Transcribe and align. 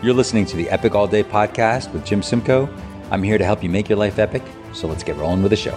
You're 0.00 0.14
listening 0.14 0.46
to 0.46 0.56
the 0.56 0.70
Epic 0.70 0.94
All 0.94 1.08
Day 1.08 1.24
podcast 1.24 1.92
with 1.92 2.06
Jim 2.06 2.22
Simcoe. 2.22 2.72
I'm 3.10 3.20
here 3.20 3.36
to 3.36 3.44
help 3.44 3.64
you 3.64 3.68
make 3.68 3.88
your 3.88 3.98
life 3.98 4.20
epic, 4.20 4.44
so 4.72 4.86
let's 4.86 5.02
get 5.02 5.16
rolling 5.16 5.42
with 5.42 5.50
the 5.50 5.56
show. 5.56 5.74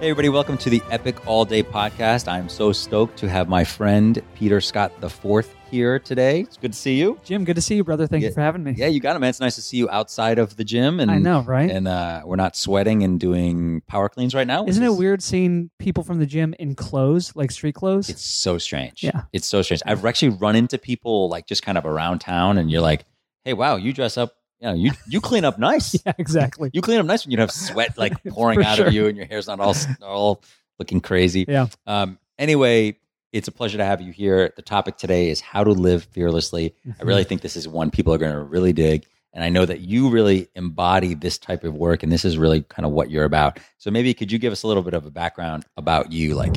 Hey, 0.00 0.10
everybody, 0.10 0.28
welcome 0.28 0.58
to 0.58 0.68
the 0.68 0.82
Epic 0.90 1.26
All 1.26 1.46
Day 1.46 1.62
podcast. 1.62 2.28
I'm 2.28 2.50
so 2.50 2.72
stoked 2.72 3.16
to 3.20 3.28
have 3.30 3.48
my 3.48 3.64
friend 3.64 4.22
Peter 4.34 4.60
Scott 4.60 4.92
IV 5.02 5.48
here 5.74 5.98
today. 5.98 6.42
It's 6.42 6.56
good 6.56 6.72
to 6.72 6.78
see 6.78 6.94
you. 6.94 7.18
Jim, 7.24 7.44
good 7.44 7.56
to 7.56 7.60
see 7.62 7.74
you, 7.74 7.82
brother. 7.82 8.06
Thank 8.06 8.22
Yeah. 8.22 8.28
you 8.28 8.34
for 8.34 8.42
having 8.42 8.62
me. 8.62 8.74
Yeah, 8.76 8.86
you 8.86 9.00
got 9.00 9.16
it, 9.16 9.18
man. 9.18 9.30
It's 9.30 9.40
nice 9.40 9.56
to 9.56 9.60
see 9.60 9.76
you 9.76 9.90
outside 9.90 10.38
of 10.38 10.54
the 10.56 10.62
gym. 10.62 11.00
And 11.00 11.10
I 11.10 11.18
know, 11.18 11.40
right? 11.42 11.68
And 11.68 11.88
uh, 11.88 12.22
we're 12.24 12.36
not 12.36 12.54
sweating 12.56 13.02
and 13.02 13.18
doing 13.18 13.80
power 13.88 14.08
cleans 14.08 14.36
right 14.36 14.46
now. 14.46 14.66
Isn't 14.66 14.84
it 14.84 14.92
weird 14.92 15.20
seeing 15.20 15.70
people 15.80 16.04
from 16.04 16.20
the 16.20 16.26
gym 16.26 16.54
in 16.60 16.76
clothes, 16.76 17.34
like 17.34 17.50
street 17.50 17.74
clothes? 17.74 18.08
It's 18.08 18.24
so 18.24 18.56
strange. 18.56 19.02
Yeah. 19.02 19.22
It's 19.32 19.48
so 19.48 19.62
strange. 19.62 19.82
I've 19.84 20.04
actually 20.04 20.28
run 20.36 20.54
into 20.54 20.78
people 20.78 21.28
like 21.28 21.46
just 21.48 21.64
kind 21.64 21.76
of 21.76 21.84
around 21.84 22.20
town 22.20 22.56
and 22.56 22.70
you're 22.70 22.80
like, 22.80 23.04
hey, 23.44 23.52
wow, 23.54 23.74
you 23.74 23.92
dress 23.92 24.16
up, 24.16 24.36
you 24.60 24.68
know, 24.68 24.74
you, 24.74 24.92
you 25.08 25.20
clean 25.20 25.44
up 25.44 25.58
nice. 25.58 26.00
yeah, 26.06 26.12
exactly. 26.18 26.70
You 26.72 26.82
clean 26.82 27.00
up 27.00 27.06
nice 27.06 27.26
when 27.26 27.32
you 27.32 27.36
don't 27.36 27.48
have 27.48 27.50
sweat 27.50 27.98
like 27.98 28.22
pouring 28.28 28.64
out 28.64 28.76
sure. 28.76 28.86
of 28.86 28.92
you 28.94 29.08
and 29.08 29.16
your 29.16 29.26
hair's 29.26 29.48
not 29.48 29.58
all, 29.58 29.74
all 30.02 30.40
looking 30.78 31.00
crazy. 31.00 31.44
Yeah. 31.48 31.66
Um, 31.84 32.20
anyway, 32.38 32.96
it's 33.34 33.48
a 33.48 33.52
pleasure 33.52 33.78
to 33.78 33.84
have 33.84 34.00
you 34.00 34.12
here. 34.12 34.52
The 34.54 34.62
topic 34.62 34.96
today 34.96 35.28
is 35.28 35.40
how 35.40 35.64
to 35.64 35.72
live 35.72 36.04
fearlessly. 36.04 36.74
I 36.86 36.88
Mm-hmm. 36.88 37.06
really 37.08 37.24
think 37.24 37.40
this 37.42 37.56
is 37.56 37.66
one 37.66 37.90
people 37.90 38.14
are 38.14 38.18
going 38.18 38.32
to 38.32 38.40
really 38.42 38.72
dig. 38.72 39.06
And 39.32 39.42
I 39.42 39.48
know 39.48 39.66
that 39.66 39.80
you 39.80 40.08
really 40.08 40.48
embody 40.54 41.14
this 41.14 41.36
type 41.38 41.64
of 41.64 41.74
work, 41.74 42.04
and 42.04 42.12
this 42.12 42.24
is 42.24 42.38
really 42.38 42.62
kind 42.62 42.86
of 42.86 42.92
what 42.92 43.10
you're 43.10 43.24
about. 43.24 43.58
So 43.78 43.90
maybe 43.90 44.14
could 44.14 44.30
you 44.30 44.38
give 44.38 44.52
us 44.52 44.62
a 44.62 44.68
little 44.68 44.84
bit 44.84 44.94
of 44.94 45.04
a 45.06 45.10
background 45.10 45.66
about 45.76 46.12
you? 46.12 46.36
Like, 46.36 46.54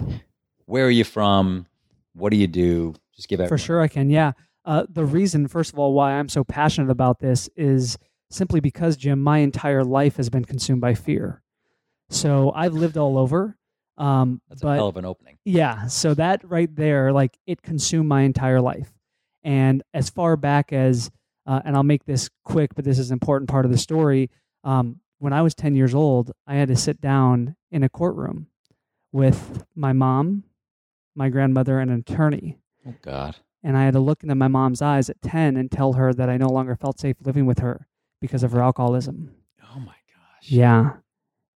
where 0.68 0.86
are 0.86 0.92
you 0.92 1.04
from? 1.04 1.66
What 2.14 2.30
do 2.30 2.38
you 2.38 2.46
do? 2.46 2.94
Just 3.16 3.28
give 3.28 3.40
it 3.40 3.50
For 3.50 3.58
sure, 3.58 3.82
I 3.82 3.88
can. 3.88 4.12
Yeah. 4.12 4.34
Uh, 4.64 4.86
the 4.88 5.06
reason, 5.06 5.48
first 5.48 5.74
of 5.74 5.80
all, 5.80 5.94
why 5.94 6.14
I'm 6.14 6.30
so 6.30 6.44
passionate 6.44 6.92
about 6.92 7.18
this 7.20 7.50
is 7.56 7.98
simply 8.30 8.60
because, 8.60 8.96
Jim, 8.98 9.24
my 9.24 9.40
entire 9.40 9.84
life 9.84 10.18
has 10.18 10.30
been 10.30 10.46
consumed 10.46 10.82
by 10.82 10.94
fear. 10.94 11.42
So 12.12 12.52
I've 12.54 12.74
lived 12.74 12.98
all 12.98 13.18
over. 13.18 13.58
Um, 13.98 14.42
That's 14.50 14.62
a 14.62 14.66
but 14.66 14.76
hell 14.76 14.88
of 14.88 14.98
an 14.98 15.06
opening. 15.06 15.38
Yeah. 15.46 15.88
So 15.88 16.14
that 16.14 16.42
right 16.44 16.74
there, 16.76 17.12
like 17.12 17.38
it 17.48 17.62
consumed 17.62 18.08
my 18.08 18.22
entire 18.22 18.62
life. 18.62 18.92
And 19.44 19.84
as 19.94 20.10
far 20.10 20.36
back 20.36 20.74
as, 20.74 21.10
uh, 21.46 21.62
and 21.66 21.76
I'll 21.76 21.84
make 21.84 22.06
this 22.06 22.30
quick, 22.44 22.76
but 22.76 22.86
this 22.86 23.00
is 23.00 23.10
an 23.12 23.16
important 23.16 23.50
part 23.50 23.66
of 23.66 23.72
the 23.72 23.78
story. 23.78 24.30
Um, 24.64 25.00
when 25.20 25.34
I 25.34 25.42
was 25.42 25.56
10 25.56 25.76
years 25.76 25.96
old, 25.96 26.32
I 26.46 26.56
had 26.56 26.68
to 26.68 26.76
sit 26.76 27.02
down 27.02 27.56
in 27.72 27.84
a 27.84 27.90
courtroom 27.90 28.48
with 29.12 29.66
my 29.76 29.94
mom, 29.94 30.44
my 31.16 31.30
grandmother, 31.30 31.80
and 31.80 31.90
an 31.90 32.00
attorney. 32.08 32.60
Oh 32.86 32.96
God. 33.02 33.36
And 33.64 33.76
I 33.76 33.86
had 33.86 33.94
to 33.94 34.00
look 34.00 34.22
into 34.22 34.36
my 34.36 34.48
mom's 34.48 34.82
eyes 34.82 35.10
at 35.10 35.22
10 35.22 35.58
and 35.58 35.72
tell 35.72 35.94
her 35.94 36.14
that 36.14 36.30
I 36.30 36.38
no 36.38 36.50
longer 36.50 36.76
felt 36.76 37.00
safe 37.00 37.16
living 37.24 37.46
with 37.46 37.60
her 37.60 37.88
because 38.22 38.44
of 38.44 38.52
her 38.52 38.62
alcoholism. 38.62 39.32
Oh 39.64 39.80
my 39.80 39.86
gosh. 39.86 40.50
Yeah. 40.50 40.98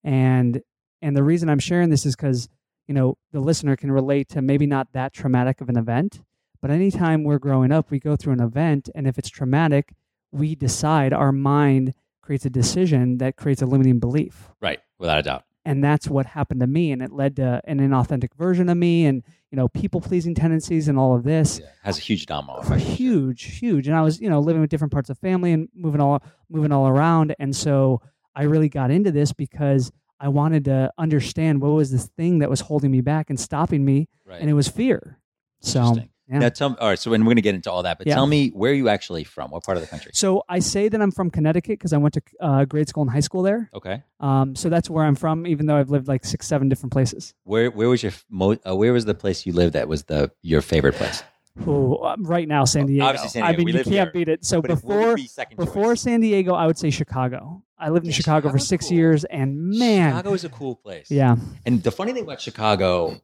And 0.03 0.61
and 1.01 1.15
the 1.15 1.23
reason 1.23 1.49
I'm 1.49 1.59
sharing 1.59 1.89
this 1.89 2.05
is 2.05 2.15
cuz 2.15 2.49
you 2.87 2.95
know, 2.95 3.17
the 3.31 3.39
listener 3.39 3.75
can 3.75 3.91
relate 3.91 4.27
to 4.29 4.41
maybe 4.41 4.65
not 4.65 4.93
that 4.93 5.13
traumatic 5.13 5.61
of 5.61 5.69
an 5.69 5.77
event, 5.77 6.21
but 6.59 6.71
anytime 6.71 7.23
we're 7.23 7.37
growing 7.37 7.71
up, 7.71 7.91
we 7.91 7.99
go 7.99 8.15
through 8.15 8.33
an 8.33 8.41
event 8.41 8.89
and 8.95 9.05
if 9.07 9.19
it's 9.19 9.29
traumatic, 9.29 9.93
we 10.31 10.55
decide 10.55 11.13
our 11.13 11.31
mind 11.31 11.93
creates 12.23 12.45
a 12.45 12.49
decision 12.49 13.19
that 13.19 13.35
creates 13.35 13.61
a 13.61 13.65
limiting 13.67 13.99
belief. 13.99 14.49
Right. 14.59 14.79
Without 14.97 15.19
a 15.19 15.21
doubt. 15.21 15.43
And 15.65 15.83
that's 15.83 16.07
what 16.07 16.25
happened 16.25 16.61
to 16.61 16.67
me 16.67 16.91
and 16.91 17.03
it 17.03 17.11
led 17.11 17.35
to 17.35 17.61
an 17.65 17.79
inauthentic 17.79 18.33
version 18.33 18.69
of 18.69 18.77
me 18.77 19.05
and 19.05 19.23
you 19.51 19.55
know, 19.55 19.67
people-pleasing 19.67 20.33
tendencies 20.33 20.87
and 20.87 20.97
all 20.97 21.15
of 21.15 21.23
this 21.23 21.59
Yeah. 21.59 21.67
Has 21.83 21.99
a 21.99 22.01
huge 22.01 22.25
domino 22.25 22.57
effect. 22.59 22.81
huge, 22.81 23.43
huge. 23.59 23.87
And 23.87 23.95
I 23.95 24.01
was, 24.01 24.19
you 24.19 24.29
know, 24.31 24.39
living 24.39 24.61
with 24.61 24.71
different 24.71 24.93
parts 24.93 25.11
of 25.11 25.17
family 25.19 25.51
and 25.51 25.69
moving 25.75 26.01
all 26.01 26.23
moving 26.49 26.71
all 26.71 26.87
around. 26.87 27.35
And 27.37 27.55
so 27.55 28.01
I 28.35 28.43
really 28.43 28.69
got 28.69 28.89
into 28.89 29.11
this 29.11 29.31
because 29.31 29.91
I 30.19 30.27
wanted 30.27 30.65
to 30.65 30.91
understand 30.97 31.61
what 31.61 31.69
was 31.69 31.91
this 31.91 32.07
thing 32.17 32.39
that 32.39 32.49
was 32.49 32.61
holding 32.61 32.91
me 32.91 33.01
back 33.01 33.29
and 33.29 33.39
stopping 33.39 33.83
me, 33.85 34.07
Right. 34.25 34.41
and 34.41 34.49
it 34.49 34.53
was 34.53 34.67
fear. 34.67 35.17
So 35.61 35.95
yeah. 36.31 36.37
Now 36.39 36.49
tell 36.49 36.69
me, 36.69 36.75
all 36.79 36.89
right. 36.89 36.99
So, 36.99 37.11
and 37.13 37.23
we're 37.23 37.29
going 37.29 37.37
to 37.37 37.41
get 37.41 37.55
into 37.55 37.71
all 37.71 37.81
that, 37.83 37.97
but 37.97 38.05
Yeah. 38.05 38.13
tell 38.13 38.27
me 38.27 38.49
where 38.49 38.71
are 38.71 38.75
you 38.75 38.87
actually 38.87 39.23
from? 39.23 39.49
What 39.49 39.63
part 39.63 39.77
of 39.77 39.81
the 39.81 39.87
country? 39.89 40.11
So 40.13 40.43
I 40.47 40.59
say 40.59 40.87
that 40.87 41.01
I'm 41.01 41.09
from 41.11 41.31
Connecticut 41.31 41.79
because 41.79 41.91
I 41.91 41.97
went 41.97 42.13
to 42.13 42.21
uh, 42.39 42.65
grade 42.65 42.87
school 42.87 43.01
and 43.01 43.09
high 43.11 43.19
school 43.21 43.41
there. 43.41 43.67
Okay. 43.73 44.03
Um, 44.19 44.55
so 44.55 44.69
that's 44.69 44.89
where 44.91 45.03
I'm 45.05 45.15
from, 45.15 45.47
even 45.47 45.65
though 45.65 45.75
I've 45.75 45.89
lived 45.89 46.07
like 46.07 46.23
six, 46.25 46.45
seven 46.47 46.69
different 46.69 46.93
places. 46.93 47.33
Where 47.45 47.71
where 47.71 47.89
was 47.89 48.03
your 48.03 48.11
mo- 48.29 48.57
uh, 48.67 48.75
where 48.75 48.93
was 48.93 49.05
the 49.05 49.15
place 49.15 49.45
you 49.47 49.53
lived 49.53 49.73
that 49.73 49.87
was 49.87 50.03
the 50.03 50.31
your 50.43 50.61
favorite 50.61 50.93
place? 50.95 51.23
Ooh, 51.67 51.97
um, 52.03 52.23
right 52.23 52.47
now, 52.47 52.63
San 52.65 52.85
Diego. 52.85 53.05
obviously 53.05 53.29
San 53.29 53.43
I 53.43 53.55
mean, 53.55 53.65
We 53.65 53.73
you 53.73 53.83
can't 53.83 53.87
here. 53.87 54.11
beat 54.13 54.29
it. 54.29 54.45
So 54.45 54.61
But 54.61 54.71
if- 54.71 54.83
what 54.83 54.97
would 54.97 55.15
before 55.17 55.45
be 55.47 55.55
before 55.57 55.83
choice? 55.93 56.01
San 56.01 56.21
Diego, 56.21 56.53
I 56.53 56.65
would 56.67 56.77
say 56.77 56.89
Chicago. 56.89 57.63
I 57.77 57.89
lived 57.89 58.05
in 58.05 58.11
Yeah, 58.11 58.15
Chicago 58.17 58.49
for 58.49 58.59
six 58.59 58.87
cool. 58.87 58.97
years, 58.97 59.23
and 59.25 59.57
man, 59.69 60.11
Chicago 60.11 60.33
is 60.33 60.43
a 60.43 60.49
cool 60.49 60.75
place. 60.75 61.09
yeah, 61.11 61.35
And 61.65 61.81
the 61.83 61.91
funny 61.91 62.13
thing 62.13 62.23
about 62.23 62.41
Chicago, 62.41 63.21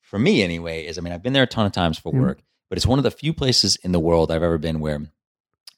for 0.00 0.18
me 0.18 0.42
anyway, 0.42 0.84
is 0.86 0.98
I 0.98 1.00
mean 1.00 1.12
I've 1.12 1.22
been 1.22 1.32
there 1.32 1.42
a 1.42 1.46
ton 1.46 1.66
of 1.66 1.72
times 1.72 1.98
for 1.98 2.12
Yeah. 2.12 2.20
work, 2.20 2.42
but 2.68 2.78
it's 2.78 2.86
one 2.86 2.98
of 2.98 3.02
the 3.02 3.10
few 3.10 3.32
places 3.32 3.76
in 3.82 3.92
the 3.92 4.00
world 4.00 4.30
I've 4.30 4.42
ever 4.42 4.58
been 4.58 4.80
where 4.80 5.00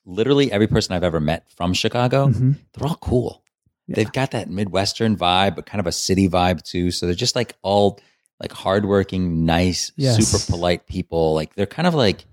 literally 0.04 0.50
every 0.52 0.66
person 0.66 0.94
I've 0.94 1.04
ever 1.04 1.20
met 1.20 1.50
from 1.50 1.72
Chicago, 1.74 2.28
Mhm. 2.28 2.56
they're 2.72 2.86
all 2.88 2.96
cool. 2.96 3.42
Yeah. 3.88 3.96
They've 3.96 4.12
got 4.12 4.32
that 4.32 4.50
Midwestern 4.50 5.16
vibe, 5.16 5.54
but 5.56 5.66
kind 5.66 5.80
of 5.80 5.86
a 5.86 5.92
city 5.92 6.28
vibe 6.28 6.62
too. 6.62 6.90
So 6.90 7.06
they're 7.06 7.14
just 7.14 7.36
like 7.36 7.54
all 7.62 7.98
like 8.40 8.52
hardworking, 8.52 9.44
nice, 9.46 9.92
Yes. 9.96 10.26
super 10.28 10.52
polite 10.52 10.86
people. 10.86 11.34
Like 11.34 11.54
they're 11.54 11.66
kind 11.66 11.86
of 11.86 11.94
like 11.94 12.24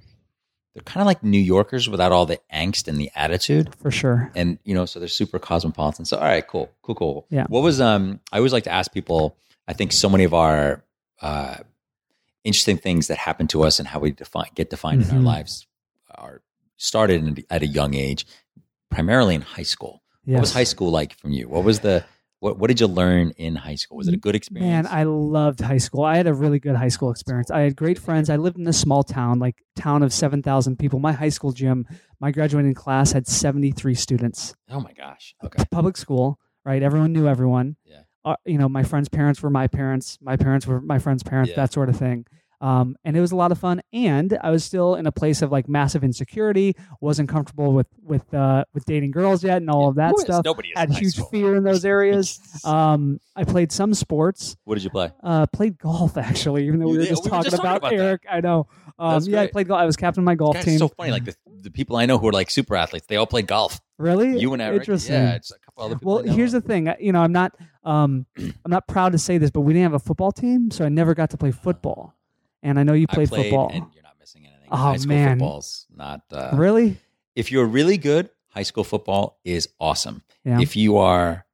they're 0.73 0.83
kind 0.83 1.01
of 1.01 1.05
like 1.05 1.23
New 1.23 1.39
Yorkers 1.39 1.87
without 1.87 2.11
all 2.11 2.25
the 2.25 2.39
angst 2.51 2.87
and 2.87 2.97
the 2.97 3.11
attitude. 3.15 3.75
for 3.75 3.91
sure. 3.91 4.31
And 4.35 4.57
you 4.63 4.73
know, 4.73 4.85
so 4.85 4.99
they're 4.99 5.07
super 5.07 5.37
cosmopolitan. 5.39 6.05
So 6.05 6.17
all 6.17 6.23
right, 6.23 6.45
cool, 6.47 6.69
cool, 6.81 6.95
cool. 6.95 7.25
Yeah. 7.29 7.45
What 7.47 7.61
was 7.63 7.79
um? 7.79 8.19
I 8.31 8.37
always 8.37 8.53
like 8.53 8.63
to 8.65 8.71
ask 8.71 8.91
people. 8.91 9.37
I 9.67 9.73
think 9.73 9.91
so 9.93 10.09
many 10.09 10.23
of 10.25 10.33
our 10.33 10.83
uh, 11.21 11.57
interesting 12.43 12.77
things 12.77 13.07
that 13.07 13.17
happen 13.17 13.47
to 13.47 13.63
us 13.63 13.79
and 13.79 13.87
how 13.87 13.99
we 13.99 14.11
define 14.11 14.47
get 14.55 14.69
defined 14.69 15.03
in 15.03 15.09
our 15.11 15.17
Mhm. 15.21 15.25
lives 15.25 15.67
are 16.15 16.41
started 16.77 17.23
in, 17.23 17.43
at 17.49 17.61
a 17.61 17.67
young 17.67 17.93
age, 17.93 18.25
primarily 18.89 19.35
in 19.35 19.41
high 19.41 19.63
school. 19.63 20.01
What 20.25 20.41
was 20.41 20.53
high 20.53 20.63
school 20.65 20.89
like 20.91 21.15
from 21.15 21.31
you? 21.31 21.47
What 21.49 21.63
was 21.63 21.79
the 21.81 22.03
what 22.43 22.59
what 22.59 22.67
did 22.67 22.81
you 22.81 22.87
learn 22.87 23.31
in 23.37 23.55
high 23.55 23.75
school? 23.75 23.95
Was 23.95 24.09
it 24.09 24.13
a 24.13 24.17
good 24.17 24.35
experience? 24.35 24.69
Man. 24.69 24.85
I 24.85 25.03
loved 25.03 25.61
high 25.61 25.77
school. 25.77 26.03
I 26.03 26.17
had 26.17 26.27
a 26.27 26.33
really 26.33 26.59
good 26.59 26.75
high 26.75 26.89
school 26.89 27.09
experience. 27.09 27.49
I 27.49 27.61
had 27.61 27.77
great 27.77 27.97
friends. 27.97 28.29
I 28.29 28.35
lived 28.35 28.57
in 28.57 28.67
a 28.67 28.73
small 28.73 29.01
town, 29.01 29.39
like 29.39 29.63
town 29.77 30.03
of 30.03 30.11
seven 30.11 30.43
thousand 30.43 30.77
people. 30.77 30.99
My 30.99 31.13
high 31.13 31.29
school 31.29 31.53
gym, 31.53 31.87
my 32.19 32.31
graduating 32.31 32.73
class 32.73 33.13
had 33.13 33.27
seventy 33.27 33.71
three 33.71 33.95
students. 33.95 34.53
oh 34.69 34.81
my 34.81 34.91
gosh. 34.91 35.35
Okay. 35.45 35.63
Public 35.71 35.95
school, 35.95 36.37
right? 36.65 36.83
Everyone 36.83 37.13
knew 37.13 37.29
everyone. 37.29 37.77
Yeah. 37.85 38.01
Uh, 38.25 38.35
you 38.45 38.57
know, 38.57 38.67
my 38.67 38.83
friends' 38.83 39.07
parents 39.07 39.41
were 39.41 39.49
my 39.49 39.67
parents. 39.67 40.17
My 40.21 40.35
parents 40.35 40.67
were 40.67 40.81
my 40.81 40.99
friends' 40.99 41.23
parents. 41.23 41.51
Yeah. 41.51 41.55
That 41.55 41.71
sort 41.71 41.87
of 41.87 41.95
thing. 41.95 42.25
Um, 42.61 42.95
and 43.03 43.17
it 43.17 43.21
was 43.21 43.31
a 43.31 43.35
lot 43.35 43.51
of 43.51 43.57
fun. 43.59 43.81
And 43.91 44.37
I 44.41 44.49
was 44.49 44.63
still 44.63 44.95
in 44.95 45.05
a 45.05 45.11
place 45.11 45.41
of 45.41 45.51
like 45.51 45.67
massive 45.67 46.03
insecurity. 46.03 46.75
wasn't 47.01 47.27
comfortable 47.29 47.73
with 47.73 47.87
with 48.01 48.33
uh, 48.33 48.63
with 48.73 48.85
dating 48.85 49.11
girls 49.11 49.43
yet, 49.43 49.57
and 49.57 49.69
all 49.69 49.89
of 49.89 49.95
that 49.95 50.17
stuff. 50.19 50.45
Nobody 50.45 50.71
Had 50.75 50.91
huge 50.91 51.15
school. 51.15 51.25
fear 51.27 51.55
in 51.55 51.63
those 51.63 51.85
areas. 51.85 52.39
Um, 52.65 53.19
I 53.35 53.43
played 53.43 53.71
some 53.71 53.93
sports. 53.93 54.55
what 54.63 54.75
did 54.75 54.83
you 54.85 54.89
play? 54.89 55.11
Uh, 55.21 55.45
played 55.47 55.77
golf 55.77 56.17
actually, 56.17 56.67
even 56.67 56.79
though 56.79 56.87
we 56.87 56.97
were 56.99 57.03
just 57.05 57.23
We 57.23 57.29
were 57.29 57.37
talking 57.37 57.51
just 57.51 57.57
talking 57.57 57.69
about, 57.69 57.77
about 57.77 57.89
that. 57.89 57.99
Eric. 58.03 58.21
I 58.31 58.39
know. 58.41 58.67
Um, 58.97 59.21
yeah, 59.23 59.41
I 59.41 59.47
played 59.47 59.67
golf. 59.67 59.79
I 59.81 59.85
was 59.85 59.97
captain 59.97 60.21
of 60.21 60.25
my 60.25 60.35
golf 60.35 60.55
team. 60.61 60.75
it's 60.75 60.79
so 60.79 60.87
funny. 60.87 61.11
Like 61.11 61.25
the, 61.25 61.35
the 61.61 61.71
people 61.71 61.97
I 61.97 62.05
know 62.05 62.17
who 62.17 62.27
are 62.29 62.31
like 62.31 62.49
super 62.49 62.75
athletes, 62.75 63.07
they 63.07 63.17
all 63.17 63.25
play 63.27 63.41
golf. 63.41 63.81
really? 63.97 64.39
You 64.39 64.53
and 64.53 64.61
Eric. 64.61 64.81
Interesting. 64.81 65.15
Yeah, 65.15 65.35
it's 65.35 65.51
a 65.51 65.59
couple 65.59 65.83
other 65.83 65.95
people. 65.95 66.13
well, 66.23 66.23
here's 66.23 66.51
the 66.53 66.61
thing. 66.61 66.93
You 66.99 67.11
know, 67.11 67.21
I'm 67.21 67.33
not. 67.33 67.53
Um, 67.83 68.25
I'm 68.37 68.53
not 68.67 68.87
proud 68.87 69.11
to 69.11 69.17
say 69.17 69.37
this, 69.37 69.49
but 69.51 69.61
we 69.61 69.73
didn't 69.73 69.83
have 69.91 69.93
a 69.93 69.99
football 69.99 70.31
team, 70.31 70.71
so 70.71 70.85
I 70.85 70.89
never 70.89 71.13
got 71.13 71.31
to 71.31 71.37
play 71.37 71.51
football. 71.51 72.13
And 72.63 72.79
I 72.79 72.83
know 72.83 72.93
you 72.93 73.07
played, 73.07 73.29
played, 73.29 73.43
football. 73.51 73.69
and 73.73 73.85
you're 73.93 74.03
not 74.03 74.15
missing 74.19 74.45
anything. 74.47 74.69
Oh, 74.71 74.75
high 74.77 74.95
school 74.97 75.09
man. 75.15 75.39
football's 75.39 75.85
not. 75.95 76.21
Uh, 76.31 76.51
really? 76.53 76.97
If 77.35 77.51
you're 77.51 77.65
really 77.65 77.97
good, 77.97 78.29
high 78.49 78.63
school 78.63 78.83
football 78.83 79.37
is 79.43 79.69
awesome. 79.79 80.23
Yeah. 80.45 80.59
If 80.61 80.75
you 80.75 80.97
are 80.97 81.45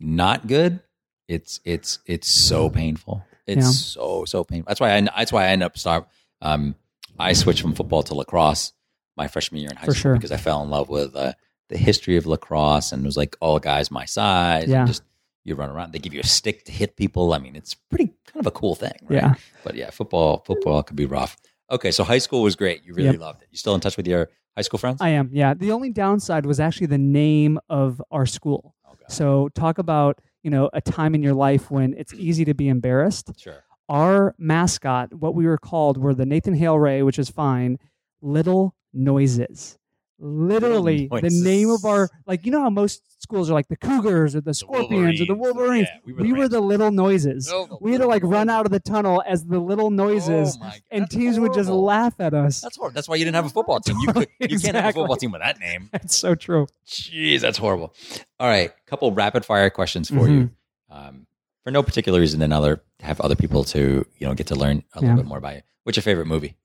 not 0.00 0.46
good, 0.46 0.80
it's 1.26 1.60
it's 1.64 1.98
it's 2.06 2.28
so 2.28 2.70
painful. 2.70 3.24
It's 3.46 3.64
Yeah. 3.64 3.70
so 3.70 4.24
so 4.24 4.44
painful. 4.44 4.68
That's 4.68 4.80
why 4.80 4.94
I 4.96 5.00
that's 5.00 5.32
why 5.32 5.44
I 5.44 5.48
ended 5.48 5.66
up 5.66 5.78
start. 5.78 6.06
Um, 6.42 6.74
I 7.18 7.32
switched 7.32 7.62
from 7.62 7.74
football 7.74 8.02
to 8.04 8.14
lacrosse 8.14 8.72
my 9.16 9.26
freshman 9.26 9.60
year 9.60 9.70
in 9.70 9.76
high 9.76 9.86
For 9.86 9.92
school 9.94 10.00
sure. 10.02 10.14
because 10.14 10.30
I 10.32 10.36
fell 10.36 10.62
in 10.62 10.70
love 10.70 10.88
with 10.88 11.16
uh, 11.16 11.32
the 11.68 11.76
history 11.76 12.16
of 12.16 12.26
lacrosse 12.26 12.92
and 12.92 13.02
it 13.02 13.06
was 13.06 13.16
like 13.16 13.36
all 13.40 13.58
guys 13.58 13.90
my 13.90 14.04
size. 14.04 14.68
Yeah. 14.68 14.86
Just 14.86 15.02
you 15.48 15.54
run 15.54 15.70
around. 15.70 15.92
They 15.92 15.98
give 15.98 16.14
you 16.14 16.20
a 16.20 16.26
stick 16.26 16.64
to 16.66 16.72
hit 16.72 16.96
people. 16.96 17.32
I 17.32 17.38
mean, 17.38 17.56
it's 17.56 17.74
pretty 17.74 18.06
kind 18.26 18.40
of 18.40 18.46
a 18.46 18.50
cool 18.50 18.74
thing, 18.74 18.92
right? 19.04 19.16
Yeah. 19.22 19.34
But 19.64 19.74
yeah, 19.74 19.90
football 19.90 20.42
football 20.46 20.82
could 20.82 20.96
be 20.96 21.06
rough. 21.06 21.36
Okay, 21.70 21.90
so 21.90 22.04
high 22.04 22.18
school 22.18 22.42
was 22.42 22.56
great. 22.56 22.84
You 22.84 22.94
really 22.94 23.10
Yep. 23.10 23.20
loved 23.20 23.42
it. 23.42 23.48
You 23.50 23.58
still 23.58 23.74
in 23.74 23.80
touch 23.80 23.96
with 23.96 24.06
your 24.06 24.28
high 24.56 24.62
school 24.62 24.78
friends? 24.78 25.00
I 25.00 25.10
am. 25.10 25.30
Yeah. 25.32 25.54
The 25.54 25.72
only 25.72 25.90
downside 25.90 26.46
was 26.46 26.60
actually 26.60 26.86
the 26.86 26.98
name 26.98 27.58
of 27.68 28.00
our 28.10 28.26
school. 28.26 28.74
oh. 28.86 28.94
So 29.08 29.48
talk 29.54 29.78
about 29.78 30.20
you 30.42 30.50
know 30.50 30.70
a 30.72 30.80
time 30.80 31.14
in 31.14 31.22
your 31.22 31.34
life 31.34 31.70
when 31.70 31.94
it's 31.94 32.14
easy 32.14 32.44
to 32.44 32.54
be 32.54 32.68
embarrassed. 32.68 33.32
Sure. 33.38 33.64
Our 33.88 34.34
mascot, 34.38 35.14
what 35.14 35.34
we 35.34 35.46
were 35.46 35.56
called, 35.58 35.96
were 35.96 36.12
the 36.14 36.26
Nathan 36.26 36.52
Hale 36.54 36.78
Ray, 36.78 37.02
which 37.02 37.18
is 37.18 37.30
fine. 37.30 37.78
Little 38.20 38.74
noises. 38.92 39.77
Literally, 40.20 41.06
the 41.08 41.30
name 41.30 41.70
of 41.70 41.84
our 41.84 42.08
like 42.26 42.44
you 42.44 42.50
know 42.52 42.60
how 42.60 42.70
most 42.70 43.02
schools 43.22 43.48
are 43.50 43.54
like 43.54 43.68
the 43.68 43.76
Cougars 43.76 44.34
or 44.34 44.40
the 44.40 44.52
Scorpions 44.52 45.20
or 45.20 45.26
the 45.26 45.34
Wolverines. 45.34 45.86
Yeah, 46.06 46.12
we 46.14 46.32
we 46.32 46.32
were 46.32 46.48
the 46.48 46.60
little 46.60 46.90
noises. 46.90 47.48
Oh, 47.52 47.78
we 47.80 47.92
had 47.92 48.00
to 48.00 48.06
like 48.08 48.22
run 48.24 48.50
out 48.50 48.66
of 48.66 48.72
the 48.72 48.80
tunnel 48.80 49.22
as 49.26 49.44
the 49.44 49.58
little 49.60 49.90
noises, 49.90 50.56
Oh 50.60 50.64
my 50.64 50.80
and 50.90 51.02
that's 51.04 51.14
teams 51.14 51.38
would 51.38 51.54
just 51.54 51.68
horrible. 51.68 51.84
laugh 51.84 52.14
at 52.18 52.34
us. 52.34 52.60
That's 52.60 52.76
horrible. 52.76 52.94
That's 52.94 53.08
why 53.08 53.14
you 53.16 53.24
didn't 53.24 53.36
have 53.36 53.46
a 53.46 53.50
football 53.50 53.78
team. 53.80 53.96
You 54.00 54.12
could. 54.12 54.28
You 54.40 54.58
can't 54.58 54.74
have 54.74 54.86
a 54.86 54.88
Exactly. 54.88 54.92
football 55.02 55.16
team 55.16 55.30
with 55.32 55.40
that 55.42 55.58
name. 55.60 55.88
That's 55.92 56.16
so 56.16 56.34
true. 56.34 56.66
Jeez, 56.86 57.40
that's 57.40 57.58
horrible. 57.58 57.94
All 58.40 58.48
right, 58.48 58.70
a 58.70 58.90
couple 58.90 59.12
rapid 59.12 59.44
fire 59.44 59.70
questions 59.70 60.08
for 60.08 60.28
you. 60.28 60.50
Um, 60.90 61.26
for 61.64 61.70
no 61.70 61.82
particular 61.82 62.18
reason 62.18 62.40
than 62.40 62.52
other 62.52 62.82
have 63.00 63.20
other 63.20 63.36
people 63.36 63.62
to 63.64 64.04
you 64.18 64.26
know 64.26 64.34
get 64.34 64.48
to 64.48 64.56
learn 64.56 64.82
a 64.94 65.00
Yeah. 65.00 65.08
little 65.10 65.16
bit 65.22 65.26
more 65.26 65.38
about 65.38 65.54
you. 65.56 65.62
What's 65.84 65.96
your 65.96 66.02
favorite 66.02 66.26
movie? 66.26 66.56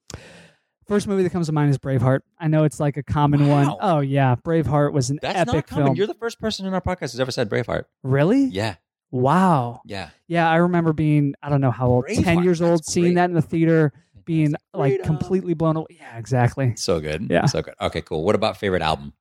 First 0.87 1.07
movie 1.07 1.23
that 1.23 1.29
comes 1.31 1.47
to 1.47 1.53
mind 1.53 1.69
is 1.69 1.77
Braveheart. 1.77 2.19
I 2.39 2.47
know 2.47 2.63
it's 2.65 2.79
like 2.79 2.97
a 2.97 3.03
common 3.03 3.47
one. 3.47 3.67
Wow. 3.67 3.77
Oh 3.81 3.99
yeah, 4.01 4.35
Braveheart 4.35 4.91
was 4.93 5.09
an 5.09 5.19
That's 5.21 5.37
epic 5.39 5.53
not 5.53 5.67
common. 5.67 5.85
film. 5.85 5.95
You're 5.97 6.07
the 6.07 6.13
first 6.13 6.39
person 6.39 6.65
in 6.65 6.73
our 6.73 6.81
podcast 6.81 7.11
who's 7.13 7.19
ever 7.19 7.31
said 7.31 7.49
Braveheart. 7.49 7.85
really? 8.03 8.45
Yeah, 8.45 8.75
Wow. 9.11 9.81
yeah. 9.85 10.09
Yeah, 10.27 10.49
I 10.49 10.57
remember 10.57 10.91
being 10.93 11.35
I 11.41 11.49
don't 11.49 11.61
know 11.61 11.71
how 11.71 11.87
old, 11.87 12.05
ten 12.07 12.43
years 12.43 12.61
old, 12.61 12.79
that's 12.79 12.91
seeing 12.91 13.05
great. 13.07 13.15
that 13.15 13.29
in 13.29 13.33
the 13.35 13.41
theater, 13.41 13.93
being 14.25 14.55
like 14.73 15.03
completely 15.03 15.53
blown 15.53 15.75
away. 15.77 15.87
Yeah, 15.91 16.17
exactly. 16.17 16.75
So 16.75 16.99
good. 16.99 17.27
Yeah. 17.29 17.45
So 17.45 17.61
good. 17.61 17.75
Okay, 17.79 18.01
cool. 18.01 18.23
What 18.23 18.35
about 18.35 18.57
favorite 18.57 18.81
album? 18.81 19.13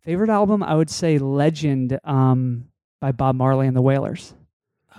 Favorite 0.00 0.30
album, 0.30 0.62
I 0.62 0.74
would 0.74 0.88
say 0.90 1.18
Legend 1.18 1.98
um, 2.04 2.68
by 3.00 3.12
Bob 3.12 3.34
Marley 3.36 3.66
and 3.66 3.76
the 3.76 3.82
Wailers. 3.82 4.32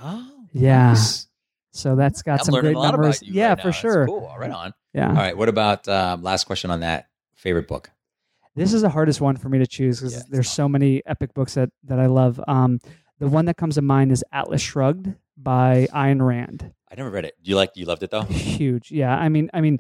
Oh, 0.02 0.30
Yeah. 0.54 0.90
nice. 0.90 1.28
So 1.72 1.96
that's 1.96 2.22
got 2.22 2.40
I'm 2.42 2.46
some 2.46 2.60
great 2.62 2.74
numbers. 2.74 3.22
yeah, 3.24 3.50
right 3.50 3.58
for 3.60 3.64
That's 3.70 3.78
sure. 3.78 4.06
Cool. 4.08 4.26
All 4.26 4.38
right 4.40 4.52
on. 4.52 4.74
Yeah. 4.94 5.10
All 5.10 5.14
right. 5.16 5.38
What 5.38 5.50
about 5.50 5.88
um, 5.88 6.24
last 6.24 6.46
question 6.46 6.72
on 6.72 6.80
that? 6.82 7.08
Favorite 7.36 7.68
book? 7.68 7.92
This 8.56 8.74
is 8.74 8.82
the 8.82 8.90
hardest 8.90 9.22
one 9.22 9.38
for 9.38 9.48
me 9.50 9.60
to 9.60 9.68
choose 9.68 10.00
because 10.00 10.16
Yeah, 10.16 10.22
there's 10.30 10.50
so 10.50 10.68
many 10.68 11.02
epic 11.06 11.34
books 11.34 11.54
that, 11.54 11.70
that 11.86 12.00
I 12.00 12.08
love. 12.08 12.42
Um, 12.48 12.80
the 13.20 13.28
one 13.28 13.46
that 13.46 13.58
comes 13.58 13.76
to 13.76 13.82
mind 13.82 14.12
is 14.12 14.24
Atlas 14.32 14.62
Shrugged 14.62 15.14
by 15.38 15.88
Ayn 15.94 16.26
Rand. 16.26 16.74
I 16.92 16.96
never 16.96 17.10
read 17.10 17.26
it. 17.26 17.36
You 17.44 17.56
liked? 17.56 17.78
You 17.78 17.86
loved 17.86 18.04
it 18.04 18.10
though. 18.12 18.24
Huge. 18.24 18.92
Yeah. 18.92 19.16
I 19.16 19.30
mean, 19.30 19.50
I 19.54 19.62
mean, 19.62 19.80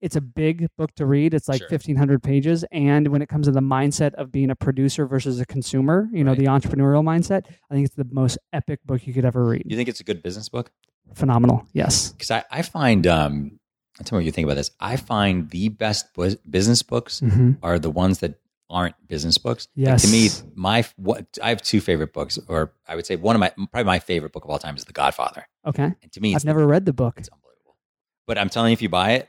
it's 0.00 0.16
a 0.16 0.20
big 0.20 0.66
book 0.76 0.92
to 0.96 1.06
read. 1.06 1.32
It's 1.32 1.48
like 1.48 1.60
Sure. 1.60 1.68
1500 1.70 2.22
pages. 2.22 2.64
And 2.72 3.06
when 3.08 3.22
it 3.22 3.28
comes 3.28 3.46
to 3.46 3.52
the 3.52 3.60
mindset 3.60 4.14
of 4.14 4.32
being 4.32 4.50
a 4.50 4.56
producer 4.56 5.06
versus 5.06 5.38
a 5.38 5.46
consumer, 5.46 6.08
you 6.12 6.24
know, 6.24 6.32
Right. 6.32 6.40
the 6.40 6.46
entrepreneurial 6.46 7.04
mindset, 7.04 7.46
I 7.70 7.74
think 7.74 7.86
it's 7.86 7.94
the 7.94 8.08
most 8.10 8.36
epic 8.52 8.80
book 8.84 9.06
you 9.06 9.14
could 9.14 9.24
ever 9.24 9.44
read. 9.46 9.62
You 9.64 9.76
think 9.76 9.88
it's 9.88 10.00
a 10.00 10.04
good 10.04 10.22
business 10.22 10.48
book? 10.48 10.72
Phenomenal. 11.14 11.66
Yes. 11.72 12.10
Because 12.12 12.32
I, 12.32 12.44
I 12.50 12.62
find, 12.62 13.06
um, 13.06 13.60
tell 14.04 14.16
me 14.18 14.22
what 14.22 14.26
you 14.26 14.32
think 14.32 14.46
about 14.46 14.54
this. 14.56 14.70
I 14.80 14.96
find 14.96 15.50
the 15.50 15.68
best 15.68 16.06
business 16.50 16.82
books 16.82 17.20
hmm 17.20 17.52
are 17.62 17.78
the 17.78 17.90
ones 17.90 18.18
that 18.20 18.34
aren't 18.70 18.94
business 19.06 19.36
books. 19.38 19.68
Like, 19.76 19.86
Yes. 19.86 20.02
to 20.02 20.08
me, 20.08 20.52
my 20.54 20.84
what 20.96 21.26
I 21.42 21.50
have 21.50 21.60
two 21.62 21.80
favorite 21.80 22.12
books, 22.14 22.38
or 22.48 22.72
I 22.88 22.96
would 22.96 23.04
say 23.06 23.16
one 23.16 23.36
of 23.36 23.40
my 23.40 23.50
probably 23.70 23.84
my 23.84 23.98
favorite 23.98 24.32
book 24.32 24.44
of 24.44 24.50
all 24.50 24.58
time 24.58 24.76
is 24.76 24.84
The 24.84 24.92
Godfather. 24.94 25.46
Okay. 25.66 25.92
And 26.02 26.12
to 26.12 26.20
me, 26.20 26.34
I've 26.34 26.44
never 26.44 26.66
read 26.66 26.86
the 26.86 26.92
book. 26.94 27.14
It's 27.18 27.28
unbelievable. 27.28 27.76
But 28.26 28.38
I'm 28.38 28.48
telling 28.48 28.70
you, 28.70 28.74
if 28.74 28.82
you 28.82 28.88
buy 28.88 29.12
it, 29.12 29.28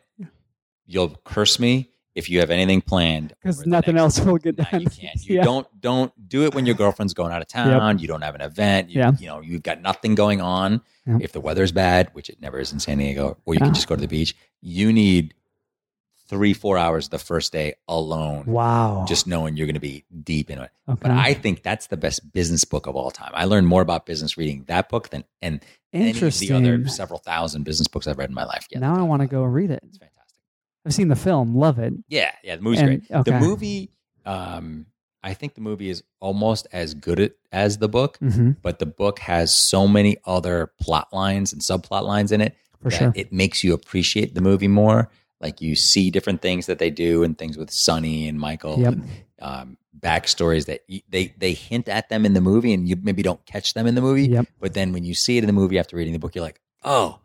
you'll 0.86 1.16
curse 1.26 1.60
me 1.60 1.90
if 2.16 2.30
you 2.30 2.40
have 2.40 2.52
anything 2.52 2.82
planned. 2.82 3.34
Because 3.42 3.66
nothing 3.66 3.96
next- 3.96 4.20
else 4.20 4.26
will 4.28 4.38
get 4.38 4.56
done. 4.56 4.82
you 4.82 4.90
can't. 4.90 5.20
You 5.26 5.38
Yeah. 5.38 5.44
don't 5.44 5.68
don't 5.82 6.12
do 6.30 6.44
it 6.46 6.54
when 6.54 6.66
your 6.66 6.76
girlfriend's 6.76 7.14
going 7.14 7.32
out 7.32 7.42
of 7.42 7.48
town. 7.48 8.00
You 8.00 8.08
don't 8.08 8.22
have 8.22 8.36
an 8.36 8.42
event. 8.42 8.90
You, 8.90 9.00
Yeah. 9.02 9.12
you 9.20 9.28
know 9.28 9.42
you've 9.42 9.64
got 9.64 9.82
nothing 9.82 10.16
going 10.16 10.40
on. 10.42 10.82
Yeah. 11.08 11.18
If 11.22 11.32
the 11.34 11.42
weather's 11.42 11.72
bad, 11.72 12.10
which 12.14 12.30
it 12.30 12.40
never 12.42 12.60
is 12.60 12.72
in 12.72 12.80
San 12.80 12.98
Diego, 13.00 13.38
or 13.46 13.54
you 13.56 13.60
Yeah. 13.60 13.66
can 13.68 13.74
just 13.74 13.88
go 13.88 13.96
to 13.96 14.02
the 14.02 14.08
beach, 14.08 14.36
you 14.62 14.94
need 14.94 15.34
three 16.28 16.54
four 16.54 16.78
hours 16.78 17.10
the 17.10 17.20
first 17.20 17.52
day 17.52 17.74
alone. 17.88 18.46
Wow. 18.46 19.06
Just 19.08 19.28
knowing 19.28 19.58
you're 19.58 19.68
going 19.68 19.74
to 19.76 19.80
be 19.82 20.06
deep 20.24 20.50
in 20.50 20.58
it. 20.60 20.72
okay. 20.88 21.00
But 21.02 21.12
I 21.12 21.34
think 21.34 21.64
that's 21.64 21.88
the 21.88 21.98
best 21.98 22.32
business 22.32 22.64
book 22.64 22.88
of 22.88 22.96
all 22.96 23.12
time. 23.12 23.32
I 23.34 23.46
learned 23.46 23.68
more 23.68 23.82
about 23.82 24.06
business 24.06 24.38
reading 24.38 24.64
that 24.68 24.88
book 24.90 25.10
than 25.10 25.26
and 25.42 25.62
any 25.92 26.10
of 26.10 26.16
Interesting. 26.16 26.50
the 26.50 26.56
other 26.56 26.88
several 26.88 27.20
thousand 27.20 27.64
business 27.64 27.88
books 27.88 28.08
I've 28.08 28.18
read 28.18 28.30
in 28.30 28.36
my 28.36 28.46
life. 28.46 28.68
Yeah, 28.72 28.80
now 28.80 28.96
I 28.98 29.02
want 29.02 29.22
to 29.22 29.28
go 29.28 29.44
read 29.44 29.70
it. 29.70 29.82
It's 29.88 29.98
fantastic. 29.98 30.23
I've 30.86 30.94
seen 30.94 31.08
the 31.08 31.16
film. 31.16 31.56
Love 31.56 31.80
it. 31.80 31.94
Yeah, 32.10 32.32
yeah, 32.44 32.56
the 32.58 32.62
movie's 32.62 32.80
And- 32.82 32.88
great. 33.08 33.12
okay. 33.12 33.32
The 33.32 33.40
movie, 33.40 33.92
um, 34.26 34.86
I 35.24 35.34
think 35.34 35.56
the 35.56 35.62
movie 35.62 35.90
is 35.90 36.04
almost 36.20 36.68
as 36.74 36.94
good 36.94 37.20
at, 37.20 37.32
as 37.52 37.78
the 37.78 37.88
book, 37.88 38.18
hmm 38.18 38.52
but 38.62 38.80
the 38.80 38.86
book 38.86 39.20
has 39.20 39.54
so 39.56 39.88
many 39.88 40.18
other 40.26 40.74
plot 40.82 41.08
lines 41.14 41.54
and 41.54 41.62
subplot 41.62 42.04
lines 42.04 42.32
in 42.32 42.42
it 42.42 42.56
For 42.82 42.90
that 42.90 42.98
sure. 42.98 43.14
it 43.16 43.32
makes 43.32 43.64
you 43.64 43.74
appreciate 43.74 44.36
the 44.36 44.42
movie 44.42 44.68
more. 44.68 45.10
Like 45.40 45.62
you 45.62 45.76
see 45.76 46.10
different 46.12 46.42
things 46.42 46.66
that 46.68 46.80
they 46.80 46.90
do 46.90 47.24
and 47.24 47.38
things 47.38 47.58
with 47.58 47.70
Sonny 47.72 48.28
and 48.28 48.38
Michael 48.40 48.80
Yep. 48.80 48.94
and 48.94 49.10
um, 49.40 49.78
backstories 50.00 50.66
that 50.66 50.82
they 51.10 51.34
they 51.38 51.54
hint 51.54 51.88
at 51.90 52.10
them 52.10 52.26
in 52.26 52.34
the 52.34 52.42
movie 52.42 52.74
and 52.74 52.88
you 52.88 52.98
maybe 53.02 53.22
don't 53.24 53.46
catch 53.46 53.74
them 53.74 53.86
in 53.88 53.96
the 53.96 54.02
movie. 54.02 54.28
Yep. 54.28 54.48
But 54.60 54.74
then 54.74 54.92
when 54.94 55.04
you 55.06 55.14
see 55.14 55.38
it 55.38 55.44
in 55.44 55.48
the 55.48 55.54
movie 55.54 55.80
after 55.80 55.96
reading 55.98 56.14
the 56.14 56.20
book, 56.20 56.36
you're 56.36 56.44
like, 56.44 56.60
oh, 56.84 57.20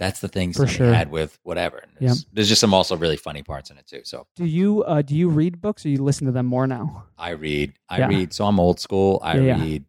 that's 0.00 0.20
the 0.20 0.28
thing 0.28 0.52
For 0.54 0.66
sure. 0.66 0.92
had 0.92 1.10
with 1.12 1.38
whatever. 1.44 1.84
There's, 2.00 2.24
there's 2.32 2.48
just 2.48 2.60
some 2.60 2.72
also 2.74 2.96
really 2.96 3.16
funny 3.18 3.42
parts 3.42 3.70
in 3.70 3.76
it 3.76 3.86
too. 3.86 4.00
So 4.04 4.26
Do 4.34 4.44
you 4.46 4.82
uh, 4.84 5.02
do 5.02 5.14
you 5.14 5.28
read 5.28 5.60
books 5.60 5.84
or 5.84 5.90
you 5.90 6.02
listen 6.02 6.26
to 6.26 6.32
them 6.32 6.46
more 6.46 6.66
now? 6.66 7.04
I 7.18 7.30
read. 7.30 7.74
I 7.88 7.98
Yeah. 7.98 8.08
read. 8.08 8.32
So 8.32 8.46
I'm 8.46 8.58
old 8.58 8.80
school. 8.80 9.20
I 9.22 9.36
Yeah, 9.36 9.42
yeah. 9.56 9.62
read. 9.62 9.84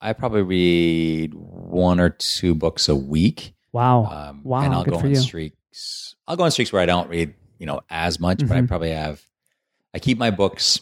I 0.00 0.12
probably 0.12 0.42
read 0.42 1.34
one 1.34 1.98
or 1.98 2.08
two 2.10 2.54
books 2.54 2.88
a 2.88 2.94
week. 2.94 3.52
Wow. 3.72 4.04
Um, 4.06 4.40
Wow, 4.44 4.60
And 4.62 4.72
I'll 4.72 4.84
good 4.84 4.94
go 4.94 5.00
on 5.00 5.10
you. 5.10 5.16
streaks. 5.16 6.14
I'll 6.28 6.36
go 6.36 6.44
on 6.44 6.50
streaks 6.52 6.72
where 6.72 6.80
I 6.80 6.86
don't 6.86 7.08
read, 7.10 7.34
you 7.58 7.66
know, 7.66 7.80
as 7.90 8.20
much, 8.20 8.38
but 8.46 8.56
I 8.56 8.60
Mhm. 8.62 8.68
probably 8.68 8.92
have. 8.92 9.20
I 9.92 9.98
keep 9.98 10.16
my 10.18 10.30
books. 10.30 10.80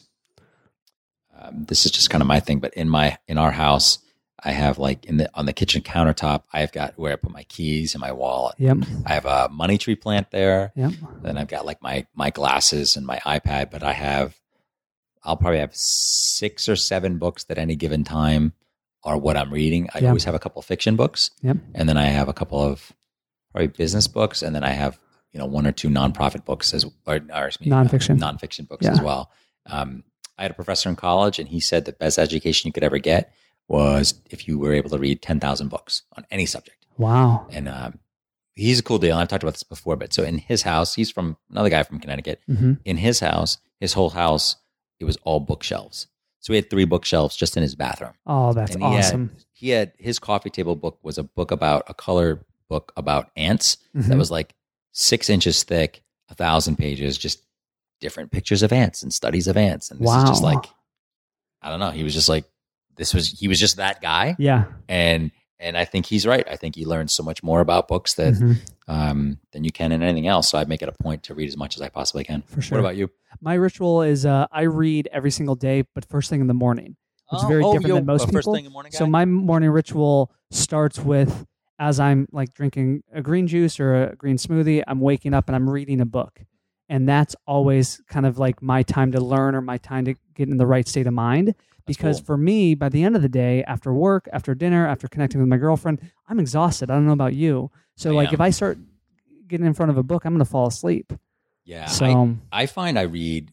Um, 1.39 1.65
this 1.67 1.87
is 1.87 1.93
just 1.93 2.11
kind 2.11 2.21
of 2.23 2.29
my 2.29 2.41
thing, 2.41 2.61
but 2.61 2.75
in 2.75 2.89
my 2.89 3.17
in 3.27 3.39
our 3.39 3.53
house, 3.53 3.99
I 4.47 4.53
have 4.53 4.79
like 4.79 5.05
in 5.07 5.17
the 5.17 5.29
on 5.35 5.45
the 5.47 5.53
kitchen 5.53 5.83
countertop, 5.83 6.45
I've 6.53 6.71
got 6.73 6.95
where 6.97 7.13
I 7.13 7.17
put 7.17 7.33
my 7.33 7.43
keys 7.45 7.95
and 7.95 8.01
my 8.01 8.13
wallet. 8.13 8.55
Yep. 8.59 8.79
I 9.05 9.15
have 9.15 9.27
a 9.27 9.49
money 9.51 9.77
tree 9.77 9.97
plant 9.97 10.31
there. 10.31 10.73
Yep. 10.77 10.93
Then 11.23 11.37
I've 11.37 11.49
got 11.49 11.67
like 11.67 11.83
my 11.83 12.07
my 12.15 12.31
glasses 12.31 12.97
and 12.97 13.05
my 13.05 13.19
iPad, 13.27 13.71
but 13.73 13.83
I 13.83 13.93
have 13.93 14.39
I'll 15.25 15.37
probably 15.37 15.59
have 15.59 15.75
six 15.75 16.69
or 16.69 16.77
seven 16.77 17.19
books 17.19 17.45
at 17.51 17.59
any 17.59 17.75
given 17.75 18.05
time 18.05 18.53
are 19.03 19.19
what 19.19 19.37
I'm 19.37 19.53
reading. 19.53 19.89
I 19.95 19.99
Yeah. 19.99 20.09
always 20.09 20.25
have 20.25 20.35
a 20.35 20.39
couple 20.39 20.61
of 20.61 20.67
fiction 20.67 20.95
books. 20.97 21.31
Yep. 21.43 21.57
And 21.75 21.89
then 21.89 21.97
I 21.97 22.05
have 22.07 22.29
a 22.29 22.33
couple 22.33 22.61
of 22.63 22.93
probably 23.51 23.67
business 23.69 24.07
books 24.07 24.43
and 24.43 24.55
then 24.55 24.63
I 24.65 24.71
have, 24.71 24.99
you 25.33 25.41
know, 25.41 25.47
one 25.47 25.67
or 25.67 25.73
two 25.73 25.89
nonprofit 25.89 26.45
books 26.45 26.73
as 26.73 26.85
or, 27.07 27.21
or 27.35 27.47
excuse 27.49 27.69
me, 27.69 27.73
uh, 27.77 27.83
Nonfiction. 27.85 28.19
nonfiction 28.21 28.69
books 28.69 28.85
Yeah. 28.87 28.93
as 28.93 29.01
well. 29.01 29.31
Um, 29.67 30.05
I 30.39 30.43
had 30.43 30.51
a 30.53 30.55
professor 30.55 30.89
in 30.89 30.97
college 30.97 31.39
and 31.41 31.49
he 31.49 31.59
said 31.61 31.85
the 31.85 31.93
best 31.93 32.19
education 32.19 32.69
you 32.69 32.73
could 32.73 32.85
ever 32.85 32.99
get 32.99 33.33
was 33.69 34.21
if 34.31 34.47
you 34.47 34.59
were 34.59 34.73
able 34.73 34.91
to 34.91 34.99
read 34.99 35.23
10,000 35.23 35.69
books 35.69 36.03
on 36.17 36.25
any 36.31 36.47
subject 36.47 36.87
Wow. 36.99 37.47
and 37.51 37.69
um, 37.69 37.99
he's 38.55 38.79
a 38.79 38.83
cool 38.83 38.99
deal. 38.99 39.17
I've 39.17 39.29
talked 39.29 39.43
about 39.43 39.55
this 39.55 39.63
before, 39.65 39.97
but 39.97 40.13
so 40.13 40.23
in 40.23 40.39
his 40.39 40.63
house, 40.63 40.95
he's 40.95 41.11
from 41.11 41.37
another 41.51 41.69
guy 41.71 41.83
from 41.83 41.99
Connecticut. 42.01 42.41
hmm 42.47 42.75
In 42.85 42.97
his 42.97 43.21
house, 43.21 43.59
his 43.81 43.93
whole 43.93 44.11
house, 44.11 44.57
it 45.01 45.05
was 45.05 45.17
all 45.25 45.41
bookshelves. 45.41 46.07
So 46.41 46.53
he 46.53 46.57
had 46.57 46.71
three 46.71 46.85
bookshelves 46.85 47.37
just 47.37 47.57
in 47.57 47.63
his 47.63 47.75
bathroom. 47.75 48.13
Oh, 48.27 48.53
that's 48.53 48.75
he 48.77 48.81
had- 48.83 49.05
awesome. 49.05 49.37
He 49.53 49.71
had 49.71 49.93
his 49.99 50.19
coffee 50.19 50.51
table 50.51 50.77
book 50.77 50.99
was 51.03 51.19
a 51.19 51.23
book 51.25 51.51
about 51.51 51.85
a 51.89 51.95
color 51.95 52.45
book 52.69 52.93
about 52.97 53.31
ants 53.37 53.79
that 53.95 54.13
Mhm. 54.15 54.19
was 54.19 54.31
like 54.31 54.55
six 54.93 55.29
inches 55.29 55.63
thick, 55.65 56.03
a 56.29 56.35
thousand 56.35 56.77
pages, 56.77 57.19
just 57.19 57.43
different 58.01 58.31
pictures 58.31 58.63
of 58.63 58.73
ants 58.73 59.03
and 59.03 59.13
studies 59.13 59.47
of 59.49 59.57
ants. 59.57 59.91
And 59.91 59.99
this 60.01 60.09
is 60.15 60.25
just 60.25 60.43
like, 60.43 60.65
I 61.63 61.71
don't 61.71 61.81
know. 61.81 61.91
He 61.91 62.03
was 62.05 62.15
just 62.15 62.29
like, 62.29 62.45
this 62.97 63.15
was 63.15 63.29
he 63.39 63.49
was 63.49 63.59
just 63.61 63.77
that 63.77 64.01
guy, 64.01 64.37
yeah. 64.39 64.65
and 64.89 65.31
and 65.59 65.77
I 65.79 65.85
think 65.87 66.07
he's 66.07 66.27
right. 66.27 66.47
I 66.51 66.57
think 66.57 66.75
he 66.75 66.85
learns 66.85 67.13
so 67.15 67.23
much 67.23 67.43
more 67.43 67.61
about 67.61 67.89
books 67.89 68.15
that 68.15 68.35
Mhm. 68.35 68.59
um, 68.89 69.39
than 69.53 69.65
you 69.65 69.73
can 69.73 69.91
in 69.93 70.03
anything 70.03 70.27
else. 70.27 70.49
So 70.51 70.59
I 70.59 70.65
make 70.67 70.83
it 70.83 70.89
a 70.89 70.93
point 70.93 71.23
to 71.25 71.35
read 71.35 71.49
as 71.49 71.57
much 71.57 71.77
as 71.77 71.83
I 71.83 71.89
possibly 71.89 72.25
can. 72.25 72.43
For 72.43 72.61
sure. 72.61 72.77
What 72.77 72.81
about 72.81 72.97
you? 72.97 73.09
My 73.41 73.55
ritual 73.55 74.03
is 74.03 74.27
uh, 74.27 74.47
I 74.53 74.63
read 74.63 75.09
every 75.13 75.31
single 75.31 75.55
day, 75.55 75.85
but 75.95 76.05
first 76.05 76.29
thing 76.31 76.41
in 76.41 76.47
the 76.47 76.55
morning. 76.55 76.97
Which 77.31 77.43
is 77.43 77.49
very 77.49 77.63
different 77.65 77.87
than 77.87 78.07
most 78.07 78.23
First 78.25 78.33
people. 78.35 78.55
thing 78.55 78.65
in 78.67 78.71
the 78.71 78.73
morning 78.73 78.93
guy? 78.93 78.99
So 78.99 79.07
my 79.07 79.25
morning 79.25 79.71
ritual 79.71 80.31
starts 80.53 80.99
with 81.01 81.45
as 81.79 81.99
I'm 81.99 82.29
like 82.33 82.55
drinking 82.55 83.03
a 83.13 83.21
green 83.21 83.47
juice 83.49 83.81
or 83.81 84.05
a 84.05 84.15
green 84.17 84.37
smoothie, 84.37 84.83
I'm 84.87 85.01
waking 85.01 85.35
up 85.35 85.49
and 85.49 85.57
I'm 85.57 85.69
reading 85.69 86.01
a 86.01 86.07
book. 86.07 86.41
And 86.89 87.09
that's 87.09 87.35
always 87.47 88.01
kind 88.09 88.27
of 88.27 88.39
like 88.39 88.63
my 88.63 88.83
time 88.85 89.11
to 89.13 89.21
learn 89.21 89.55
or 89.57 89.61
my 89.61 89.77
time 89.79 90.05
to 90.05 90.15
get 90.35 90.49
in 90.49 90.57
the 90.57 90.67
right 90.67 90.87
state 90.87 91.07
of 91.09 91.15
mind. 91.15 91.55
Because 91.87 92.19
cool. 92.19 92.27
for 92.27 92.37
me, 92.37 92.75
by 92.75 92.89
the 92.89 93.05
end 93.05 93.15
of 93.17 93.23
the 93.23 93.29
day, 93.29 93.63
after 93.65 93.93
work, 93.95 94.29
after 94.33 94.55
dinner, 94.55 94.87
after 94.87 95.07
connecting 95.09 95.41
with 95.41 95.49
my 95.49 95.57
girlfriend, 95.57 96.01
I'm 96.29 96.41
exhausted. 96.41 96.91
I 96.91 96.95
don't 96.95 97.07
know 97.07 97.13
about 97.13 97.35
you. 97.35 97.71
So 97.97 98.11
I 98.11 98.15
like 98.15 98.29
am. 98.29 98.35
if 98.35 98.41
I 98.41 98.51
start 98.51 98.79
getting 99.47 99.67
in 99.67 99.73
front 99.75 99.91
of 99.91 99.97
a 99.97 100.03
book, 100.03 100.25
I'm 100.25 100.35
gonna 100.35 100.45
fall 100.45 100.67
asleep. 100.67 101.13
yeah, 101.65 101.87
So 101.87 102.37
I, 102.53 102.63
I 102.63 102.67
find 102.67 102.99
I 102.99 103.03
read. 103.03 103.53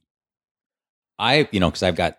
I 1.19 1.47
you 1.51 1.59
know 1.59 1.69
because 1.69 1.83
I've 1.83 1.95
got 1.95 2.17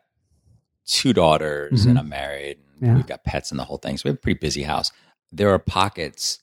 two 0.87 1.13
daughters 1.13 1.85
Mhm. 1.87 1.91
and 1.91 1.99
I'm 1.99 2.09
married. 2.09 2.59
And 2.81 2.89
Yeah. 2.91 2.97
We've 2.97 3.07
got 3.07 3.25
pets 3.25 3.51
and 3.51 3.59
the 3.59 3.65
whole 3.65 3.79
thing, 3.79 3.97
so 3.97 4.03
we 4.05 4.09
have 4.11 4.17
a 4.17 4.21
pretty 4.21 4.39
busy 4.39 4.63
house. 4.63 4.93
There 5.33 5.51
are 5.51 5.59
pockets 5.59 6.41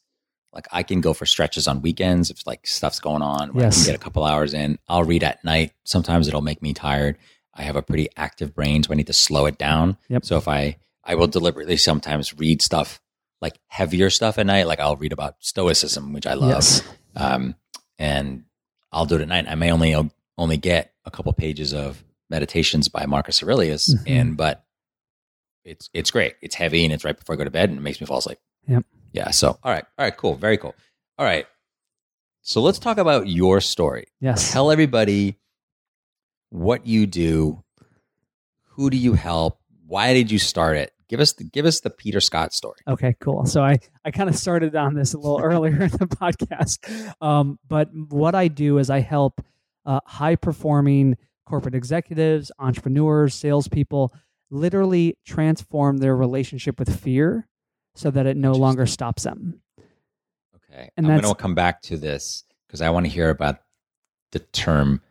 like 0.53 0.67
I 0.71 0.83
can 0.83 0.99
go 0.99 1.13
for 1.13 1.25
stretches 1.25 1.67
on 1.67 1.81
weekends 1.81 2.29
if 2.29 2.45
like 2.45 2.67
stuff's 2.67 2.99
going 2.99 3.21
on. 3.21 3.53
Where 3.53 3.63
I 3.63 3.67
Yes. 3.67 3.77
can 3.85 3.93
get 3.93 3.95
a 3.95 4.03
couple 4.03 4.25
hours 4.25 4.53
in. 4.53 4.79
I'll 4.89 5.03
read 5.03 5.23
at 5.23 5.43
night. 5.45 5.71
Sometimes 5.85 6.27
it'll 6.27 6.41
make 6.41 6.61
me 6.61 6.73
tired. 6.73 7.17
I 7.53 7.63
have 7.63 7.75
a 7.75 7.81
pretty 7.81 8.07
active 8.15 8.55
brain, 8.55 8.83
so 8.83 8.91
I 8.91 8.95
need 8.95 9.07
to 9.07 9.13
slow 9.13 9.45
it 9.45 9.57
down. 9.57 9.97
Yep. 10.09 10.25
So 10.25 10.37
if 10.37 10.47
I 10.47 10.77
I 11.03 11.15
will 11.15 11.27
deliberately 11.27 11.77
sometimes 11.77 12.37
read 12.37 12.61
stuff 12.61 13.01
like 13.41 13.59
heavier 13.67 14.09
stuff 14.11 14.37
at 14.37 14.45
night. 14.45 14.67
Like 14.67 14.79
I'll 14.79 14.95
read 14.95 15.11
about 15.13 15.35
stoicism, 15.39 16.13
which 16.13 16.27
I 16.27 16.35
love. 16.35 16.49
Yes. 16.51 16.81
Um, 17.15 17.55
and 17.97 18.43
I'll 18.91 19.05
do 19.05 19.15
it 19.15 19.21
at 19.21 19.27
night. 19.27 19.47
I 19.47 19.55
may 19.55 19.71
only 19.71 19.95
only 20.37 20.57
get 20.57 20.93
a 21.05 21.11
couple 21.11 21.33
pages 21.33 21.73
of 21.73 22.03
meditations 22.29 22.87
by 22.87 23.05
Marcus 23.05 23.41
Aurelius, 23.43 23.93
Mhm. 23.93 24.03
and 24.07 24.37
but 24.37 24.63
it's 25.65 25.89
it's 25.93 26.11
great. 26.11 26.35
It's 26.41 26.55
heavy 26.55 26.83
and 26.85 26.93
it's 26.93 27.03
right 27.03 27.17
before 27.17 27.33
I 27.35 27.37
go 27.37 27.43
to 27.43 27.51
bed, 27.51 27.69
and 27.69 27.79
it 27.79 27.81
makes 27.81 27.99
me 27.99 28.07
fall 28.07 28.19
asleep. 28.19 28.39
Yep. 28.67 28.85
Yeah. 29.11 29.31
So 29.31 29.49
all 29.63 29.71
right, 29.71 29.83
all 29.97 30.05
right, 30.05 30.15
cool, 30.15 30.35
very 30.35 30.57
cool. 30.57 30.75
All 31.17 31.25
right. 31.25 31.45
So 32.43 32.61
let's 32.61 32.79
talk 32.79 32.97
about 32.97 33.27
your 33.27 33.59
story. 33.61 34.07
Yes. 34.19 34.51
Tell 34.51 34.71
everybody 34.71 35.35
what 36.51 36.85
you 36.85 37.07
do. 37.07 37.63
Who 38.75 38.89
do 38.89 38.97
you 38.97 39.13
help? 39.13 39.59
Why 39.87 40.13
did 40.13 40.31
you 40.31 40.39
start 40.39 40.77
it? 40.77 40.93
Give 41.09 41.19
us 41.19 41.33
the, 41.33 41.43
give 41.43 41.65
us 41.65 41.81
the 41.81 41.89
Peter 41.89 42.21
Scott 42.21 42.53
story. 42.53 42.77
Okay, 42.87 43.15
cool. 43.19 43.45
So 43.45 43.61
I, 43.61 43.79
I 44.05 44.11
kind 44.11 44.29
of 44.29 44.37
started 44.37 44.75
on 44.75 44.93
this 44.93 45.13
a 45.13 45.17
little 45.17 45.39
earlier 45.43 45.83
in 45.83 45.89
the 45.89 46.07
podcast. 46.07 47.13
Um, 47.21 47.59
but 47.67 47.89
what 47.93 48.35
I 48.35 48.47
do 48.47 48.77
is 48.77 48.89
I 48.89 48.99
help 48.99 49.43
uh, 49.85 49.99
high 50.05 50.35
performing 50.35 51.17
corporate 51.45 51.75
executives, 51.75 52.51
entrepreneurs, 52.59 53.33
salespeople 53.33 54.13
literally 54.51 55.17
transform 55.25 55.97
their 55.97 56.15
relationship 56.15 56.77
with 56.77 57.01
fear 57.01 57.47
so 57.95 58.11
that 58.11 58.27
it 58.27 58.37
no 58.37 58.51
longer 58.51 58.85
stops 58.85 59.23
them. 59.23 59.61
Okay. 60.55 60.91
And 60.95 61.07
I'm 61.07 61.21
going 61.21 61.33
to 61.33 61.41
come 61.41 61.55
back 61.55 61.81
to 61.83 61.97
this 61.97 62.43
because 62.67 62.81
I 62.81 62.89
want 62.89 63.05
to 63.05 63.11
hear 63.11 63.29
about 63.29 63.59
the 64.31 64.39
term 64.39 65.01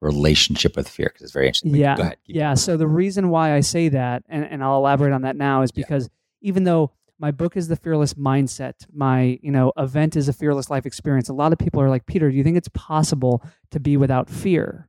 relationship 0.00 0.76
with 0.76 0.88
fear 0.88 1.06
because 1.06 1.22
it's 1.22 1.32
very 1.32 1.46
interesting. 1.46 1.72
But 1.72 1.78
Yeah. 1.78 1.96
Go 1.96 2.02
ahead. 2.02 2.16
Yeah. 2.26 2.54
So 2.54 2.76
the 2.76 2.86
reason 2.86 3.30
why 3.30 3.54
I 3.54 3.60
say 3.60 3.88
that, 3.90 4.22
and, 4.28 4.44
and 4.44 4.62
I'll 4.62 4.76
elaborate 4.76 5.12
on 5.12 5.22
that 5.22 5.36
now, 5.36 5.62
is 5.62 5.70
Yeah. 5.74 5.84
because 5.84 6.08
even 6.40 6.64
though 6.64 6.92
my 7.18 7.32
book 7.32 7.56
is 7.56 7.66
the 7.66 7.74
fearless 7.76 8.14
mindset, 8.14 8.74
my 8.92 9.38
you 9.42 9.50
know 9.50 9.72
event 9.76 10.14
is 10.16 10.28
a 10.28 10.32
fearless 10.32 10.70
life 10.70 10.86
experience. 10.86 11.28
A 11.28 11.32
lot 11.32 11.52
of 11.52 11.58
people 11.58 11.80
are 11.82 11.88
like, 11.90 12.06
Peter, 12.06 12.30
do 12.30 12.36
you 12.36 12.44
think 12.44 12.56
it's 12.56 12.68
possible 12.68 13.42
to 13.72 13.80
be 13.80 13.96
without 13.96 14.30
fear? 14.30 14.88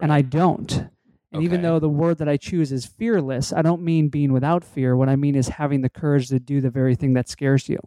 And 0.00 0.12
I 0.12 0.22
don't. 0.22 0.88
And 1.32 1.42
even 1.42 1.62
though 1.62 1.80
the 1.80 1.88
word 1.88 2.18
that 2.18 2.28
I 2.28 2.36
choose 2.36 2.70
is 2.70 2.86
fearless, 2.86 3.52
I 3.52 3.62
don't 3.62 3.82
mean 3.82 4.08
being 4.08 4.32
without 4.32 4.62
fear. 4.62 4.96
What 4.96 5.08
I 5.08 5.16
mean 5.16 5.34
is 5.34 5.48
having 5.48 5.80
the 5.80 5.88
courage 5.88 6.28
to 6.28 6.38
do 6.38 6.60
the 6.60 6.70
very 6.70 6.94
thing 6.94 7.14
that 7.14 7.28
scares 7.28 7.68
you. 7.68 7.78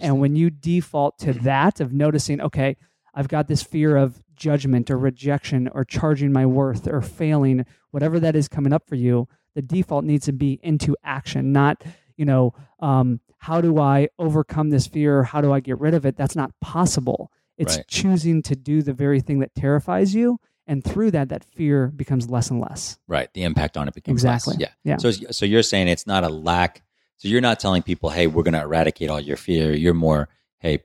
And 0.00 0.18
when 0.20 0.34
you 0.34 0.50
default 0.50 1.18
to 1.18 1.32
that 1.44 1.80
of 1.80 1.92
noticing, 1.92 2.40
okay, 2.40 2.76
I've 3.14 3.28
got 3.28 3.46
this 3.46 3.62
fear 3.62 3.96
of 3.96 4.20
judgment 4.42 4.90
or 4.90 4.98
rejection 4.98 5.68
or 5.68 5.84
charging 5.84 6.32
my 6.32 6.44
worth 6.46 6.86
or 6.88 7.00
failing, 7.00 7.64
whatever 7.92 8.18
that 8.20 8.34
is 8.36 8.48
coming 8.48 8.72
up 8.72 8.86
for 8.88 8.96
you, 8.96 9.28
the 9.54 9.62
default 9.62 10.04
needs 10.04 10.26
to 10.26 10.32
be 10.32 10.58
into 10.62 10.96
action, 11.04 11.52
not, 11.52 11.82
you 12.16 12.24
know, 12.24 12.52
um, 12.80 13.20
how 13.38 13.60
do 13.60 13.78
I 13.78 14.08
overcome 14.18 14.70
this 14.70 14.86
fear? 14.86 15.22
How 15.22 15.40
do 15.40 15.52
I 15.52 15.60
get 15.60 15.78
rid 15.80 15.94
of 15.94 16.04
it? 16.06 16.16
That's 16.16 16.36
not 16.36 16.52
possible. 16.60 17.30
It's 17.58 17.76
Right. 17.76 17.86
choosing 17.88 18.42
to 18.42 18.54
do 18.56 18.82
the 18.82 18.92
very 18.92 19.20
thing 19.20 19.38
that 19.40 19.54
terrifies 19.54 20.14
you. 20.14 20.38
And 20.66 20.82
through 20.84 21.10
that, 21.12 21.28
that 21.28 21.44
fear 21.44 21.88
becomes 21.88 22.30
less 22.30 22.50
and 22.50 22.60
less. 22.60 22.98
right. 23.08 23.28
The 23.34 23.42
impact 23.42 23.76
on 23.76 23.88
it 23.88 23.94
becomes 23.94 24.22
Exactly. 24.24 24.56
less. 24.58 24.70
Yeah. 24.84 24.96
So, 24.98 25.10
so 25.10 25.44
you're 25.44 25.62
saying 25.64 25.88
it's 25.88 26.06
not 26.06 26.22
a 26.24 26.28
lack. 26.28 26.82
So 27.18 27.28
you're 27.28 27.40
not 27.40 27.58
telling 27.60 27.82
people, 27.82 28.10
hey, 28.10 28.26
we're 28.28 28.42
going 28.44 28.54
to 28.54 28.62
eradicate 28.62 29.10
all 29.10 29.20
your 29.20 29.36
fear. 29.36 29.72
You're 29.72 29.92
more, 29.94 30.28
hey, 30.58 30.82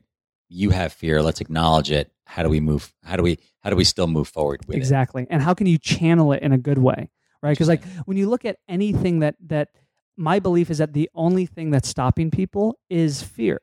you 0.49 0.71
have 0.71 0.93
fear. 0.93 1.21
Let's 1.21 1.41
acknowledge 1.41 1.91
it. 1.91 2.11
How 2.27 2.43
do 2.43 2.49
we 2.49 2.59
move? 2.59 2.93
How 3.03 3.15
do 3.15 3.23
we, 3.23 3.39
how 3.61 3.69
do 3.69 3.75
we 3.75 3.83
still 3.83 4.07
move 4.07 4.27
forward 4.27 4.61
with 4.67 4.75
it? 4.75 4.79
exactly 4.79 5.25
and 5.29 5.41
how 5.41 5.53
can 5.53 5.67
you 5.67 5.77
channel 5.77 6.31
it 6.33 6.41
in 6.43 6.51
a 6.51 6.57
good 6.57 6.77
way 6.77 7.09
right 7.41 7.51
because 7.51 7.67
like 7.67 7.83
when 8.05 8.15
you 8.17 8.29
look 8.29 8.45
at 8.45 8.57
anything 8.69 9.19
that 9.19 9.35
that 9.45 9.69
my 10.15 10.39
belief 10.39 10.69
is 10.69 10.77
that 10.79 10.93
the 10.93 11.09
only 11.13 11.45
thing 11.45 11.69
that's 11.71 11.87
stopping 11.89 12.31
people 12.31 12.77
is 12.89 13.21
fear 13.21 13.59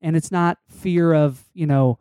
and 0.00 0.16
it's 0.16 0.30
not 0.30 0.58
fear 0.68 1.12
of 1.12 1.42
you 1.52 1.66
know 1.66 1.98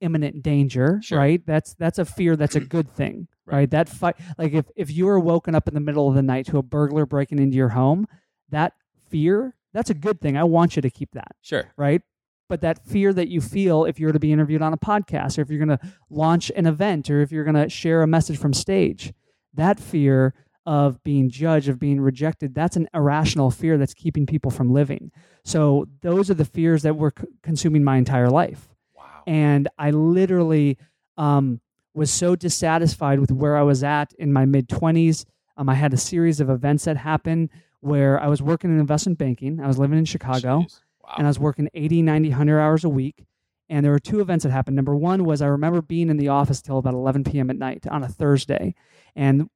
imminent 0.00 0.42
danger 0.42 1.00
Sure. 1.02 1.18
right 1.18 1.44
that's 1.46 1.74
that's 1.74 1.98
a 1.98 2.04
fear 2.04 2.36
that's 2.36 2.54
a 2.56 2.60
good 2.60 2.88
thing 2.90 3.28
Right. 3.46 3.56
right, 3.58 3.70
that 3.70 3.88
fight 3.88 4.16
like 4.38 4.52
if 4.52 4.66
if 4.76 4.90
you 4.90 5.06
were 5.06 5.20
woken 5.20 5.54
up 5.54 5.68
in 5.68 5.74
the 5.74 5.80
middle 5.80 6.08
of 6.08 6.14
the 6.14 6.22
night 6.22 6.46
to 6.46 6.58
a 6.58 6.62
burglar 6.62 7.06
breaking 7.06 7.38
into 7.38 7.56
your 7.56 7.68
home 7.70 8.06
that 8.50 8.72
fear 9.08 9.54
that's 9.72 9.90
a 9.90 9.94
good 9.94 10.20
thing 10.20 10.36
i 10.36 10.42
want 10.44 10.74
you 10.76 10.82
to 10.82 10.90
keep 10.90 11.10
that 11.12 11.36
Sure. 11.42 11.72
right? 11.76 12.02
But 12.48 12.60
that 12.60 12.86
fear 12.86 13.12
that 13.12 13.28
you 13.28 13.40
feel 13.40 13.84
if 13.84 13.98
you're 13.98 14.12
to 14.12 14.20
be 14.20 14.32
interviewed 14.32 14.62
on 14.62 14.72
a 14.72 14.78
podcast 14.78 15.38
or 15.38 15.42
if 15.42 15.50
you're 15.50 15.64
going 15.64 15.76
to 15.76 15.92
launch 16.10 16.50
an 16.54 16.66
event 16.66 17.10
or 17.10 17.20
if 17.20 17.32
you're 17.32 17.44
going 17.44 17.54
to 17.56 17.68
share 17.68 18.02
a 18.02 18.06
message 18.06 18.38
from 18.38 18.52
stage, 18.52 19.12
that 19.54 19.80
fear 19.80 20.34
of 20.66 21.02
being 21.04 21.30
judged, 21.30 21.68
of 21.68 21.78
being 21.78 22.00
rejected, 22.00 22.54
that's 22.54 22.76
an 22.76 22.88
irrational 22.92 23.50
fear 23.50 23.78
that's 23.78 23.94
keeping 23.94 24.26
people 24.26 24.50
from 24.50 24.72
living. 24.72 25.12
So 25.44 25.86
those 26.02 26.28
are 26.28 26.34
the 26.34 26.44
fears 26.44 26.82
that 26.82 26.96
were 26.96 27.12
c- 27.18 27.26
consuming 27.42 27.84
my 27.84 27.96
entire 27.96 28.28
life. 28.28 28.68
Wow. 28.96 29.22
And 29.26 29.68
I 29.78 29.92
literally 29.92 30.76
um, 31.16 31.60
was 31.94 32.10
so 32.10 32.34
dissatisfied 32.34 33.20
with 33.20 33.30
where 33.30 33.56
I 33.56 33.62
was 33.62 33.84
at 33.84 34.12
in 34.18 34.32
my 34.32 34.44
mid 34.44 34.68
20s. 34.68 35.24
Um, 35.56 35.68
I 35.68 35.74
had 35.74 35.94
a 35.94 35.96
series 35.96 36.40
of 36.40 36.50
events 36.50 36.84
that 36.84 36.96
happened 36.96 37.50
where 37.80 38.20
I 38.20 38.26
was 38.26 38.42
working 38.42 38.70
in 38.70 38.80
investment 38.80 39.18
banking. 39.18 39.60
I 39.60 39.68
was 39.68 39.78
living 39.78 39.98
in 39.98 40.04
Chicago 40.04 40.62
Jeez. 40.62 40.80
Wow. 41.06 41.14
and 41.18 41.26
I 41.26 41.30
was 41.30 41.38
working 41.38 41.68
80, 41.74 42.02
90, 42.02 42.30
100 42.30 42.60
hours 42.60 42.84
a 42.84 42.88
week. 42.88 43.24
And 43.68 43.84
there 43.84 43.92
were 43.92 43.98
two 43.98 44.20
events 44.20 44.44
that 44.44 44.50
happened. 44.50 44.76
Number 44.76 44.94
one 44.94 45.24
was 45.24 45.42
I 45.42 45.46
remember 45.46 45.82
being 45.82 46.08
in 46.08 46.18
the 46.18 46.28
office 46.28 46.62
till 46.62 46.78
about 46.78 46.94
11 46.94 47.24
p.m. 47.24 47.50
at 47.50 47.56
night 47.56 47.84
on 47.88 48.04
a 48.04 48.08
Thursday. 48.08 48.74
And 49.16 49.48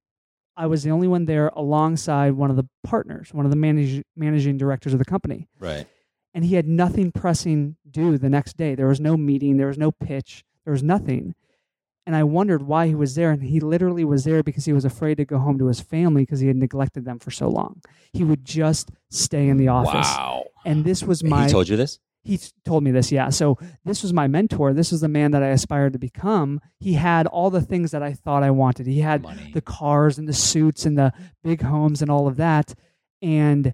I 0.57 0.67
was 0.67 0.83
the 0.83 0.91
only 0.91 1.07
one 1.07 1.27
there 1.27 1.49
alongside 1.55 2.33
one 2.33 2.51
of 2.51 2.57
the 2.57 2.69
partners, 2.83 3.33
one 3.33 3.47
of 3.47 3.51
the 3.51 3.57
manage, 3.57 4.03
managing 4.17 4.59
directors 4.59 4.93
of 4.93 4.99
the 4.99 5.05
company. 5.05 5.49
right. 5.59 5.87
And 6.33 6.45
he 6.45 6.55
had 6.55 6.69
nothing 6.69 7.11
pressing 7.11 7.77
due 7.91 8.17
the 8.17 8.29
next 8.29 8.57
day. 8.57 8.77
There 8.77 8.87
was 8.87 9.01
no 9.01 9.17
meeting, 9.17 9.57
there 9.57 9.67
was 9.67 9.79
no 9.79 9.91
pitch, 9.91 10.45
there 10.65 10.73
was 10.73 10.83
nothing. 10.83 11.35
And 12.11 12.17
I 12.17 12.25
wondered 12.25 12.63
why 12.63 12.89
he 12.89 12.97
was 12.97 13.15
there. 13.15 13.31
And 13.31 13.41
he 13.41 13.61
literally 13.61 14.05
was 14.05 14.25
there 14.25 14.43
because 14.43 14.65
he 14.65 14.73
was 14.73 14.85
afraid 14.85 15.19
to 15.19 15.25
go 15.25 15.39
home 15.39 15.61
to 15.61 15.67
his 15.67 15.81
family 15.81 16.23
because 16.23 16.41
he 16.41 16.49
had 16.49 16.57
neglected 16.57 17.05
them 17.05 17.21
for 17.21 17.31
so 17.31 17.49
long. 17.49 17.83
He 18.13 18.25
would 18.25 18.45
just 18.45 18.91
stay 19.11 19.47
in 19.47 19.59
the 19.59 19.69
office. 19.69 20.09
Wow. 20.09 20.47
And 20.67 20.85
this 20.85 21.05
was 21.05 21.23
my 21.23 21.45
he 21.45 21.53
told 21.53 21.69
you 21.69 21.77
this? 21.77 22.01
he 22.25 22.37
told 22.65 22.83
me 22.83 22.91
this 22.91 23.11
yeah 23.11 23.31
so 23.31 23.57
this 23.85 24.03
was 24.03 24.13
my 24.13 24.27
mentor 24.27 24.75
this 24.75 24.93
was 24.93 25.01
the 25.01 25.09
man 25.09 25.31
that 25.31 25.43
i 25.43 25.47
aspired 25.47 25.95
to 25.95 25.99
become 25.99 26.61
he 26.79 26.93
had 26.93 27.27
all 27.27 27.49
the 27.49 27.63
things 27.63 27.93
that 27.93 28.03
i 28.03 28.13
thought 28.13 28.43
i 28.43 28.51
wanted 28.51 28.87
he 28.87 29.01
had 29.01 29.23
Money. 29.23 29.53
the 29.55 29.63
cars 29.63 30.19
and 30.19 30.29
the 30.29 30.35
suits 30.35 30.85
and 30.85 30.99
the 30.99 31.15
big 31.43 31.63
homes 31.63 32.03
and 32.03 32.11
all 32.11 32.29
of 32.29 32.37
that 32.37 32.75
and 33.23 33.73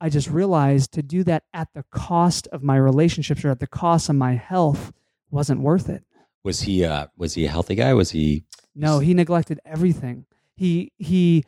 i 0.00 0.08
just 0.08 0.28
realized 0.28 0.90
to 0.90 1.04
do 1.04 1.22
that 1.22 1.44
at 1.52 1.68
the 1.72 1.84
cost 1.92 2.48
of 2.48 2.64
my 2.64 2.76
relationships 2.76 3.44
or 3.44 3.50
at 3.50 3.60
the 3.60 3.66
cost 3.68 4.08
of 4.08 4.16
my 4.16 4.34
health 4.34 4.92
wasn't 5.30 5.60
worth 5.60 5.88
it 5.88 6.02
was 6.44 6.60
he, 6.62 6.84
uh, 6.84 7.06
was 7.16 7.34
he 7.34 7.46
a 7.46 7.50
healthy 7.50 7.74
guy? 7.74 7.92
Was 7.94 8.10
he, 8.10 8.44
no 8.76 8.98
he 9.00 9.14
neglected 9.14 9.58
everything. 9.64 10.26
He 10.56 10.92
he 10.98 11.44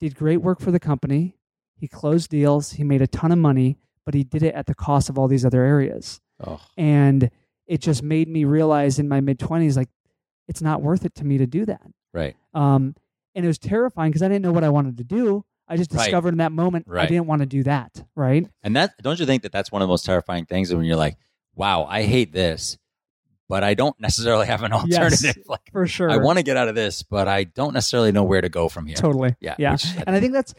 did 0.00 0.14
great 0.16 0.38
work 0.38 0.60
for 0.60 0.70
the 0.70 0.80
company. 0.80 1.36
He 1.76 1.86
closed 1.86 2.30
deals. 2.30 2.72
He 2.72 2.84
made 2.84 3.02
a 3.02 3.06
ton 3.06 3.30
of 3.32 3.38
money 3.38 3.76
but 4.06 4.14
he 4.14 4.24
did 4.24 4.42
it 4.42 4.54
at 4.54 4.66
the 4.66 4.74
cost 4.74 5.08
of 5.08 5.18
all 5.18 5.28
these 5.28 5.44
other 5.44 5.62
areas. 5.62 6.20
Oh, 6.44 6.58
and 6.76 7.30
it 7.66 7.80
just 7.80 8.02
made 8.02 8.28
me 8.28 8.44
realize 8.44 8.98
in 8.98 9.08
my 9.08 9.20
mid 9.20 9.38
20s 9.38 9.76
like 9.76 9.90
it's 10.48 10.62
not 10.62 10.82
worth 10.82 11.04
it 11.04 11.14
to 11.16 11.24
me 11.24 11.38
to 11.38 11.46
do 11.46 11.64
that. 11.66 11.82
Right. 12.12 12.34
um, 12.54 12.96
and 13.36 13.44
it 13.44 13.48
was 13.48 13.58
terrifying 13.58 14.10
because 14.10 14.22
i 14.22 14.26
didn't 14.28 14.42
know 14.42 14.50
what 14.52 14.64
i 14.64 14.68
wanted 14.70 14.96
to 14.96 15.04
do. 15.04 15.44
I 15.68 15.76
just 15.76 15.92
Right. 15.92 16.02
discovered 16.04 16.30
in 16.34 16.38
that 16.38 16.50
moment 16.50 16.86
i 16.92 17.06
didn't 17.06 17.26
want 17.26 17.40
to 17.42 17.46
do 17.46 17.62
that 17.64 18.02
right? 18.16 18.44
And 18.64 18.74
that 18.74 18.94
don't 19.02 19.20
you 19.20 19.26
think 19.26 19.42
that 19.44 19.52
that's 19.52 19.70
one 19.70 19.80
of 19.82 19.86
the 19.86 19.92
most 19.92 20.04
terrifying 20.06 20.46
things 20.46 20.74
when 20.74 20.84
you're 20.84 20.96
like, 20.96 21.16
wow, 21.54 21.84
I 21.84 22.02
hate 22.02 22.32
this, 22.32 22.78
but 23.50 23.62
I 23.64 23.74
don't 23.74 23.98
necessarily 24.00 24.46
have 24.46 24.62
an 24.62 24.72
Yes. 24.86 24.98
alternative. 25.24 25.42
Like 25.48 25.70
for 25.72 25.86
sure 25.86 26.10
I 26.10 26.16
want 26.16 26.38
to 26.38 26.42
get 26.42 26.56
out 26.56 26.68
of 26.68 26.74
this, 26.74 27.02
but 27.02 27.28
I 27.28 27.44
don't 27.44 27.74
necessarily 27.74 28.12
know 28.12 28.24
where 28.24 28.40
to 28.40 28.48
go 28.48 28.68
from 28.68 28.86
here. 28.86 28.96
totally 28.96 29.36
Yeah. 29.40 29.56
Yeah. 29.58 29.72
which- 29.72 29.86
and 30.06 30.16
i 30.16 30.20
think 30.20 30.32
that's 30.32 30.54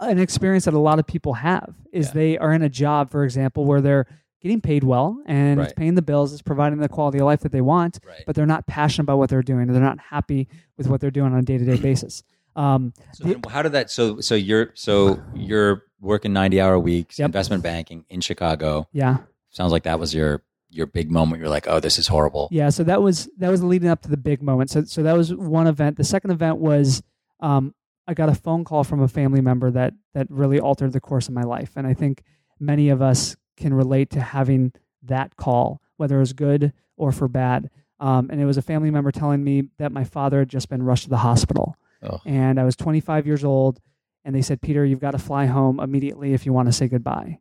an 0.00 0.18
experience 0.18 0.64
that 0.66 0.74
a 0.74 0.78
lot 0.90 0.98
of 0.98 1.06
people 1.06 1.34
have 1.34 1.74
is 1.92 2.08
Yeah. 2.08 2.12
they 2.12 2.38
are 2.38 2.52
in 2.52 2.62
a 2.62 2.68
job 2.68 3.10
for 3.10 3.22
example 3.24 3.64
where 3.64 3.80
they're 3.80 4.06
getting 4.42 4.60
paid 4.60 4.82
well 4.82 5.22
and 5.26 5.60
it's 5.60 5.72
paying 5.74 5.94
the 5.94 6.02
bills 6.02 6.32
it's 6.32 6.42
providing 6.42 6.80
the 6.80 6.88
quality 6.88 7.18
of 7.18 7.24
life 7.26 7.40
that 7.40 7.52
they 7.52 7.60
want 7.60 8.00
right. 8.04 8.24
but 8.26 8.34
they're 8.34 8.44
not 8.54 8.66
passionate 8.66 9.04
about 9.04 9.18
what 9.18 9.30
they're 9.30 9.42
doing 9.52 9.70
or 9.70 9.72
they're 9.72 9.80
not 9.92 10.00
happy 10.10 10.48
with 10.76 10.88
what 10.88 11.00
they're 11.00 11.12
doing 11.12 11.32
on 11.32 11.38
a 11.38 11.42
day-to-day 11.42 11.76
basis 11.90 12.24
um, 12.56 12.92
So 13.14 13.24
then 13.24 13.40
how 13.48 13.62
did 13.62 13.72
that? 13.72 13.90
So 13.90 14.20
so 14.20 14.34
you're 14.34 14.72
so 14.74 15.22
you're 15.34 15.84
working 16.00 16.32
ninety 16.34 16.60
hour 16.60 16.76
weeks, 16.78 17.18
Yep. 17.20 17.26
investment 17.26 17.62
banking 17.62 18.04
in 18.10 18.20
Chicago. 18.20 18.88
yeah 18.92 19.18
Sounds 19.50 19.70
like 19.72 19.84
that 19.84 20.00
was 20.00 20.12
your 20.14 20.42
your 20.72 20.86
big 20.86 21.10
moment. 21.10 21.40
You're 21.40 21.50
like, 21.50 21.68
oh, 21.68 21.80
this 21.80 21.98
is 21.98 22.08
horrible. 22.08 22.48
Yeah, 22.50 22.70
so 22.70 22.84
that 22.84 23.02
was 23.02 23.28
that 23.38 23.50
was 23.50 23.62
leading 23.62 23.88
up 23.88 24.02
to 24.02 24.08
the 24.08 24.16
big 24.16 24.42
moment. 24.42 24.70
So 24.70 24.84
so 24.84 25.02
that 25.02 25.16
was 25.16 25.34
one 25.34 25.66
event. 25.66 25.96
The 25.96 26.04
second 26.04 26.30
event 26.30 26.58
was 26.58 27.02
um, 27.40 27.74
I 28.06 28.14
got 28.14 28.28
a 28.28 28.34
phone 28.34 28.64
call 28.64 28.84
from 28.84 29.00
a 29.00 29.08
family 29.08 29.40
member 29.40 29.70
that 29.70 29.94
that 30.14 30.26
really 30.30 30.60
altered 30.60 30.92
the 30.92 31.00
course 31.00 31.28
of 31.28 31.34
my 31.34 31.42
life, 31.42 31.72
and 31.76 31.86
I 31.86 31.94
think 31.94 32.22
many 32.58 32.88
of 32.88 33.02
us 33.02 33.36
can 33.56 33.74
relate 33.74 34.10
to 34.10 34.20
having 34.20 34.72
that 35.02 35.36
call, 35.36 35.80
whether 35.96 36.16
it 36.16 36.20
was 36.20 36.32
good 36.32 36.72
or 36.96 37.12
for 37.12 37.28
bad. 37.28 37.70
Um, 38.00 38.30
and 38.30 38.40
it 38.40 38.44
was 38.44 38.56
a 38.56 38.62
family 38.62 38.90
member 38.90 39.12
telling 39.12 39.44
me 39.44 39.68
that 39.78 39.92
my 39.92 40.02
father 40.02 40.40
had 40.40 40.48
just 40.48 40.68
been 40.68 40.82
rushed 40.82 41.04
to 41.04 41.10
the 41.10 41.18
hospital. 41.18 41.76
Oh. 42.02 42.20
And 42.26 42.58
I 42.58 42.64
was 42.64 42.74
25 42.74 43.26
years 43.26 43.44
old, 43.44 43.80
and 44.24 44.34
they 44.34 44.42
said, 44.42 44.60
Peter, 44.60 44.84
you've 44.84 45.00
got 45.00 45.12
to 45.12 45.18
fly 45.18 45.46
home 45.46 45.78
immediately 45.78 46.34
if 46.34 46.44
you 46.44 46.52
want 46.52 46.66
to 46.66 46.72
say 46.72 46.88
goodbye. 46.88 47.38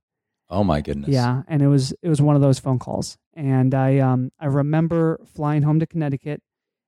Oh 0.52 0.64
my 0.64 0.82
goodness. 0.82 1.10
Yeah, 1.10 1.44
and 1.48 1.62
it 1.62 1.68
was 1.68 1.94
it 2.04 2.10
was 2.10 2.22
one 2.22 2.36
of 2.36 2.42
those 2.42 2.60
phone 2.60 2.78
calls, 2.78 3.18
and 3.34 3.74
I 3.74 4.00
um 4.00 4.32
I 4.40 4.46
remember 4.48 5.20
flying 5.34 5.64
home 5.64 5.80
to 5.80 5.88
Connecticut 5.88 6.42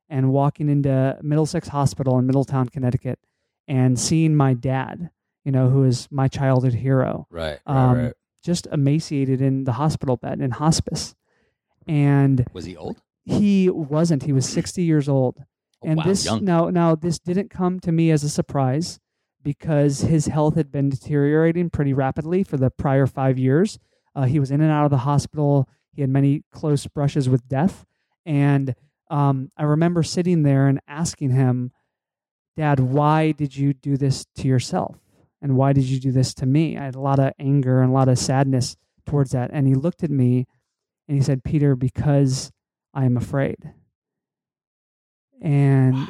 and 0.09 0.31
walking 0.31 0.69
into 0.69 1.17
Middlesex 1.23 1.69
Hospital 1.69 2.19
in 2.19 2.27
Middletown, 2.27 2.67
Connecticut, 2.69 3.19
and 3.67 3.97
seeing 3.97 4.35
my 4.35 4.53
dad, 4.53 5.09
you 5.45 5.51
know, 5.51 5.69
who 5.69 5.85
is 5.85 6.07
my 6.11 6.27
childhood 6.27 6.73
hero, 6.73 7.25
Right. 7.31 7.59
Right. 7.65 7.75
Um, 7.91 7.97
right. 7.97 8.13
just 8.43 8.67
emaciated 8.71 9.41
in 9.41 9.63
the 9.63 9.71
hospital 9.73 10.17
bed 10.17 10.41
in 10.41 10.51
hospice, 10.51 11.15
and 11.87 12.45
Was 12.53 12.65
he 12.65 12.75
old? 12.75 13.01
he 13.25 13.69
wasn't. 13.69 14.23
He 14.23 14.33
was 14.33 14.47
sixty 14.47 14.83
years 14.83 15.07
old, 15.07 15.37
Oh, 15.81 15.87
and 15.87 15.97
wow, 15.99 16.03
this 16.03 16.25
young. 16.25 16.43
now 16.43 16.69
now 16.69 16.95
this 16.95 17.17
didn't 17.19 17.49
come 17.49 17.79
to 17.81 17.91
me 17.91 18.11
as 18.11 18.23
a 18.25 18.29
surprise 18.29 18.99
because 19.43 20.01
his 20.01 20.27
health 20.27 20.55
had 20.55 20.71
been 20.71 20.89
deteriorating 20.89 21.69
pretty 21.69 21.93
rapidly 21.93 22.43
for 22.43 22.57
the 22.57 22.69
prior 22.69 23.05
five 23.05 23.37
years. 23.37 23.79
Uh, 24.15 24.23
he 24.23 24.39
was 24.39 24.51
in 24.51 24.61
and 24.61 24.71
out 24.71 24.85
of 24.85 24.91
the 24.91 24.99
hospital. 24.99 25.67
He 25.91 26.01
had 26.01 26.09
many 26.09 26.43
close 26.51 26.87
brushes 26.87 27.29
with 27.29 27.47
death, 27.47 27.85
and 28.25 28.75
um, 29.09 29.51
I 29.57 29.63
remember 29.63 30.03
sitting 30.03 30.43
there 30.43 30.67
and 30.67 30.79
asking 30.87 31.31
him, 31.31 31.71
"Dad, 32.57 32.79
why 32.79 33.31
did 33.31 33.55
you 33.55 33.73
do 33.73 33.97
this 33.97 34.25
to 34.35 34.47
yourself? 34.47 34.97
And 35.41 35.57
why 35.57 35.73
did 35.73 35.83
you 35.83 35.99
do 35.99 36.11
this 36.11 36.33
to 36.35 36.45
me?" 36.45 36.77
I 36.77 36.85
had 36.85 36.95
a 36.95 37.01
lot 37.01 37.19
of 37.19 37.33
anger 37.39 37.81
and 37.81 37.91
a 37.91 37.93
lot 37.93 38.07
of 38.07 38.17
sadness 38.17 38.75
towards 39.05 39.31
that, 39.31 39.51
and 39.53 39.67
he 39.67 39.75
looked 39.75 40.03
at 40.03 40.11
me 40.11 40.45
and 41.07 41.17
he 41.17 41.23
said, 41.23 41.43
"Peter, 41.43 41.75
because 41.75 42.51
I 42.93 43.05
am 43.05 43.17
afraid." 43.17 43.57
And 45.41 46.07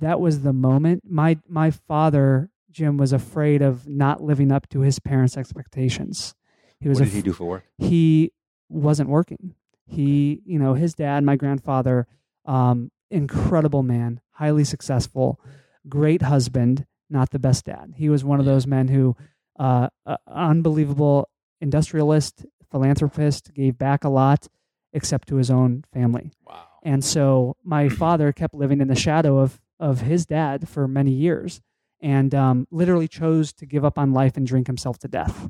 that 0.00 0.20
was 0.20 0.42
the 0.42 0.52
moment 0.52 1.02
my 1.08 1.38
my 1.48 1.70
father 1.70 2.50
Jim 2.76 2.98
was 2.98 3.10
afraid 3.14 3.62
of 3.62 3.88
not 3.88 4.22
living 4.22 4.52
up 4.52 4.68
to 4.68 4.80
his 4.80 4.98
parents' 4.98 5.34
expectations. 5.38 6.34
He 6.78 6.90
was 6.90 6.98
What 7.00 7.04
did 7.06 7.08
af- 7.08 7.14
he 7.16 7.22
do 7.22 7.32
for 7.32 7.44
work? 7.46 7.64
he 7.78 8.32
wasn't 8.68 9.08
working. 9.08 9.54
He, 9.86 10.42
you 10.44 10.58
know, 10.58 10.74
his 10.74 10.92
dad, 10.94 11.24
my 11.24 11.36
grandfather, 11.36 12.06
um, 12.44 12.90
incredible 13.10 13.82
man, 13.82 14.20
highly 14.32 14.62
successful, 14.64 15.40
great 15.88 16.20
husband, 16.20 16.84
not 17.08 17.30
the 17.30 17.38
best 17.38 17.64
dad. 17.64 17.94
He 17.96 18.10
was 18.10 18.24
one 18.24 18.40
of 18.40 18.44
those 18.46 18.66
men 18.66 18.88
who, 18.88 19.16
uh, 19.58 19.88
uh, 20.04 20.16
unbelievable 20.26 21.30
industrialist, 21.62 22.44
philanthropist, 22.70 23.54
gave 23.54 23.78
back 23.78 24.04
a 24.04 24.10
lot, 24.10 24.48
except 24.92 25.28
to 25.28 25.36
his 25.36 25.50
own 25.50 25.84
family. 25.94 26.30
Wow. 26.46 26.64
And 26.82 27.02
so 27.02 27.56
my 27.64 27.88
father 28.02 28.32
kept 28.32 28.52
living 28.54 28.82
in 28.82 28.88
the 28.88 28.94
shadow 28.94 29.38
of 29.38 29.62
of 29.80 30.00
his 30.02 30.26
dad 30.26 30.68
for 30.68 30.86
many 30.88 31.10
years, 31.12 31.60
and 32.00 32.34
um, 32.34 32.66
literally 32.70 33.08
chose 33.08 33.52
to 33.54 33.66
give 33.66 33.84
up 33.84 33.98
on 33.98 34.12
life 34.12 34.36
and 34.36 34.46
drink 34.46 34.66
himself 34.66 34.98
to 35.00 35.08
death. 35.08 35.48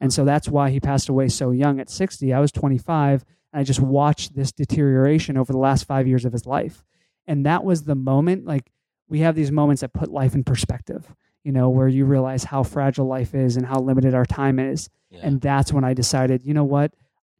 And 0.00 0.12
so 0.12 0.24
that's 0.24 0.48
why 0.48 0.70
he 0.70 0.80
passed 0.80 1.08
away 1.08 1.28
so 1.28 1.50
young 1.50 1.80
at 1.80 1.88
60. 1.88 2.32
I 2.32 2.40
was 2.40 2.52
25, 2.52 3.24
and 3.52 3.60
I 3.60 3.64
just 3.64 3.80
watched 3.80 4.34
this 4.34 4.52
deterioration 4.52 5.36
over 5.36 5.52
the 5.52 5.58
last 5.58 5.84
five 5.84 6.06
years 6.06 6.24
of 6.24 6.32
his 6.32 6.46
life. 6.46 6.84
And 7.26 7.46
that 7.46 7.64
was 7.64 7.84
the 7.84 7.94
moment. 7.94 8.44
Like 8.44 8.70
we 9.08 9.20
have 9.20 9.34
these 9.34 9.50
moments 9.50 9.80
that 9.80 9.92
put 9.92 10.10
life 10.10 10.34
in 10.34 10.44
perspective. 10.44 11.14
You 11.44 11.52
know, 11.52 11.68
where 11.68 11.86
you 11.86 12.06
realize 12.06 12.42
how 12.42 12.64
fragile 12.64 13.06
life 13.06 13.32
is 13.32 13.56
and 13.56 13.64
how 13.64 13.78
limited 13.78 14.14
our 14.14 14.24
time 14.24 14.58
is. 14.58 14.90
Yeah. 15.10 15.20
And 15.22 15.40
that's 15.40 15.72
when 15.72 15.84
I 15.84 15.94
decided, 15.94 16.42
you 16.44 16.52
know 16.52 16.64
what? 16.64 16.92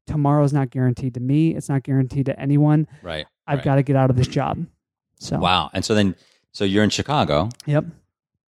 Tomorrow's 0.06 0.52
not 0.52 0.70
guaranteed 0.70 1.14
to 1.14 1.20
me. 1.20 1.56
It's 1.56 1.68
not 1.68 1.82
guaranteed 1.82 2.26
to 2.26 2.38
anyone. 2.38 2.86
right. 3.02 3.26
I've 3.48 3.58
right. 3.58 3.64
got 3.64 3.74
to 3.76 3.82
get 3.82 3.96
out 3.96 4.10
of 4.10 4.16
this 4.16 4.28
job. 4.28 4.64
So, 5.18 5.38
Wow. 5.38 5.70
And 5.72 5.84
so 5.84 5.94
then, 5.94 6.14
so 6.52 6.64
you're 6.64 6.84
in 6.84 6.90
Chicago. 6.90 7.48
yep. 7.66 7.84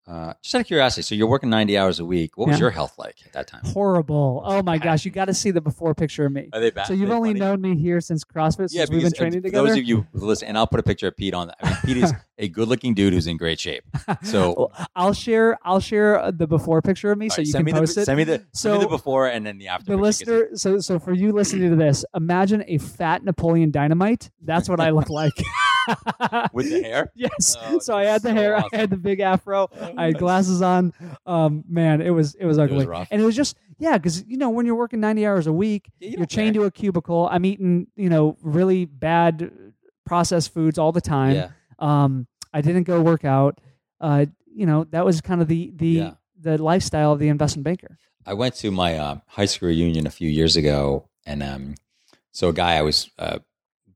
Uh, 0.08 0.32
just 0.42 0.54
out 0.54 0.62
of 0.62 0.66
curiosity, 0.66 1.02
so 1.02 1.14
you're 1.14 1.26
working 1.28 1.50
90 1.50 1.76
hours 1.76 2.00
a 2.00 2.04
week. 2.04 2.38
What 2.38 2.49
was 2.49 2.56
Yeah. 2.56 2.60
your 2.62 2.71
health 2.71 2.99
like 2.99 3.16
at 3.26 3.32
that 3.34 3.47
time? 3.47 3.60
Horrible. 3.64 4.42
Oh 4.42 4.62
my 4.62 4.78
gosh. 4.86 5.04
You 5.04 5.10
got 5.10 5.26
to 5.26 5.34
see 5.34 5.50
the 5.50 5.60
before 5.60 5.94
picture 5.94 6.25
of 6.25 6.32
me. 6.32 6.49
Are 6.54 6.60
they 6.60 6.71
bad? 6.71 6.86
So 6.86 6.94
you've 6.94 7.10
only 7.10 7.30
funny? 7.30 7.40
known 7.40 7.60
me 7.60 7.76
here 7.76 8.00
since 8.00 8.25
CrossFit, 8.25 8.71
since 8.71 8.88
we've 8.88 9.02
been 9.02 9.12
training 9.12 9.42
together. 9.42 9.68
Those 9.68 9.76
of 9.76 9.84
you 9.84 10.06
who 10.14 10.25
listen, 10.26 10.49
and 10.49 10.56
I'll 10.56 10.66
put 10.66 10.80
a 10.80 10.82
picture 10.82 11.08
of 11.08 11.16
Pete 11.16 11.34
on 11.34 11.49
that. 11.49 11.56
I 11.60 11.68
mean, 11.68 11.76
Pete 11.84 11.97
is 12.04 12.12
a 12.38 12.49
good-looking 12.49 12.94
dude 12.94 13.12
who's 13.12 13.26
in 13.26 13.36
great 13.36 13.60
shape. 13.60 13.84
So 14.23 14.54
Well, 14.56 14.88
I'll 14.97 15.12
share. 15.12 15.58
I'll 15.62 15.80
share 15.80 16.18
uh, 16.18 16.30
the 16.30 16.47
before 16.47 16.80
picture 16.80 17.10
of 17.12 17.18
me, 17.18 17.26
all 17.26 17.30
so 17.36 17.42
you 17.42 17.47
send 17.47 17.66
can 17.66 17.75
me 17.75 17.78
post 17.78 17.94
the, 17.97 18.00
it. 18.00 18.04
Send 18.06 18.16
me 18.16 18.25
the 18.25 18.32
send 18.52 18.75
me 18.75 18.80
So, 18.80 18.84
the 18.84 18.88
before 18.88 19.26
and 19.28 19.44
then 19.44 19.58
the 19.58 19.68
after. 19.68 19.92
the 19.92 19.97
listener, 19.99 20.49
so 20.54 20.78
so 20.80 20.99
for 20.99 21.12
you 21.12 21.32
listening 21.32 21.68
to 21.71 21.76
this, 21.76 22.04
imagine 22.14 22.64
a 22.66 22.78
fat 22.78 23.25
Napoleon 23.25 23.71
Dynamite. 23.71 24.30
That's 24.42 24.68
what 24.71 24.80
I 24.80 24.88
look 24.90 25.10
like. 25.10 25.32
it- 25.88 26.50
with 26.52 26.70
the 26.70 26.82
hair. 26.82 27.10
yes. 27.14 27.56
Oh, 27.66 27.78
so 27.78 27.96
I 27.96 28.04
had 28.04 28.22
the 28.22 28.28
so 28.30 28.34
hair. 28.34 28.56
awesome. 28.56 28.70
I 28.72 28.76
had 28.76 28.90
the 28.90 28.96
big 28.96 29.20
afro. 29.20 29.68
I 29.80 29.92
Nice. 29.92 29.94
had 30.12 30.18
glasses 30.18 30.62
on. 30.62 30.92
Um, 31.26 31.64
man, 31.68 32.00
it 32.00 32.10
was 32.10 32.34
it 32.34 32.44
was 32.46 32.58
ugly, 32.58 32.86
rough. 32.86 33.08
and 33.10 33.20
it 33.20 33.24
was 33.24 33.36
just 33.36 33.56
yeah, 33.78 33.96
because 33.98 34.24
you 34.26 34.36
know 34.36 34.50
when 34.50 34.66
you're 34.66 34.74
working 34.74 35.00
ninety 35.00 35.26
hours 35.26 35.46
a 35.46 35.52
week, 35.52 35.90
Yeah, 36.00 36.10
you 36.10 36.16
you're 36.18 36.26
chained 36.26 36.54
care. 36.54 36.62
to 36.62 36.66
a 36.66 36.70
cubicle. 36.70 37.28
I'm 37.30 37.44
eating 37.44 37.86
you 37.96 38.08
know 38.08 38.36
really 38.42 38.84
bad 38.84 39.50
processed 40.06 40.52
foods 40.54 40.78
all 40.78 40.92
the 40.92 41.00
time. 41.00 41.34
Yeah. 41.34 41.50
Um, 41.78 42.26
I 42.52 42.60
didn't 42.60 42.84
go 42.84 43.00
work 43.00 43.24
out. 43.24 43.60
Uh, 44.00 44.26
you 44.52 44.66
know 44.66 44.84
that 44.90 45.04
was 45.04 45.20
kind 45.20 45.40
of 45.40 45.48
the 45.48 45.72
the 45.76 45.86
Yeah. 45.88 46.14
the 46.40 46.60
lifestyle 46.62 47.12
of 47.12 47.18
the 47.18 47.28
investment 47.28 47.64
banker. 47.64 47.98
I 48.26 48.34
went 48.34 48.54
to 48.56 48.70
my 48.70 48.96
uh, 48.98 49.16
high 49.26 49.46
school 49.46 49.68
reunion 49.68 50.06
a 50.06 50.10
few 50.10 50.28
years 50.28 50.56
ago, 50.56 51.08
and 51.24 51.42
um, 51.42 51.74
so 52.32 52.48
a 52.48 52.52
guy 52.52 52.74
I 52.76 52.82
was 52.82 53.10
uh, 53.18 53.38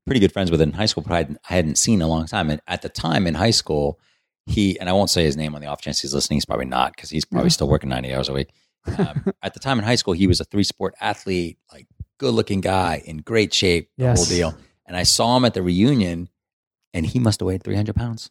pretty 0.05 0.19
good 0.19 0.31
friends 0.31 0.51
with 0.51 0.61
in 0.61 0.71
high 0.73 0.85
school, 0.85 1.03
but 1.03 1.11
I 1.13 1.17
hadn't, 1.17 1.37
I 1.49 1.53
hadn't 1.53 1.77
seen 1.77 1.95
in 1.95 2.01
a 2.01 2.07
long 2.07 2.25
time. 2.25 2.49
And 2.49 2.61
at 2.67 2.81
the 2.81 2.89
time 2.89 3.25
in 3.27 3.33
high 3.35 3.51
school, 3.51 3.99
he 4.45 4.77
and 4.79 4.89
I 4.89 4.93
won't 4.93 5.09
say 5.09 5.23
his 5.23 5.37
name 5.37 5.55
on 5.55 5.61
the 5.61 5.67
off 5.67 5.81
chance 5.81 6.01
he's 6.01 6.13
listening. 6.13 6.35
He's 6.37 6.45
probably 6.45 6.65
not 6.65 6.95
because 6.95 7.09
he's 7.09 7.23
probably 7.25 7.47
Yeah. 7.47 7.53
still 7.53 7.67
working 7.69 7.89
ninety 7.89 8.13
hours 8.13 8.27
a 8.29 8.33
week. 8.33 8.49
Um, 8.97 9.25
at 9.41 9.53
the 9.53 9.59
time 9.61 9.79
in 9.79 9.85
high 9.85 9.95
school, 9.95 10.13
he 10.13 10.27
was 10.27 10.39
a 10.41 10.43
three 10.43 10.63
sport 10.65 10.93
athlete, 10.99 11.57
like 11.71 11.87
good 12.17 12.33
looking 12.33 12.59
guy 12.61 13.01
in 13.05 13.17
great 13.19 13.53
shape, 13.53 13.89
the 13.97 14.13
whole 14.13 14.25
deal. 14.25 14.57
And 14.85 14.97
I 14.97 15.03
saw 15.03 15.37
him 15.37 15.45
at 15.45 15.53
the 15.53 15.61
reunion, 15.63 16.27
and 16.93 17.05
he 17.05 17.19
must 17.19 17.39
have 17.39 17.47
weighed 17.47 17.63
three 17.63 17.75
hundred 17.75 17.95
pounds, 17.95 18.29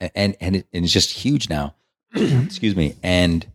and 0.00 0.10
and, 0.14 0.36
and, 0.40 0.56
it, 0.56 0.66
and 0.74 0.84
it's 0.84 0.92
just 0.92 1.10
huge 1.10 1.48
now. 1.48 1.74
Excuse 2.14 2.76
me, 2.76 2.94
and 3.02 3.46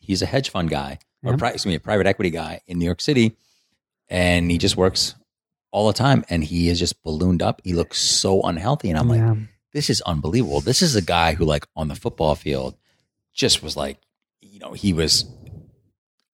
he's 0.00 0.20
a 0.20 0.26
hedge 0.26 0.50
fund 0.50 0.68
guy 0.68 0.98
or 1.24 1.32
Yeah. 1.32 1.36
pri- 1.38 1.50
excuse 1.52 1.70
me, 1.72 1.76
a 1.76 1.80
private 1.80 2.06
equity 2.06 2.30
guy 2.30 2.60
in 2.66 2.78
New 2.78 2.84
York 2.84 3.00
City, 3.00 3.36
and 4.08 4.50
he 4.50 4.58
just 4.58 4.76
works 4.76 5.14
all 5.70 5.86
the 5.86 5.92
time, 5.92 6.24
and 6.30 6.42
he 6.44 6.68
is 6.68 6.78
just 6.78 7.02
ballooned 7.02 7.42
up. 7.42 7.60
He 7.64 7.72
looks 7.74 8.00
so 8.00 8.42
unhealthy, 8.42 8.90
and 8.90 8.98
I'm 8.98 9.08
like, 9.08 9.36
this 9.72 9.90
is 9.90 10.00
unbelievable. 10.02 10.60
This 10.60 10.80
is 10.82 10.96
a 10.96 11.02
guy 11.02 11.34
who, 11.34 11.44
like, 11.44 11.66
on 11.76 11.88
the 11.88 11.94
football 11.94 12.34
field, 12.34 12.74
just 13.34 13.62
was 13.62 13.76
like, 13.76 13.98
you 14.40 14.58
know, 14.58 14.72
he 14.72 14.92
was 14.92 15.24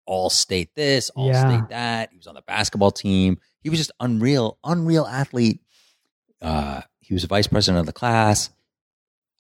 all 0.07 0.31
state 0.31 0.75
this, 0.75 1.11
all 1.11 1.29
Yeah. 1.29 1.49
state 1.59 1.69
that. 1.71 2.11
He 2.13 2.17
was 2.19 2.27
on 2.27 2.35
the 2.35 2.43
basketball 2.43 2.91
team. 2.91 3.39
He 3.63 3.71
was 3.71 3.79
just 3.79 3.91
unreal, 4.01 4.59
unreal 4.63 5.07
athlete. 5.07 5.61
Uh, 6.43 6.83
he 7.01 7.15
was 7.15 7.25
vice 7.25 7.47
president 7.47 7.81
of 7.81 7.87
the 7.87 7.93
class. 7.93 8.51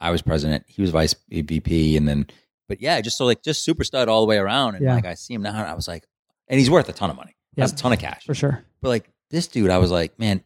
I 0.01 0.11
was 0.11 0.23
president. 0.23 0.65
He 0.67 0.81
was 0.83 0.91
vice 0.91 1.15
VP, 1.31 1.97
and 1.97 2.09
then, 2.09 2.27
but 2.69 2.81
yeah, 2.81 3.01
just 3.01 3.17
so 3.19 3.27
like 3.27 3.43
just 3.43 3.63
super 3.63 3.85
stud 3.85 4.09
all 4.09 4.21
the 4.23 4.27
way 4.27 4.39
around. 4.39 4.75
And 4.75 4.85
Yeah. 4.85 4.95
like 4.95 5.05
I 5.07 5.15
see 5.15 5.35
him 5.35 5.43
now, 5.43 5.51
and 5.59 5.69
I 5.69 5.75
was 5.75 5.87
like, 5.87 6.07
and 6.49 6.59
he's 6.59 6.71
worth 6.71 6.89
a 6.89 6.93
ton 6.93 7.11
of 7.11 7.17
money. 7.17 7.37
Has 7.59 7.71
Yeah. 7.71 7.75
a 7.75 7.79
ton 7.79 7.93
of 7.93 7.99
cash. 8.01 8.25
for 8.25 8.35
sure. 8.35 8.65
But 8.81 8.89
like 8.89 9.11
this 9.35 9.49
dude, 9.49 9.71
I 9.71 9.79
was 9.79 9.91
like, 9.91 10.19
man, 10.19 10.43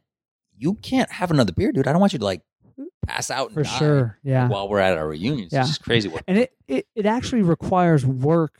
you 0.57 0.75
can't 0.75 1.11
have 1.11 1.31
another 1.31 1.53
beer, 1.53 1.73
dude. 1.73 1.87
I 1.87 1.93
don't 1.93 2.01
want 2.01 2.13
you 2.13 2.19
to 2.19 2.25
like 2.25 2.43
pass 3.07 3.31
out 3.31 3.49
and 3.49 3.55
For 3.55 3.63
die 3.63 3.79
sure. 3.79 4.19
Yeah. 4.23 4.49
while 4.49 4.69
we're 4.69 4.81
at 4.81 4.97
our 4.97 5.09
reunions. 5.09 5.53
Yeah. 5.53 5.61
It's 5.61 5.71
just 5.71 5.83
crazy. 5.83 6.09
What, 6.09 6.25
and 6.27 6.39
it, 6.39 6.53
it 6.67 6.87
it 6.95 7.07
actually 7.07 7.43
requires 7.43 8.05
work 8.05 8.59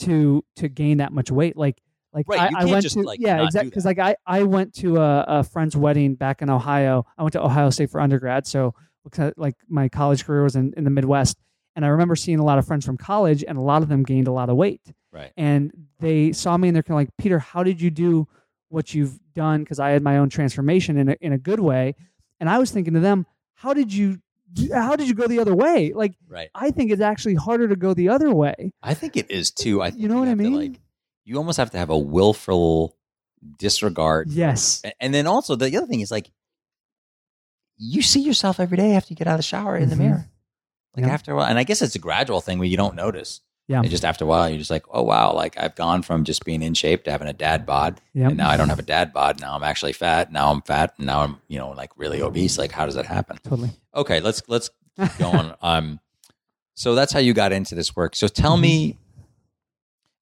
to 0.00 0.44
to 0.56 0.68
gain 0.68 0.98
that 0.98 1.12
much 1.12 1.30
weight 1.30 1.56
like 1.56 1.80
like 2.12 2.26
Right, 2.26 2.52
I, 2.54 2.62
I 2.62 2.64
went 2.64 2.82
just, 2.82 2.96
to 2.96 3.02
like, 3.02 3.20
yeah 3.20 3.44
exactly 3.44 3.70
because 3.70 3.84
like 3.84 3.98
I 3.98 4.16
I 4.26 4.42
went 4.44 4.74
to 4.76 4.96
a, 4.96 5.24
a 5.28 5.44
friend's 5.44 5.76
wedding 5.76 6.14
back 6.14 6.42
in 6.42 6.50
Ohio 6.50 7.06
I 7.18 7.22
went 7.22 7.34
to 7.34 7.42
Ohio 7.42 7.70
State 7.70 7.90
for 7.90 8.00
undergrad 8.00 8.46
so 8.46 8.74
like 9.36 9.56
my 9.68 9.88
college 9.88 10.24
career 10.24 10.42
was 10.42 10.56
in, 10.56 10.72
in 10.76 10.84
the 10.84 10.90
Midwest 10.90 11.38
and 11.76 11.84
I 11.84 11.88
remember 11.88 12.16
seeing 12.16 12.38
a 12.38 12.44
lot 12.44 12.58
of 12.58 12.66
friends 12.66 12.84
from 12.84 12.96
college 12.96 13.44
and 13.46 13.58
a 13.58 13.60
lot 13.60 13.82
of 13.82 13.88
them 13.88 14.02
gained 14.02 14.28
a 14.28 14.32
lot 14.32 14.48
of 14.48 14.56
weight 14.56 14.82
right. 15.12 15.32
and 15.36 15.70
they 15.98 16.32
saw 16.32 16.56
me 16.56 16.68
and 16.68 16.74
they're 16.74 16.82
kind 16.82 16.96
of 16.96 17.00
like 17.00 17.16
Peter 17.18 17.38
how 17.38 17.62
did 17.62 17.80
you 17.80 17.90
do 17.90 18.26
what 18.70 18.94
you've 18.94 19.18
done 19.34 19.62
because 19.62 19.78
I 19.78 19.90
had 19.90 20.02
my 20.02 20.16
own 20.18 20.28
transformation 20.30 20.96
in 20.96 21.10
a, 21.10 21.16
in 21.20 21.32
a 21.32 21.38
good 21.38 21.60
way 21.60 21.94
and 22.40 22.48
I 22.48 22.58
was 22.58 22.70
thinking 22.70 22.94
to 22.94 23.00
them 23.00 23.26
how 23.54 23.74
did 23.74 23.92
you 23.92 24.18
how 24.72 24.96
did 24.96 25.06
you 25.06 25.14
go 25.14 25.26
the 25.28 25.38
other 25.40 25.54
way 25.54 25.92
like 25.94 26.14
Right. 26.28 26.48
I 26.54 26.70
think 26.70 26.90
it's 26.90 27.00
actually 27.02 27.34
harder 27.36 27.68
to 27.68 27.76
go 27.76 27.94
the 27.94 28.08
other 28.08 28.32
way. 28.34 28.72
I 28.82 28.94
think 28.94 29.16
it 29.16 29.30
is 29.30 29.50
too. 29.50 29.82
I 29.82 29.90
think 29.90 30.02
You 30.02 30.08
know 30.08 30.18
what 30.18 30.28
I 30.28 30.34
mean? 30.34 30.54
like, 30.54 30.80
you 31.24 31.36
almost 31.36 31.58
have 31.58 31.70
to 31.72 31.78
have 31.78 31.90
a 31.90 31.98
willful 31.98 32.96
disregard. 33.58 34.28
Yes. 34.30 34.82
And 35.00 35.12
then 35.14 35.26
also 35.26 35.54
the 35.56 35.76
other 35.76 35.86
thing 35.86 36.00
is 36.00 36.10
like, 36.10 36.30
you 37.76 38.02
see 38.02 38.20
yourself 38.20 38.60
every 38.60 38.76
day 38.76 38.94
after 38.94 39.12
you 39.12 39.16
get 39.16 39.26
out 39.26 39.34
of 39.34 39.38
the 39.38 39.42
shower 39.44 39.76
in 39.76 39.88
the 39.88 39.94
Mhm. 39.94 39.98
mirror. 39.98 40.30
Like 40.96 41.06
Yeah. 41.06 41.12
after 41.12 41.32
a 41.32 41.36
while, 41.36 41.46
and 41.46 41.58
I 41.58 41.64
guess 41.64 41.80
it's 41.82 41.94
a 41.94 41.98
gradual 42.00 42.40
thing 42.40 42.58
where 42.58 42.68
you 42.68 42.76
don't 42.76 42.94
notice. 42.96 43.40
Yeah. 43.70 43.80
And 43.82 43.88
just 43.90 44.04
after 44.04 44.24
a 44.24 44.26
while, 44.26 44.48
you're 44.48 44.58
just 44.58 44.70
like, 44.70 44.84
oh 44.90 45.02
wow, 45.02 45.32
like 45.32 45.56
I've 45.56 45.76
gone 45.76 46.02
from 46.02 46.24
just 46.24 46.44
being 46.44 46.60
in 46.60 46.74
shape 46.74 47.04
to 47.04 47.10
having 47.12 47.28
a 47.28 47.32
dad 47.32 47.64
bod, 47.66 48.00
Yeah. 48.14 48.26
and 48.28 48.36
now 48.36 48.50
I 48.50 48.56
don't 48.56 48.68
have 48.68 48.80
a 48.80 48.82
dad 48.96 49.12
bod. 49.12 49.40
Now 49.40 49.54
I'm 49.54 49.62
actually 49.62 49.92
fat. 49.92 50.32
Now 50.32 50.50
I'm 50.50 50.60
fat, 50.62 50.94
and 50.98 51.06
now 51.06 51.20
I'm 51.20 51.36
you 51.46 51.58
know 51.58 51.70
like 51.70 51.90
really 51.96 52.20
obese. 52.20 52.58
Like 52.58 52.72
how 52.72 52.84
does 52.86 52.96
that 52.96 53.06
happen? 53.06 53.38
Totally. 53.44 53.70
Okay, 53.94 54.18
let's 54.20 54.42
let's 54.48 54.70
keep 55.00 55.16
going. 55.18 55.52
um, 55.62 56.00
so 56.74 56.96
that's 56.96 57.12
how 57.12 57.20
you 57.20 57.32
got 57.32 57.52
into 57.52 57.74
this 57.76 57.94
work. 57.94 58.16
So 58.16 58.26
tell 58.26 58.56
me, 58.56 58.98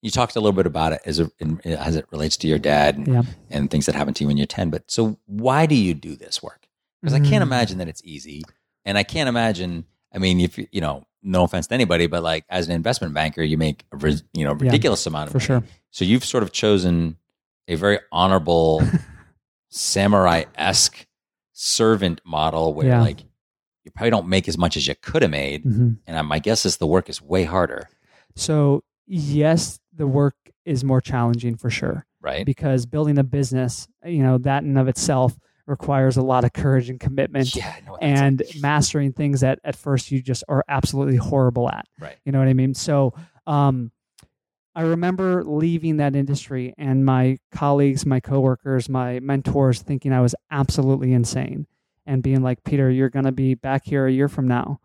you 0.03 0.11
talked 0.11 0.37
a 0.37 0.41
little 0.41 0.53
bit 0.53 0.67
about 0.67 0.93
it 0.93 1.01
as 1.07 1.19
it 1.19 1.33
in, 1.39 1.61
as 1.65 1.97
it 1.97 2.05
relates 2.11 2.37
to 2.39 2.47
your 2.49 2.59
dad 2.59 2.97
and, 2.99 3.07
Yeah. 3.09 3.23
and 3.51 3.71
things 3.71 3.87
that 3.87 3.95
happened 3.95 4.17
to 4.17 4.25
you 4.25 4.29
when 4.29 4.37
you're 4.37 4.47
ten. 4.47 4.69
But 4.71 4.91
so 4.91 5.19
why 5.27 5.67
do 5.67 5.75
you 5.75 5.95
do 5.95 6.17
this 6.17 6.43
work? 6.43 6.69
Because 7.01 7.15
I 7.15 7.21
can't 7.21 7.43
Mm. 7.43 7.49
imagine 7.49 7.79
that 7.79 7.89
it's 7.89 8.03
easy, 8.05 8.43
and 8.85 8.99
I 8.99 9.05
can't 9.05 9.29
imagine. 9.29 9.87
I 10.15 10.19
mean, 10.19 10.41
if 10.41 10.59
you 10.59 10.67
you 10.71 10.81
know, 10.83 11.07
no 11.23 11.45
offense 11.45 11.67
to 11.69 11.75
anybody, 11.75 12.07
but 12.07 12.23
like 12.23 12.45
as 12.49 12.67
an 12.69 12.73
investment 12.75 13.13
banker, 13.15 13.43
you 13.43 13.59
make 13.59 13.85
a 13.93 14.13
you 14.35 14.45
know 14.45 14.53
ridiculous 14.53 15.07
amount 15.07 15.29
of 15.29 15.33
For 15.33 15.39
money. 15.53 15.63
sure. 15.65 15.71
So 15.91 16.05
you've 16.05 16.25
sort 16.25 16.43
of 16.43 16.53
chosen 16.53 17.17
a 17.67 17.75
very 17.75 17.99
honorable 18.13 18.83
samurai 19.71 20.45
esque 20.55 21.07
servant 21.53 22.21
model 22.25 22.75
where 22.75 22.87
Yeah. 22.89 23.01
like 23.03 23.21
you 23.85 23.91
probably 23.91 24.11
don't 24.11 24.29
make 24.29 24.49
as 24.49 24.57
much 24.59 24.77
as 24.77 24.87
you 24.87 24.95
could 25.01 25.23
have 25.23 25.31
made. 25.31 25.63
hmm 25.63 25.93
And 26.07 26.17
I- 26.19 26.23
my 26.23 26.39
guess 26.39 26.65
is 26.67 26.77
the 26.77 26.87
work 26.87 27.09
is 27.09 27.21
way 27.23 27.45
harder, 27.45 27.89
So 28.37 28.85
yes, 29.07 29.81
the 29.95 30.07
work 30.07 30.37
is 30.65 30.85
more 30.85 31.01
challenging 31.01 31.57
for 31.57 31.71
sure 31.71 32.07
right? 32.21 32.45
because 32.47 32.87
building 32.87 33.19
a 33.19 33.25
business, 33.25 33.89
you 34.05 34.23
know, 34.23 34.39
that 34.39 34.63
in 34.63 34.77
of 34.77 34.87
itself 34.89 35.37
requires 35.69 36.17
a 36.17 36.23
lot 36.23 36.45
of 36.45 36.53
courage 36.53 36.89
and 36.89 36.99
commitment 36.99 37.55
Yeah, 37.55 37.75
I 37.77 37.81
know 37.85 37.93
what 37.93 38.03
and 38.03 38.43
mastering 38.61 39.13
things 39.13 39.41
that 39.41 39.61
at 39.63 39.77
first 39.77 40.11
you 40.11 40.23
just 40.23 40.43
are 40.49 40.65
absolutely 40.69 41.17
horrible 41.17 41.69
at. 41.69 41.87
Right. 42.01 42.17
You 42.25 42.33
know 42.33 42.39
what 42.39 42.49
I 42.49 42.55
mean? 42.55 42.75
So, 42.75 43.15
um, 43.47 43.93
I 44.75 44.83
remember 44.83 45.43
leaving 45.45 45.97
that 45.97 46.15
industry 46.15 46.73
and 46.79 47.05
my 47.05 47.39
colleagues, 47.51 48.07
my 48.07 48.21
coworkers, 48.21 48.89
my 48.89 49.19
mentors 49.19 49.83
thinking 49.83 50.13
I 50.13 50.21
was 50.21 50.37
absolutely 50.53 51.13
insane 51.13 51.67
and 52.07 52.23
being 52.23 52.43
like, 52.43 52.63
Peter, 52.63 52.89
you're 52.89 53.11
going 53.11 53.25
to 53.25 53.33
be 53.33 53.55
back 53.55 53.85
here 53.85 54.07
a 54.07 54.13
year 54.13 54.29
from 54.29 54.47
now, 54.47 54.81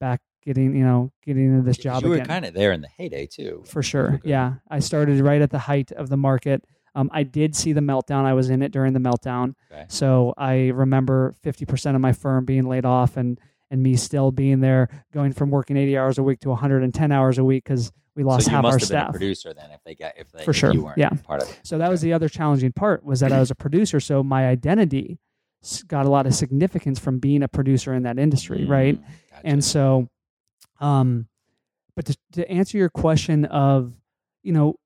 back 0.00 0.20
getting, 0.42 0.74
you 0.74 0.84
know, 0.84 1.12
getting 1.24 1.46
into 1.46 1.62
this 1.62 1.76
job 1.76 2.02
You 2.02 2.08
were 2.08 2.20
kind 2.20 2.44
of 2.44 2.54
there 2.54 2.72
in 2.72 2.80
the 2.80 2.88
heyday 2.88 3.26
too. 3.26 3.62
For 3.66 3.84
sure. 3.84 4.20
Yeah. 4.24 4.54
I 4.68 4.80
started 4.80 5.20
right 5.20 5.40
at 5.40 5.50
the 5.50 5.60
height 5.60 5.92
of 5.92 6.08
the 6.08 6.16
market. 6.16 6.64
Um, 6.96 7.10
I 7.12 7.22
did 7.24 7.54
see 7.54 7.72
the 7.74 7.80
meltdown. 7.82 8.24
I 8.24 8.32
was 8.32 8.48
in 8.48 8.62
it 8.62 8.72
during 8.72 8.94
the 8.94 8.98
meltdown. 9.00 9.54
Okay. 9.70 9.84
So 9.88 10.32
I 10.38 10.68
remember 10.68 11.34
50% 11.44 11.94
of 11.94 12.00
my 12.00 12.12
firm 12.12 12.46
being 12.46 12.66
laid 12.66 12.86
off 12.86 13.18
and, 13.18 13.38
and 13.70 13.82
me 13.82 13.96
still 13.96 14.32
being 14.32 14.60
there, 14.60 14.88
going 15.12 15.32
from 15.34 15.50
working 15.50 15.76
80 15.76 15.98
hours 15.98 16.18
a 16.18 16.22
week 16.22 16.40
to 16.40 16.48
110 16.48 17.12
hours 17.12 17.36
a 17.36 17.44
week 17.44 17.64
because 17.64 17.92
we 18.14 18.24
lost 18.24 18.46
so 18.46 18.52
half 18.52 18.62
must 18.62 18.72
our 18.72 18.78
have 18.78 18.88
been 18.88 18.96
a 18.96 19.00
staff. 19.02 19.10
producer 19.10 19.52
then 19.52 19.70
if 19.72 19.84
they 19.84 19.94
got 19.94 20.14
if 20.16 20.32
they 20.32 20.42
For 20.42 20.52
if 20.52 20.56
sure. 20.56 20.94
Yeah. 20.96 21.10
part 21.10 21.42
of 21.42 21.50
it. 21.50 21.60
So 21.64 21.76
that 21.76 21.90
was 21.90 22.00
the 22.00 22.14
other 22.14 22.30
challenging 22.30 22.72
part 22.72 23.04
was 23.04 23.20
that 23.20 23.30
I 23.30 23.40
was 23.40 23.50
a 23.50 23.54
producer. 23.54 24.00
So 24.00 24.22
my 24.22 24.46
identity 24.48 25.18
got 25.88 26.06
a 26.06 26.08
lot 26.08 26.26
of 26.26 26.34
significance 26.34 26.98
from 26.98 27.18
being 27.18 27.42
a 27.42 27.48
producer 27.48 27.92
in 27.92 28.04
that 28.04 28.18
industry, 28.18 28.64
right? 28.64 28.94
Mm, 28.98 29.04
gotcha. 29.30 29.40
And 29.46 29.62
so, 29.64 30.08
um, 30.80 31.28
but 31.94 32.06
to, 32.06 32.16
to 32.32 32.50
answer 32.50 32.78
your 32.78 32.88
question 32.88 33.44
of, 33.46 33.92
you 34.42 34.52
know, 34.52 34.76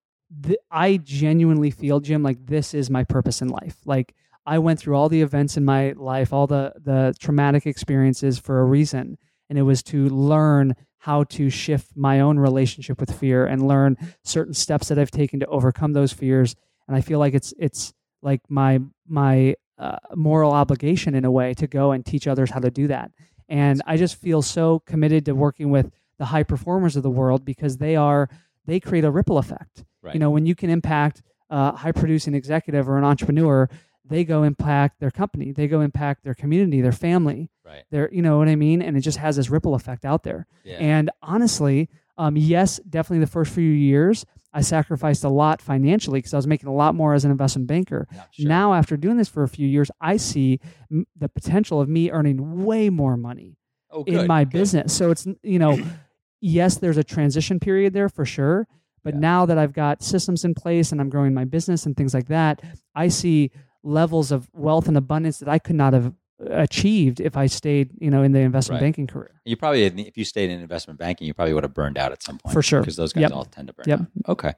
th- 0.43 0.59
I 0.71 0.99
genuinely 0.99 1.71
feel, 1.71 2.01
Jim, 2.01 2.23
like 2.23 2.47
this 2.47 2.75
is 2.75 2.91
my 2.91 3.05
purpose 3.05 3.43
in 3.43 3.49
life. 3.49 3.77
Like 3.85 4.15
I 4.47 4.59
went 4.59 4.79
through 4.79 4.97
all 4.97 5.09
the 5.09 5.23
events 5.23 5.57
in 5.57 5.65
my 5.65 5.93
life, 5.93 6.33
all 6.33 6.47
the 6.47 6.73
the 6.83 7.15
traumatic 7.19 7.67
experiences 7.67 8.39
for 8.39 8.61
a 8.61 8.65
reason, 8.65 9.19
and 9.49 9.59
it 9.59 9.63
was 9.63 9.83
to 9.85 10.09
learn 10.09 10.75
how 10.99 11.25
to 11.25 11.49
shift 11.49 11.97
my 11.97 12.21
own 12.21 12.39
relationship 12.39 13.01
with 13.01 13.19
fear 13.19 13.47
and 13.47 13.67
learn 13.67 13.97
certain 14.23 14.53
steps 14.53 14.89
that 14.89 14.99
I've 14.99 15.11
taken 15.11 15.41
to 15.41 15.47
overcome 15.47 15.95
those 15.95 16.13
fears. 16.13 16.55
And 16.87 16.97
I 16.97 17.01
feel 17.01 17.19
like 17.19 17.35
it's 17.35 17.55
it's 17.59 17.93
like 18.23 18.41
my 18.49 18.81
my 19.07 19.55
uh, 19.79 19.97
moral 20.15 20.53
obligation 20.53 21.15
in 21.15 21.25
a 21.25 21.31
way 21.31 21.55
to 21.55 21.67
go 21.67 21.93
and 21.93 22.05
teach 22.05 22.27
others 22.27 22.51
how 22.51 22.61
to 22.61 22.71
do 22.71 22.87
that. 22.89 23.11
And 23.49 23.83
I 23.87 23.97
just 23.97 24.17
feel 24.17 24.43
so 24.43 24.81
committed 24.81 25.25
to 25.25 25.35
working 25.35 25.71
with 25.71 25.91
the 26.19 26.27
high 26.27 26.43
performers 26.43 26.97
of 26.97 27.03
the 27.03 27.11
world 27.11 27.45
because 27.45 27.79
they 27.79 27.97
are 27.97 28.29
they 28.67 28.79
create 28.79 29.05
a 29.05 29.11
ripple 29.11 29.39
effect. 29.39 29.85
Right. 30.03 30.15
You 30.15 30.21
know, 30.21 30.31
when 30.31 30.47
you 30.47 30.55
can 30.55 30.71
impact 30.71 31.23
a 31.51 31.77
high 31.77 31.93
producing 31.93 32.35
executive 32.35 32.89
or 32.89 32.97
an 32.97 33.05
entrepreneur, 33.05 33.69
they 34.05 34.25
go 34.25 34.43
impact 34.43 35.01
their 35.01 35.11
company, 35.11 35.53
they 35.53 35.69
go 35.69 35.81
impact 35.81 36.25
their 36.25 36.35
community, 36.35 36.81
their 36.81 36.93
family, 36.93 37.51
right. 37.65 37.85
their 37.91 38.13
you 38.13 38.23
know 38.23 38.39
what 38.39 38.49
I 38.49 38.57
mean, 38.57 38.83
and 38.83 38.97
it 38.97 39.01
just 39.01 39.19
has 39.19 39.37
this 39.37 39.51
ripple 39.51 39.75
effect 39.75 40.05
out 40.05 40.23
there. 40.23 40.47
Yeah. 40.65 40.79
And 40.79 41.11
honestly, 41.23 41.89
um, 42.19 42.37
yes, 42.37 42.81
definitely 42.89 43.21
the 43.21 43.31
first 43.31 43.53
few 43.53 43.71
years, 43.71 44.27
I 44.53 44.63
sacrificed 44.63 45.25
a 45.25 45.29
lot 45.29 45.63
financially 45.63 46.19
because 46.19 46.35
I 46.35 46.39
was 46.39 46.47
making 46.47 46.69
a 46.69 46.75
lot 46.75 46.95
more 46.95 47.15
as 47.15 47.25
an 47.25 47.31
investment 47.31 47.69
banker. 47.69 48.09
Yeah, 48.13 48.25
sure. 48.33 48.49
Now, 48.49 48.75
after 48.75 48.97
doing 48.97 49.17
this 49.17 49.29
for 49.29 49.43
a 49.43 49.49
few 49.49 49.67
years, 49.67 49.91
I 50.01 50.17
see 50.17 50.61
m- 50.91 51.07
the 51.17 51.29
potential 51.29 51.81
of 51.81 51.89
me 51.89 52.11
earning 52.11 52.65
way 52.65 52.91
more 52.91 53.17
money 53.17 53.57
oh, 53.91 54.05
in 54.05 54.27
my 54.27 54.45
good. 54.45 54.53
business. 54.53 54.93
So 54.93 55.11
it's 55.11 55.27
you 55.43 55.59
know, 55.59 55.79
yes, 56.41 56.79
there's 56.79 56.99
a 56.99 57.05
transition 57.05 57.61
period 57.61 57.93
there 57.93 58.09
for 58.09 58.25
sure. 58.25 58.67
But 59.03 59.15
Yeah. 59.15 59.21
now 59.21 59.47
that 59.47 59.59
I've 59.59 59.73
got 59.73 60.03
systems 60.03 60.45
in 60.45 60.55
place 60.55 60.93
and 60.93 61.01
I'm 61.01 61.09
growing 61.11 61.35
my 61.35 61.45
business 61.45 61.87
and 61.87 61.97
things 61.97 62.15
like 62.15 62.29
that, 62.29 62.63
I 62.95 63.09
see 63.09 63.51
levels 63.83 64.31
of 64.31 64.49
wealth 64.53 64.89
and 64.89 64.97
abundance 64.97 65.39
that 65.39 65.49
I 65.49 65.59
could 65.59 65.77
not 65.77 65.93
have 65.93 66.07
uh, 66.09 66.13
achieved 66.57 67.21
if 67.21 67.37
I 67.37 67.47
stayed, 67.47 67.91
you 68.01 68.11
know, 68.11 68.23
in 68.23 68.33
the 68.33 68.41
investment 68.41 68.81
Right. 68.81 68.87
banking 68.87 69.07
career. 69.07 69.41
You 69.45 69.57
probably, 69.57 69.85
if 69.85 70.17
you 70.17 70.25
stayed 70.25 70.51
in 70.51 70.61
investment 70.61 70.99
banking, 70.99 71.27
you 71.27 71.35
probably 71.35 71.53
would 71.55 71.65
have 71.65 71.75
burned 71.75 71.99
out 71.99 72.13
at 72.13 72.23
some 72.23 72.39
point. 72.39 72.53
For 72.55 72.63
sure. 72.63 72.81
Because 72.81 72.97
those 72.97 73.13
guys 73.13 73.23
Yep. 73.23 73.33
all 73.33 73.45
tend 73.45 73.69
to 73.69 73.75
burn 73.75 73.85
Yep. 73.87 74.01
out. 74.01 74.07
Okay. 74.29 74.53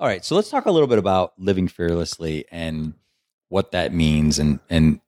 All 0.00 0.06
right. 0.08 0.24
So 0.24 0.34
let's 0.34 0.50
talk 0.50 0.66
a 0.66 0.70
little 0.70 0.88
bit 0.88 0.98
about 0.98 1.32
living 1.38 1.68
fearlessly 1.68 2.44
and 2.50 2.94
what 3.50 3.70
that 3.72 3.92
means. 3.92 4.38
And, 4.38 4.58
and 4.68 5.00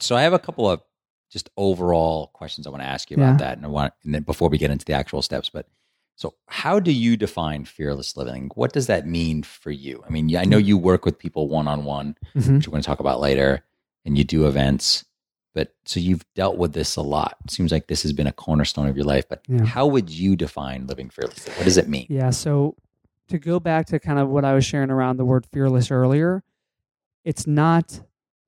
so 0.00 0.16
I 0.16 0.22
have 0.22 0.32
a 0.32 0.38
couple 0.38 0.68
of 0.68 0.80
just 1.30 1.50
overall 1.56 2.28
questions 2.28 2.66
I 2.66 2.70
want 2.70 2.82
to 2.82 2.88
ask 2.88 3.10
you 3.10 3.16
about 3.16 3.32
Yeah. 3.40 3.48
that. 3.48 3.56
And 3.56 3.64
I 3.66 3.68
want, 3.68 3.92
and 4.04 4.14
then 4.14 4.22
before 4.22 4.48
we 4.48 4.58
get 4.58 4.70
into 4.70 4.84
the 4.84 4.92
actual 4.92 5.20
steps, 5.22 5.48
but 5.50 5.66
so 6.16 6.34
how 6.46 6.78
do 6.78 6.92
you 6.92 7.16
define 7.16 7.64
fearless 7.64 8.16
living? 8.16 8.50
What 8.54 8.72
does 8.72 8.86
that 8.86 9.06
mean 9.06 9.42
for 9.42 9.70
you? 9.70 10.02
I 10.06 10.10
mean, 10.10 10.36
I 10.36 10.44
know 10.44 10.58
mm. 10.58 10.64
you 10.64 10.78
work 10.78 11.04
with 11.04 11.18
people 11.18 11.48
one 11.48 11.66
on 11.66 11.84
one, 11.84 12.16
which 12.34 12.46
we're 12.46 12.72
going 12.72 12.82
to 12.82 12.86
talk 12.86 13.00
about 13.00 13.20
later, 13.20 13.64
and 14.04 14.16
you 14.16 14.24
do 14.24 14.46
events. 14.46 15.04
But 15.54 15.74
so 15.84 16.00
you've 16.00 16.24
dealt 16.34 16.56
with 16.56 16.72
this 16.72 16.96
a 16.96 17.02
lot. 17.02 17.36
It 17.44 17.50
seems 17.50 17.72
like 17.72 17.86
this 17.88 18.02
has 18.02 18.12
been 18.12 18.26
a 18.26 18.32
cornerstone 18.32 18.88
of 18.88 18.96
your 18.96 19.04
life. 19.04 19.28
But 19.28 19.42
Yeah. 19.48 19.64
how 19.64 19.86
would 19.86 20.10
you 20.10 20.36
define 20.36 20.86
living 20.86 21.10
fearlessly? 21.10 21.52
What 21.54 21.64
does 21.64 21.76
it 21.76 21.88
mean? 21.88 22.06
Yeah. 22.08 22.30
So 22.30 22.76
to 23.28 23.38
go 23.38 23.58
back 23.60 23.86
to 23.86 23.98
kind 23.98 24.18
of 24.18 24.28
what 24.28 24.44
I 24.44 24.54
was 24.54 24.64
sharing 24.64 24.90
around 24.90 25.16
the 25.16 25.24
word 25.24 25.46
fearless 25.46 25.90
earlier, 25.90 26.42
it's 27.24 27.46
not 27.46 28.02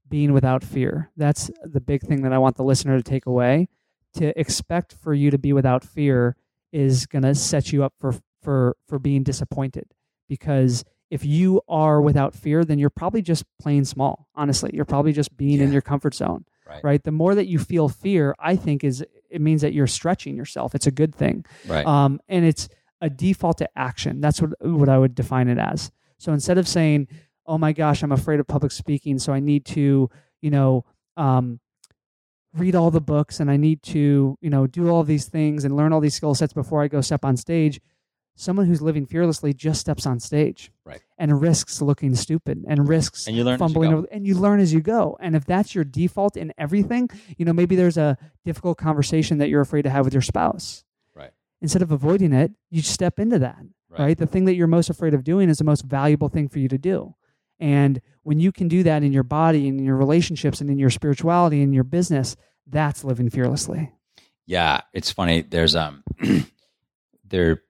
being 0.09 0.33
without 0.33 0.63
fear. 0.63 1.11
That's 1.17 1.51
the 1.65 1.81
big 1.81 2.03
thing 2.03 2.23
that 2.23 2.33
I 2.33 2.39
want 2.39 2.57
the 2.57 2.65
listener 2.65 2.97
to 2.97 3.03
take 3.03 3.27
away. 3.27 3.69
To 4.15 4.39
expect 4.39 4.95
for 4.95 5.13
you 5.13 5.31
to 5.31 5.39
be 5.39 5.53
without 5.53 5.85
fear 5.85 6.37
is 6.73 7.07
going 7.07 7.23
to 7.23 7.35
set 7.35 7.73
you 7.73 7.85
up 7.85 7.95
for 7.99 8.15
for 8.43 8.77
for 8.89 8.99
being 8.99 9.23
disappointed 9.23 9.87
because 10.29 10.85
if 11.11 11.25
you 11.25 11.61
are 11.69 12.01
without 12.01 12.35
fear 12.35 12.65
then 12.65 12.79
you're 12.79 12.91
probably 12.91 13.23
just 13.23 13.45
playing 13.61 13.85
small 13.85 14.29
honestly 14.35 14.71
you're 14.75 14.85
probably 14.85 15.13
just 15.13 15.37
being 15.37 15.61
in 15.61 15.73
your 15.73 15.83
comfort 15.83 16.15
zone 16.15 16.45
Right. 16.69 16.83
right 16.83 17.03
the 17.05 17.13
more 17.13 17.35
that 17.37 17.47
you 17.47 17.59
feel 17.61 17.89
fear 17.89 18.35
i 18.41 18.57
think 18.57 18.83
is 18.83 19.05
it 19.31 19.41
means 19.41 19.63
that 19.63 19.73
you're 19.73 19.87
stretching 19.87 20.37
yourself 20.37 20.75
it's 20.75 20.87
a 20.89 20.91
good 20.91 21.15
thing 21.15 21.45
Right. 21.67 21.87
um, 21.87 22.21
and 22.29 22.45
it's 22.45 22.69
a 23.03 23.11
default 23.11 23.59
to 23.59 23.69
action. 23.77 24.21
That's 24.23 24.41
what 24.41 24.53
what 24.63 24.89
I 24.89 24.97
would 24.99 25.15
define 25.15 25.49
it 25.49 25.59
as. 25.59 25.93
So 26.17 26.33
instead 26.33 26.57
of 26.57 26.67
saying, 26.67 27.09
"Oh 27.45 27.59
my 27.59 27.73
gosh, 27.75 28.03
I'm 28.03 28.11
afraid 28.11 28.41
of 28.41 28.47
public 28.47 28.73
speaking, 28.73 29.19
so 29.19 29.35
I 29.35 29.39
need 29.41 29.67
to, 29.67 30.09
you 30.41 30.51
know, 30.51 30.87
um, 31.19 31.61
read 32.59 32.75
all 32.75 32.91
the 32.91 33.01
books 33.01 33.41
and 33.41 33.51
I 33.51 33.57
need 33.57 33.83
to, 33.85 34.37
you 34.41 34.51
know, 34.51 34.67
do 34.67 34.89
all 34.89 35.05
these 35.05 35.27
things 35.27 35.65
and 35.65 35.77
learn 35.77 35.93
all 35.93 36.01
these 36.01 36.15
skill 36.15 36.35
sets 36.35 36.53
before 36.53 36.83
I 36.83 36.89
go 36.89 37.01
step 37.01 37.25
on 37.25 37.37
stage," 37.37 37.81
someone 38.35 38.67
who's 38.67 38.83
living 38.83 39.07
fearlessly 39.07 39.55
just 39.55 39.81
steps 39.81 40.07
on 40.07 40.21
stage, 40.21 40.71
Right. 40.85 41.01
and 41.17 41.41
risks 41.41 41.81
looking 41.81 42.15
stupid 42.15 42.65
and 42.69 42.87
risks 42.87 43.27
and 43.27 43.35
you 43.37 43.45
learn 43.45 43.55
you 43.55 43.59
fumbling 43.59 43.93
over, 43.95 44.07
and 44.13 44.27
you 44.27 44.35
learn 44.35 44.61
as 44.61 44.75
you 44.75 44.81
go. 44.81 45.17
And 45.21 45.35
if 45.35 45.45
that's 45.47 45.75
your 45.75 45.85
default 45.85 46.37
in 46.37 46.53
everything, 46.59 47.09
you 47.39 47.45
know, 47.47 47.53
maybe 47.55 47.77
there's 47.77 47.97
a 47.97 48.19
difficult 48.45 48.77
conversation 48.79 49.39
that 49.39 49.49
you're 49.49 49.63
afraid 49.63 49.83
to 49.83 49.91
have 49.91 50.05
with 50.05 50.13
your 50.15 50.21
spouse. 50.23 50.85
Right. 51.15 51.33
Instead 51.63 51.81
of 51.83 51.91
avoiding 51.91 52.33
it, 52.35 52.53
you 52.71 52.83
step 52.83 53.19
into 53.19 53.39
that. 53.39 53.57
Right. 53.89 53.99
Right. 54.01 54.19
The 54.19 54.27
thing 54.27 54.45
that 54.45 54.55
you're 54.55 54.67
most 54.67 54.91
afraid 54.91 55.15
of 55.15 55.25
doing 55.25 55.49
is 55.49 55.57
the 55.59 55.65
most 55.65 55.87
valuable 55.87 56.29
thing 56.29 56.49
for 56.49 56.59
you 56.59 56.69
to 56.69 56.77
do. 56.77 57.15
And 57.59 58.01
when 58.23 58.39
you 58.41 58.53
can 58.53 58.69
do 58.69 58.83
that 58.83 59.03
in 59.03 59.13
your 59.13 59.23
body 59.23 59.69
and 59.69 59.79
in 59.79 59.87
your 59.87 59.97
relationships 59.97 60.61
and 60.61 60.69
in 60.71 60.79
your 60.79 60.91
spirituality 60.91 61.63
and 61.63 61.75
your 61.75 61.85
business, 61.85 62.37
that's 62.67 63.05
living 63.05 63.31
fearlessly. 63.31 63.93
Yeah, 64.47 64.81
it's 64.93 65.11
funny. 65.11 65.43
There's 65.43 65.75
um, 65.75 66.03
there. 67.29 67.63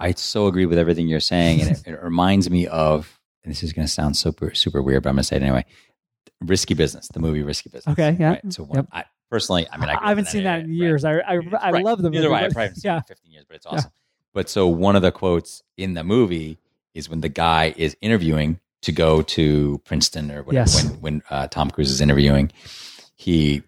I 0.00 0.12
so 0.12 0.46
agree 0.46 0.66
with 0.66 0.78
everything 0.78 1.06
you're 1.08 1.20
saying, 1.20 1.60
and 1.62 1.70
it, 1.70 1.82
it 1.86 2.02
reminds 2.02 2.50
me 2.50 2.66
of. 2.66 3.18
And 3.44 3.50
this 3.50 3.62
is 3.62 3.72
going 3.74 3.86
to 3.86 3.92
sound 3.92 4.16
super 4.16 4.54
super 4.54 4.82
weird, 4.82 5.02
but 5.02 5.10
I'm 5.10 5.16
going 5.16 5.20
to 5.22 5.26
say 5.26 5.36
it 5.36 5.42
anyway. 5.42 5.66
Risky 6.40 6.74
Business, 6.74 7.08
the 7.08 7.20
movie 7.20 7.42
Risky 7.42 7.68
Business. 7.70 7.92
Okay, 7.92 8.16
yeah. 8.18 8.28
Right? 8.30 8.52
So 8.52 8.62
when 8.64 8.76
Yep. 8.76 8.86
I 8.92 9.04
personally, 9.30 9.66
I 9.70 9.76
mean, 9.76 9.90
I, 9.90 9.98
I 10.02 10.08
haven't 10.08 10.28
seen 10.28 10.44
that 10.44 10.60
in 10.60 10.66
area, 10.66 10.74
years. 10.78 11.04
I 11.04 11.18
I. 11.18 11.40
I 11.60 11.70
Right. 11.70 11.84
love 11.84 11.98
the 11.98 12.04
movie. 12.10 12.16
Neither 12.18 12.30
have 12.34 12.42
I. 12.42 12.44
I 12.44 12.48
but- 12.48 12.52
probably 12.54 12.62
haven't 12.68 12.80
seen 12.80 12.88
yeah. 12.90 12.96
in 12.96 13.02
15 13.02 13.32
years, 13.32 13.44
but 13.46 13.56
it's 13.56 13.66
Yeah. 13.66 13.72
awesome. 13.78 13.90
But 14.32 14.48
so 14.48 14.66
one 14.66 14.96
of 14.96 15.02
the 15.02 15.12
quotes 15.12 15.62
in 15.76 15.94
the 15.94 16.02
movie 16.04 16.58
is 16.94 17.08
when 17.08 17.20
the 17.20 17.28
guy 17.28 17.72
is 17.76 17.96
interviewing 18.00 18.58
to 18.84 18.92
go 18.92 19.22
to 19.22 19.80
Princeton 19.84 20.30
or 20.30 20.42
whatever. 20.42 20.54
Yes. 20.54 20.84
When 20.84 21.00
when 21.00 21.22
uh, 21.30 21.48
Tom 21.48 21.70
Cruise 21.70 21.90
is 21.90 22.00
interviewing, 22.00 22.50
he 23.16 23.62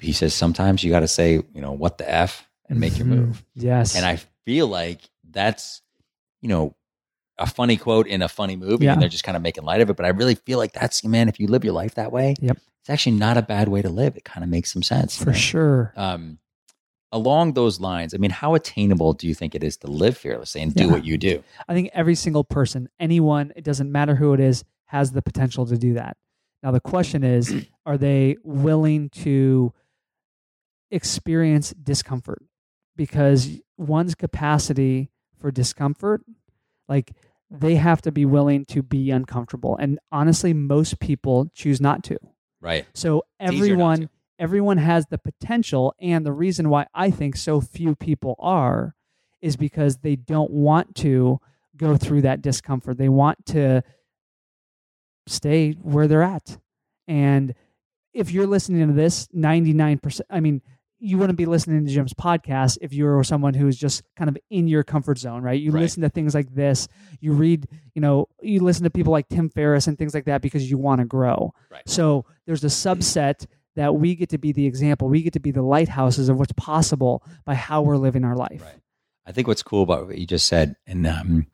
he 0.00 0.12
says 0.12 0.34
sometimes 0.34 0.82
you 0.84 0.90
got 0.90 1.00
to 1.00 1.08
say 1.08 1.32
you 1.34 1.60
know 1.60 1.72
what 1.72 1.98
the 1.98 2.10
f 2.10 2.46
and 2.68 2.80
make 2.80 2.98
your 2.98 3.06
Mhm. 3.06 3.10
move. 3.16 3.44
Yes. 3.54 3.96
And 3.96 4.04
I 4.04 4.20
feel 4.44 4.66
like 4.66 5.00
that's 5.30 5.82
you 6.40 6.48
know 6.48 6.74
a 7.38 7.46
funny 7.46 7.76
quote 7.76 8.06
in 8.06 8.22
a 8.22 8.28
funny 8.28 8.54
movie, 8.56 8.84
Yeah. 8.84 8.92
and 8.92 9.02
they're 9.02 9.08
just 9.08 9.24
kind 9.24 9.36
of 9.36 9.42
making 9.42 9.64
light 9.64 9.80
of 9.80 9.90
it. 9.90 9.96
But 9.96 10.06
I 10.06 10.10
really 10.10 10.34
feel 10.36 10.58
like 10.58 10.72
that's 10.72 11.02
man, 11.04 11.28
if 11.28 11.40
you 11.40 11.46
live 11.48 11.64
your 11.64 11.72
life 11.74 11.94
that 11.96 12.12
way, 12.12 12.34
Yep. 12.40 12.58
it's 12.80 12.90
actually 12.90 13.16
not 13.16 13.36
a 13.36 13.42
bad 13.42 13.68
way 13.68 13.82
to 13.82 13.88
live. 13.88 14.16
It 14.16 14.24
kind 14.24 14.44
of 14.44 14.50
makes 14.50 14.72
some 14.72 14.82
sense 14.82 15.18
you 15.18 15.24
for 15.24 15.30
know? 15.30 15.36
sure. 15.36 15.92
um, 15.96 16.38
along 17.14 17.52
those 17.52 17.80
lines, 17.80 18.12
I 18.12 18.18
mean, 18.18 18.32
how 18.32 18.54
attainable 18.56 19.12
do 19.12 19.28
you 19.28 19.34
think 19.34 19.54
it 19.54 19.62
is 19.62 19.76
to 19.78 19.86
live 19.86 20.18
fearlessly 20.18 20.60
and 20.60 20.74
do 20.74 20.84
Yeah. 20.86 20.90
what 20.90 21.04
you 21.04 21.16
do? 21.16 21.44
I 21.68 21.72
think 21.72 21.90
every 21.94 22.16
single 22.16 22.42
person, 22.42 22.88
anyone, 22.98 23.52
it 23.54 23.62
doesn't 23.64 23.90
matter 23.90 24.16
who 24.16 24.34
it 24.34 24.40
is, 24.40 24.64
has 24.86 25.12
the 25.12 25.22
potential 25.22 25.64
to 25.66 25.78
do 25.78 25.94
that. 25.94 26.16
Now, 26.62 26.72
the 26.72 26.80
question 26.80 27.22
is 27.22 27.54
are 27.86 27.96
they 27.96 28.36
willing 28.42 29.10
to 29.10 29.72
experience 30.90 31.70
discomfort? 31.80 32.42
Because 32.96 33.60
one's 33.78 34.14
capacity 34.16 35.10
for 35.38 35.52
discomfort, 35.52 36.22
like 36.88 37.12
they 37.48 37.76
have 37.76 38.02
to 38.02 38.12
be 38.12 38.24
willing 38.24 38.64
to 38.66 38.82
be 38.82 39.10
uncomfortable. 39.12 39.76
And 39.76 40.00
honestly, 40.10 40.52
most 40.52 40.98
people 40.98 41.48
choose 41.54 41.80
not 41.80 42.02
to. 42.04 42.18
Right. 42.60 42.86
So 42.92 43.22
It's 43.38 43.52
easier 43.52 43.76
not 43.76 43.92
everyone. 44.00 44.10
Everyone 44.38 44.78
has 44.78 45.06
the 45.06 45.18
potential 45.18 45.94
and 46.00 46.24
the 46.26 46.32
reason 46.32 46.68
why 46.68 46.86
I 46.94 47.10
think 47.10 47.36
so 47.36 47.60
few 47.60 47.94
people 47.94 48.36
are 48.38 48.94
is 49.40 49.56
because 49.56 49.98
they 49.98 50.16
don't 50.16 50.50
want 50.50 50.94
to 50.96 51.38
go 51.76 51.96
through 51.96 52.22
that 52.22 52.40
discomfort. 52.42 52.98
They 52.98 53.08
want 53.08 53.44
to 53.46 53.82
stay 55.26 55.72
where 55.72 56.06
they're 56.08 56.22
at. 56.22 56.58
And 57.08 57.54
if 58.12 58.30
you're 58.30 58.46
listening 58.46 58.86
to 58.88 58.94
this, 58.94 59.26
99%, 59.28 60.20
I 60.30 60.40
mean, 60.40 60.62
you 61.00 61.18
wouldn't 61.18 61.36
be 61.36 61.44
listening 61.46 61.84
to 61.84 61.92
Jim's 61.92 62.14
podcast 62.14 62.78
if 62.80 62.92
you 62.94 63.04
were 63.04 63.22
someone 63.24 63.52
who's 63.52 63.76
just 63.76 64.02
kind 64.16 64.30
of 64.30 64.38
in 64.50 64.68
your 64.68 64.82
comfort 64.84 65.18
zone, 65.18 65.42
right? 65.42 65.60
You 65.60 65.70
Right. 65.70 65.80
listen 65.80 66.02
to 66.02 66.08
things 66.08 66.34
like 66.34 66.54
this, 66.54 66.88
you 67.20 67.32
read, 67.32 67.66
you 67.94 68.00
know, 68.00 68.28
you 68.40 68.60
listen 68.60 68.84
to 68.84 68.90
people 68.90 69.12
like 69.12 69.28
Tim 69.28 69.50
Ferriss 69.50 69.86
and 69.86 69.98
things 69.98 70.14
like 70.14 70.24
that 70.26 70.40
because 70.40 70.70
you 70.70 70.78
want 70.78 71.00
to 71.00 71.04
grow. 71.04 71.52
Right. 71.70 71.86
So 71.86 72.24
there's 72.46 72.64
a 72.64 72.68
subset 72.68 73.46
that 73.76 73.94
we 73.94 74.14
get 74.14 74.30
to 74.30 74.38
be 74.38 74.52
the 74.52 74.66
example. 74.66 75.08
We 75.08 75.22
get 75.22 75.32
to 75.34 75.40
be 75.40 75.50
the 75.50 75.62
lighthouses 75.62 76.28
of 76.28 76.38
what's 76.38 76.52
possible 76.52 77.22
by 77.44 77.54
how 77.54 77.82
we're 77.82 77.96
living 77.96 78.24
our 78.24 78.36
life. 78.36 78.62
Right. 78.62 78.80
I 79.26 79.32
think 79.32 79.48
what's 79.48 79.62
cool 79.62 79.82
about 79.82 80.06
what 80.06 80.18
you 80.18 80.26
just 80.26 80.46
said, 80.46 80.76
and 80.86 81.06
um, 81.06 81.46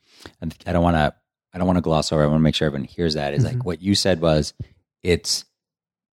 I 0.66 0.72
don't 0.72 0.82
want 0.82 0.96
to, 0.96 1.14
I 1.54 1.58
don't 1.58 1.66
want 1.66 1.76
to 1.78 1.82
gloss 1.82 2.12
over. 2.12 2.22
I 2.22 2.26
want 2.26 2.38
to 2.40 2.42
make 2.42 2.54
sure 2.54 2.66
everyone 2.66 2.86
hears 2.88 3.14
that. 3.14 3.32
Is 3.34 3.44
Mhm. 3.44 3.54
like 3.54 3.64
what 3.64 3.80
you 3.80 3.94
said 3.94 4.20
was, 4.20 4.54
it's 5.02 5.44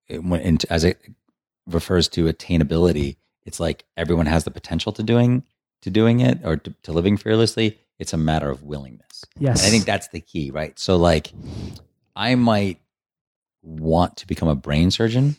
it, 0.07 0.23
when 0.23 0.39
and 0.41 0.65
as 0.69 0.83
it 0.83 0.99
refers 1.65 2.07
to 2.09 2.25
attainability, 2.31 3.17
it's 3.45 3.59
like 3.59 3.85
everyone 3.97 4.25
has 4.27 4.43
the 4.45 4.51
potential 4.51 4.91
to 4.93 5.03
doing 5.03 5.43
to 5.81 5.89
doing 5.89 6.19
it 6.21 6.39
or 6.45 6.57
to, 6.57 6.73
to 6.83 6.91
living 6.91 7.17
fearlessly. 7.17 7.77
It's 7.99 8.13
a 8.13 8.17
matter 8.17 8.49
of 8.49 8.63
willingness. 8.63 9.25
Yes. 9.39 9.59
And 9.61 9.67
I 9.67 9.69
think 9.71 9.85
that's 9.85 10.07
the 10.09 10.21
key, 10.21 10.51
right? 10.51 10.77
So, 10.79 10.97
like, 10.97 11.31
I 12.15 12.35
might 12.35 12.79
want 13.63 14.17
to 14.17 14.27
become 14.27 14.47
a 14.47 14.55
brain 14.55 14.91
surgeon. 14.91 15.35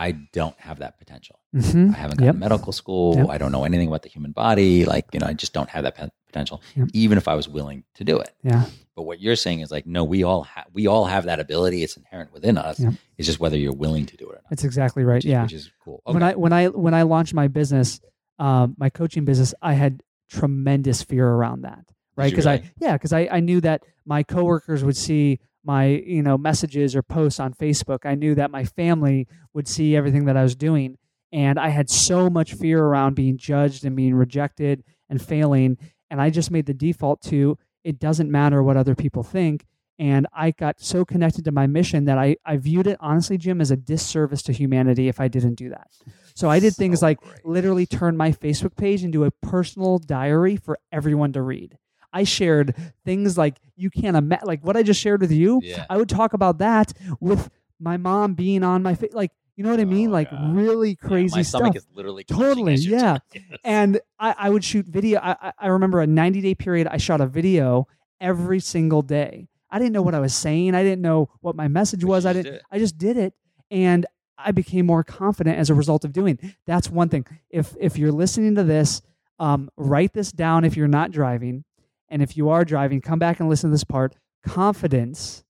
I 0.00 0.12
don't 0.32 0.58
have 0.58 0.78
that 0.78 0.98
potential. 0.98 1.38
Mhm. 1.54 1.94
I 1.94 1.98
haven't 1.98 2.16
gone 2.18 2.26
Yep. 2.26 2.34
to 2.36 2.40
medical 2.40 2.72
school. 2.72 3.16
Yep. 3.16 3.28
I 3.28 3.38
don't 3.38 3.52
know 3.52 3.64
anything 3.64 3.88
about 3.88 4.02
the 4.02 4.08
human 4.08 4.32
body. 4.32 4.84
Like, 4.84 5.06
you 5.12 5.20
know, 5.20 5.26
I 5.26 5.34
just 5.34 5.52
don't 5.52 5.68
have 5.68 5.82
that 5.84 5.94
pe- 5.96 6.08
potential, 6.26 6.62
Yep. 6.76 6.88
even 6.94 7.18
if 7.18 7.28
I 7.28 7.34
was 7.34 7.48
willing 7.48 7.84
to 7.94 8.04
do 8.04 8.18
it. 8.18 8.30
Yeah. 8.42 8.64
But 8.96 9.02
what 9.02 9.20
you're 9.20 9.36
saying 9.36 9.60
is 9.60 9.70
like, 9.70 9.86
no, 9.86 10.02
we 10.04 10.22
all 10.22 10.44
have 10.44 10.66
we 10.72 10.86
all 10.86 11.04
have 11.04 11.24
that 11.24 11.38
ability. 11.40 11.82
It's 11.82 11.96
inherent 11.96 12.32
within 12.32 12.56
us. 12.56 12.80
It's 13.18 13.26
just 13.26 13.40
whether 13.40 13.56
you're 13.58 13.72
willing 13.74 14.06
to 14.06 14.16
do 14.16 14.24
it 14.28 14.32
or 14.32 14.40
not. 14.42 14.50
That's 14.50 14.64
exactly 14.64 15.04
right. 15.04 15.16
Which 15.16 15.26
is, 15.26 15.30
yeah. 15.30 15.42
which 15.42 15.52
is 15.52 15.70
cool. 15.84 16.02
Okay. 16.06 16.14
When 16.14 16.22
I 16.22 16.34
when 16.34 16.52
I 16.52 16.68
when 16.68 16.94
I 16.94 17.02
launched 17.02 17.34
my 17.34 17.48
business, 17.48 18.00
um, 18.38 18.74
my 18.78 18.88
coaching 18.90 19.24
business, 19.24 19.52
I 19.60 19.74
had 19.74 20.02
tremendous 20.30 21.02
fear 21.02 21.26
around 21.28 21.62
that. 21.62 21.84
Right. 22.16 22.30
Because 22.30 22.46
I 22.46 22.62
yeah, 22.78 22.94
because 22.94 23.12
I, 23.12 23.28
I 23.30 23.40
knew 23.40 23.60
that 23.62 23.82
my 24.04 24.22
coworkers 24.22 24.82
would 24.84 24.96
see 24.96 25.40
my, 25.64 25.86
you 25.86 26.22
know, 26.22 26.38
messages 26.38 26.96
or 26.96 27.02
posts 27.02 27.40
on 27.40 27.54
Facebook. 27.54 28.06
I 28.06 28.14
knew 28.14 28.34
that 28.34 28.50
my 28.50 28.64
family 28.64 29.26
would 29.52 29.68
see 29.68 29.96
everything 29.96 30.24
that 30.24 30.36
I 30.36 30.42
was 30.42 30.54
doing. 30.54 30.96
And 31.32 31.58
I 31.58 31.68
had 31.68 31.90
so 31.90 32.28
much 32.28 32.54
fear 32.54 32.82
around 32.82 33.14
being 33.14 33.36
judged 33.36 33.84
and 33.84 33.94
being 33.94 34.14
rejected 34.14 34.82
and 35.08 35.22
failing. 35.22 35.78
And 36.10 36.20
I 36.20 36.30
just 36.30 36.50
made 36.50 36.66
the 36.66 36.74
default 36.74 37.20
to 37.22 37.56
it 37.84 37.98
doesn't 37.98 38.30
matter 38.30 38.62
what 38.62 38.76
other 38.76 38.94
people 38.94 39.22
think. 39.22 39.66
And 39.98 40.26
I 40.32 40.52
got 40.52 40.80
so 40.80 41.04
connected 41.04 41.44
to 41.44 41.52
my 41.52 41.66
mission 41.66 42.06
that 42.06 42.16
I, 42.16 42.36
I 42.44 42.56
viewed 42.56 42.86
it 42.86 42.96
honestly, 43.00 43.36
Jim, 43.36 43.60
as 43.60 43.70
a 43.70 43.76
disservice 43.76 44.42
to 44.44 44.52
humanity 44.52 45.08
if 45.08 45.20
I 45.20 45.28
didn't 45.28 45.56
do 45.56 45.68
that. 45.68 45.88
So 46.34 46.48
I 46.48 46.58
did 46.58 46.74
things 46.74 47.02
like 47.02 47.20
great. 47.20 47.44
literally 47.44 47.84
turn 47.84 48.16
my 48.16 48.32
Facebook 48.32 48.76
page 48.76 49.04
into 49.04 49.24
a 49.24 49.30
personal 49.30 49.98
diary 49.98 50.56
for 50.56 50.78
everyone 50.90 51.34
to 51.34 51.42
read. 51.42 51.76
I 52.12 52.24
shared 52.24 52.74
things 53.04 53.38
like 53.38 53.56
you 53.76 53.90
can't 53.90 54.16
imagine, 54.16 54.46
like 54.46 54.64
what 54.64 54.76
I 54.76 54.82
just 54.82 55.00
shared 55.00 55.20
with 55.20 55.32
you. 55.32 55.60
Yeah. 55.62 55.86
I 55.88 55.96
would 55.96 56.08
talk 56.08 56.32
about 56.32 56.58
that 56.58 56.92
with 57.20 57.48
my 57.78 57.96
mom 57.96 58.34
being 58.34 58.62
on 58.62 58.82
my 58.82 58.94
face, 58.94 59.12
like 59.14 59.30
you 59.56 59.64
know 59.64 59.70
what 59.70 59.80
I 59.80 59.84
mean, 59.84 60.08
Oh, 60.08 60.12
like 60.12 60.30
God. 60.30 60.56
really 60.56 60.90
Yeah, 61.02 61.08
crazy 61.08 61.36
my 61.36 61.42
stuff. 61.42 61.60
stomach 61.60 61.76
is 61.76 61.86
literally 61.94 62.24
Totally, 62.24 62.74
yeah. 62.76 63.18
and 63.64 64.00
I, 64.18 64.34
I 64.38 64.50
would 64.50 64.64
shoot 64.64 64.86
video. 64.86 65.20
I, 65.22 65.52
I- 65.58 65.66
remember 65.68 66.00
a 66.00 66.06
90 66.06 66.40
day 66.40 66.54
period. 66.54 66.86
I 66.90 66.96
shot 66.96 67.20
a 67.20 67.26
video 67.26 67.86
every 68.20 68.60
single 68.60 69.02
day. 69.02 69.48
I 69.70 69.78
didn't 69.78 69.92
know 69.92 70.02
what 70.02 70.14
I 70.14 70.20
was 70.20 70.34
saying. 70.34 70.74
I 70.74 70.82
didn't 70.82 71.02
know 71.02 71.28
what 71.42 71.54
my 71.56 71.68
message 71.68 72.04
was. 72.04 72.26
I 72.26 72.32
just 72.32 72.44
didn't. 72.44 72.52
did 72.54 72.60
it. 72.60 72.66
I 72.72 72.78
just 72.78 72.98
did 72.98 73.16
it, 73.18 73.34
and 73.70 74.06
I 74.38 74.50
became 74.52 74.86
more 74.86 75.04
confident 75.04 75.58
as 75.58 75.68
a 75.70 75.74
result 75.74 76.04
of 76.04 76.12
doing. 76.12 76.38
That's 76.66 76.88
one 76.90 77.08
thing. 77.10 77.26
If 77.50 77.76
if 77.78 77.96
you're 77.98 78.12
listening 78.12 78.54
to 78.56 78.64
this, 78.64 79.02
um, 79.38 79.70
write 79.76 80.12
this 80.14 80.32
down. 80.32 80.64
If 80.64 80.76
you're 80.76 80.88
not 80.88 81.10
driving, 81.12 81.64
and 82.10 82.20
if 82.22 82.36
you 82.36 82.48
are 82.48 82.64
driving, 82.64 83.00
come 83.00 83.18
back 83.18 83.40
and 83.40 83.48
listen 83.48 83.70
to 83.70 83.74
this 83.74 83.84
part. 83.84 84.16
Confidence 84.46 85.44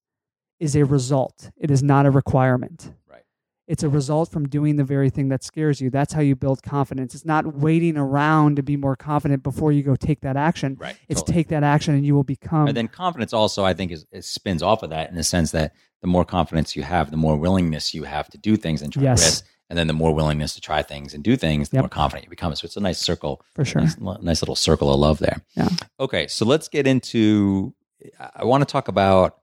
is 0.59 0.77
a 0.77 0.85
result. 0.85 1.51
It 1.57 1.71
is 1.71 1.83
not 1.83 2.07
a 2.07 2.11
requirement. 2.11 2.93
Right. 3.11 3.23
It's 3.67 3.83
a 3.83 3.89
result 3.89 4.31
from 4.31 4.49
doing 4.49 4.77
the 4.77 4.85
very 4.85 5.09
thing 5.11 5.29
that 5.31 5.43
scares 5.43 5.81
you. 5.81 5.91
That's 5.91 6.13
how 6.13 6.21
you 6.21 6.37
build 6.37 6.63
confidence. 6.63 7.15
It's 7.15 7.25
not 7.25 7.55
waiting 7.57 7.97
around 7.97 8.57
to 8.57 8.63
be 8.63 8.77
more 8.77 8.95
confident 8.95 9.43
before 9.43 9.73
you 9.73 9.83
go 9.83 9.97
take 9.97 10.21
that 10.21 10.37
action. 10.37 10.77
Right. 10.79 10.97
It's 11.09 11.23
totally. 11.23 11.35
take 11.35 11.49
that 11.49 11.63
action 11.63 11.95
and 11.95 12.05
you 12.05 12.15
will 12.15 12.25
become. 12.25 12.69
and 12.69 12.77
then 12.77 12.89
confidence 12.89 13.33
also, 13.33 13.65
I 13.65 13.73
think, 13.75 13.91
is, 13.91 14.07
is 14.13 14.27
spins 14.27 14.63
off 14.63 14.83
of 14.83 14.91
that 14.91 15.09
in 15.09 15.17
the 15.17 15.25
sense 15.25 15.51
that 15.53 15.73
the 16.03 16.09
more 16.09 16.25
confidence 16.25 16.77
you 16.77 16.83
have, 16.83 17.11
the 17.11 17.17
more 17.17 17.37
willingness 17.37 17.95
you 17.95 18.05
have 18.05 18.29
to 18.31 18.39
do 18.39 18.57
things 18.57 18.83
and 18.83 18.93
try 18.93 19.03
Yes. 19.05 19.21
risks. 19.23 19.49
And 19.71 19.79
then 19.79 19.87
the 19.87 19.93
more 19.95 20.13
willingness 20.13 20.53
to 20.57 20.61
try 20.61 20.83
things 20.83 21.15
and 21.15 21.23
do 21.25 21.37
things, 21.37 21.69
the 21.71 21.77
Yep. 21.77 21.83
more 21.85 21.89
confident 21.89 22.25
you 22.25 22.31
become. 22.31 22.55
So 22.57 22.67
it's 22.67 22.77
a 22.77 22.81
nice 22.81 22.99
circle, 22.99 23.41
for 23.55 23.65
sure. 23.65 23.81
nice, 23.83 23.97
nice 23.99 24.43
little 24.43 24.57
circle 24.57 24.93
of 24.93 24.99
love 25.01 25.21
there. 25.21 25.41
Yeah. 25.57 25.69
Okay, 26.01 26.27
so 26.27 26.45
let's 26.45 26.67
get 26.69 26.87
into. 26.89 27.73
I- 28.19 28.45
want 28.45 28.63
to 28.67 28.71
talk 28.71 28.89
about 28.89 29.39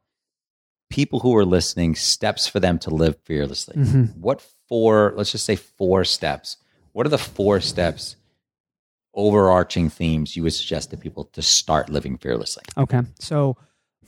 people 0.89 1.19
who 1.21 1.35
are 1.37 1.45
listening. 1.45 1.95
Steps 1.95 2.45
for 2.45 2.59
them 2.59 2.77
to 2.79 2.89
live 2.89 3.15
fearlessly. 3.23 3.75
Mhm. 3.77 4.17
What 4.17 4.41
four? 4.67 5.13
Let's 5.15 5.31
just 5.31 5.45
say 5.45 5.55
four 5.55 6.03
steps. 6.03 6.57
What 6.91 7.05
are 7.05 7.09
the 7.09 7.17
four 7.17 7.61
steps? 7.61 8.15
Overarching 9.13 9.89
themes 9.89 10.35
you 10.35 10.43
would 10.43 10.53
suggest 10.53 10.91
to 10.91 10.97
people 10.97 11.25
to 11.33 11.41
start 11.41 11.89
living 11.89 12.17
fearlessly. 12.19 12.63
Okay. 12.77 13.01
So 13.19 13.57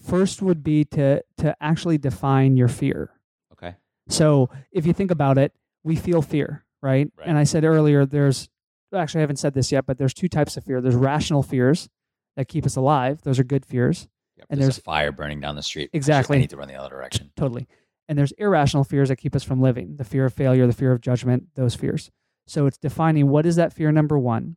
first 0.06 0.42
would 0.44 0.64
be 0.64 0.86
to 0.86 1.24
to 1.38 1.56
actually 1.62 1.98
define 1.98 2.56
your 2.58 2.68
fear. 2.68 3.10
Okay. 3.54 3.76
So 4.08 4.50
if 4.72 4.86
you 4.86 4.94
think 4.94 5.10
about 5.10 5.38
it, 5.40 5.52
we 5.84 5.96
feel 5.96 6.22
fear, 6.22 6.66
right? 6.82 7.12
Right. 7.18 7.28
And 7.28 7.38
I 7.38 7.44
said 7.44 7.64
earlier, 7.66 8.06
there's 8.06 8.50
actually 8.94 9.20
I 9.20 9.22
haven't 9.24 9.38
said 9.38 9.54
this 9.54 9.72
yet, 9.72 9.86
but 9.86 9.98
there's 9.98 10.14
two 10.14 10.28
types 10.28 10.58
of 10.58 10.64
fear. 10.64 10.82
There's 10.82 10.96
rational 10.96 11.44
fears 11.44 11.90
that 12.36 12.48
keep 12.48 12.66
us 12.66 12.76
alive. 12.76 13.22
Those 13.24 13.40
are 13.40 13.44
good 13.44 13.66
fears. 13.66 14.08
Yep, 14.38 14.48
And 14.50 14.60
there's, 14.60 14.68
there's- 14.68 14.78
a 14.80 14.82
fire 14.82 15.12
burning 15.12 15.40
down 15.40 15.56
the 15.56 15.64
street. 15.64 15.90
Exactly. 15.94 16.38
I 16.38 16.42
need 16.42 16.50
to 16.52 16.58
run 16.58 16.68
the 16.68 16.76
other 16.76 16.90
direction. 16.90 17.32
Totally. 17.36 17.68
And 18.08 18.18
there's 18.18 18.32
irrational 18.34 18.84
fears 18.84 19.10
that 19.10 19.18
keep 19.18 19.36
us 19.36 19.44
from 19.44 19.62
living. 19.62 19.98
The 19.98 20.04
fear 20.04 20.26
of 20.26 20.34
failure, 20.34 20.66
the 20.66 20.74
fear 20.74 20.92
of 20.92 21.02
judgment, 21.02 21.50
those 21.56 21.76
fears. 21.76 22.10
So 22.48 22.66
it's 22.66 22.78
defining 22.80 23.28
what 23.30 23.46
is 23.46 23.58
that 23.58 23.74
fear 23.74 23.92
number 23.92 24.18
1 24.18 24.56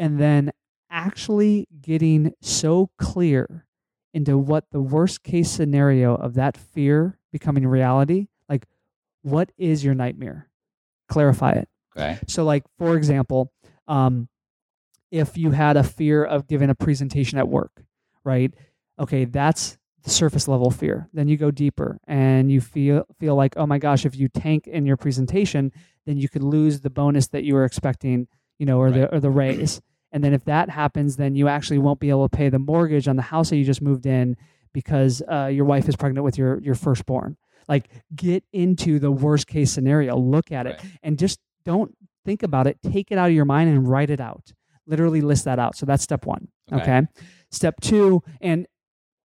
and 0.00 0.18
then 0.20 0.50
actually 0.90 1.68
getting 1.80 2.32
so 2.40 2.90
clear 2.98 3.66
into 4.14 4.36
what 4.38 4.64
the 4.72 4.80
worst 4.80 5.22
case 5.22 5.50
scenario 5.50 6.14
of 6.16 6.34
that 6.34 6.56
fear 6.56 7.18
becoming 7.30 7.66
reality, 7.66 8.26
what 9.30 9.50
is 9.56 9.84
your 9.84 9.94
nightmare? 9.94 10.48
Clarify 11.08 11.52
it. 11.52 11.68
Okay. 11.96 12.18
So, 12.26 12.44
like 12.44 12.64
for 12.78 12.96
example, 12.96 13.52
um, 13.86 14.28
if 15.10 15.36
you 15.36 15.50
had 15.50 15.76
a 15.76 15.82
fear 15.82 16.24
of 16.24 16.46
giving 16.46 16.70
a 16.70 16.74
presentation 16.74 17.38
at 17.38 17.48
work, 17.48 17.82
right? 18.24 18.52
Okay, 18.98 19.24
that's 19.24 19.78
the 20.04 20.10
surface 20.10 20.48
level 20.48 20.70
fear. 20.70 21.08
Then 21.12 21.28
you 21.28 21.36
go 21.36 21.50
deeper, 21.50 21.98
and 22.06 22.52
you 22.52 22.60
feel 22.60 23.04
feel 23.18 23.34
like, 23.34 23.54
oh 23.56 23.66
my 23.66 23.78
gosh, 23.78 24.04
if 24.04 24.16
you 24.16 24.28
tank 24.28 24.66
in 24.66 24.86
your 24.86 24.96
presentation, 24.96 25.72
then 26.06 26.18
you 26.18 26.28
could 26.28 26.42
lose 26.42 26.80
the 26.80 26.90
bonus 26.90 27.28
that 27.28 27.44
you 27.44 27.54
were 27.54 27.64
expecting, 27.64 28.28
you 28.58 28.66
know, 28.66 28.78
or 28.78 28.90
the 28.90 29.12
or 29.12 29.20
the 29.20 29.30
raise. 29.30 29.80
And 30.12 30.24
then 30.24 30.32
if 30.32 30.44
that 30.44 30.70
happens, 30.70 31.16
then 31.16 31.34
you 31.34 31.48
actually 31.48 31.78
won't 31.78 32.00
be 32.00 32.10
able 32.10 32.28
to 32.28 32.34
pay 32.34 32.48
the 32.48 32.58
mortgage 32.58 33.08
on 33.08 33.16
the 33.16 33.22
house 33.22 33.50
that 33.50 33.56
you 33.56 33.64
just 33.64 33.82
moved 33.82 34.06
in 34.06 34.36
because 34.72 35.22
uh, 35.30 35.46
your 35.46 35.64
wife 35.64 35.88
is 35.88 35.96
pregnant 35.96 36.24
with 36.24 36.38
your 36.38 36.60
your 36.60 36.74
firstborn. 36.74 37.36
Like 37.68 37.88
get 38.14 38.44
into 38.52 38.98
the 38.98 39.10
worst 39.10 39.46
case 39.46 39.70
scenario, 39.70 40.16
look 40.16 40.50
at 40.50 40.66
it, 40.66 40.80
Right. 40.82 40.92
and 41.02 41.18
just 41.18 41.38
don't 41.64 41.94
think 42.24 42.42
about 42.42 42.66
it. 42.66 42.78
Take 42.82 43.10
it 43.12 43.18
out 43.18 43.28
of 43.28 43.34
your 43.34 43.44
mind 43.44 43.70
and 43.70 43.88
write 43.88 44.10
it 44.10 44.20
out. 44.20 44.52
Literally 44.86 45.20
list 45.20 45.44
that 45.44 45.58
out. 45.58 45.76
So 45.76 45.84
that's 45.86 46.02
step 46.02 46.24
one. 46.24 46.48
Okay. 46.72 46.82
Okay. 46.82 47.06
Step 47.50 47.80
two, 47.80 48.22
and 48.40 48.66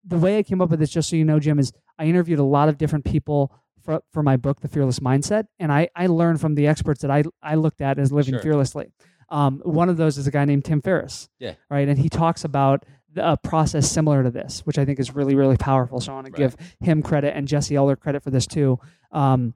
the 0.06 0.18
way 0.18 0.38
I 0.38 0.44
came 0.44 0.62
up 0.62 0.70
with 0.70 0.80
this, 0.80 0.90
just 0.90 1.10
so 1.10 1.16
you 1.16 1.24
know, 1.26 1.40
Jim, 1.40 1.60
is 1.60 1.72
I 1.98 2.06
interviewed 2.06 2.40
a 2.40 2.44
lot 2.44 2.70
of 2.70 2.78
different 2.78 3.06
people 3.06 3.54
for, 3.84 4.02
for 4.12 4.22
my 4.24 4.36
book, 4.38 4.60
The 4.62 4.68
Fearless 4.68 5.00
Mindset, 5.00 5.46
and 5.60 5.72
I, 5.72 5.90
I 5.96 6.08
learned 6.08 6.42
from 6.42 6.56
the 6.56 6.68
experts 6.68 7.02
that 7.02 7.12
I, 7.12 7.24
I 7.42 7.56
looked 7.56 7.82
at 7.82 8.00
as 8.00 8.12
living 8.12 8.34
Sure. 8.34 8.42
fearlessly. 8.42 8.92
Um, 9.30 9.62
one 9.64 9.90
of 9.90 9.98
those 9.98 10.18
is 10.18 10.28
a 10.28 10.32
guy 10.32 10.46
named 10.46 10.66
Tim 10.66 10.82
Ferriss. 10.82 11.30
Yeah. 11.40 11.54
Right. 11.70 11.88
And 11.88 11.98
he 11.98 12.08
talks 12.10 12.44
about 12.46 12.86
a 13.16 13.38
process 13.38 13.90
similar 13.90 14.24
to 14.24 14.32
this, 14.32 14.62
which 14.62 14.78
I 14.78 14.86
think 14.86 15.00
is 15.00 15.14
really, 15.16 15.36
really 15.36 15.58
powerful. 15.58 16.00
So 16.00 16.12
I 16.12 16.16
want 16.16 16.28
to 16.28 16.32
give 16.32 16.56
him 16.80 17.02
credit 17.02 17.36
and 17.36 17.48
Jesse 17.48 17.76
Eller 17.76 17.96
credit 17.96 18.24
for 18.24 18.32
this 18.32 18.48
too. 18.48 18.80
Um, 19.12 19.54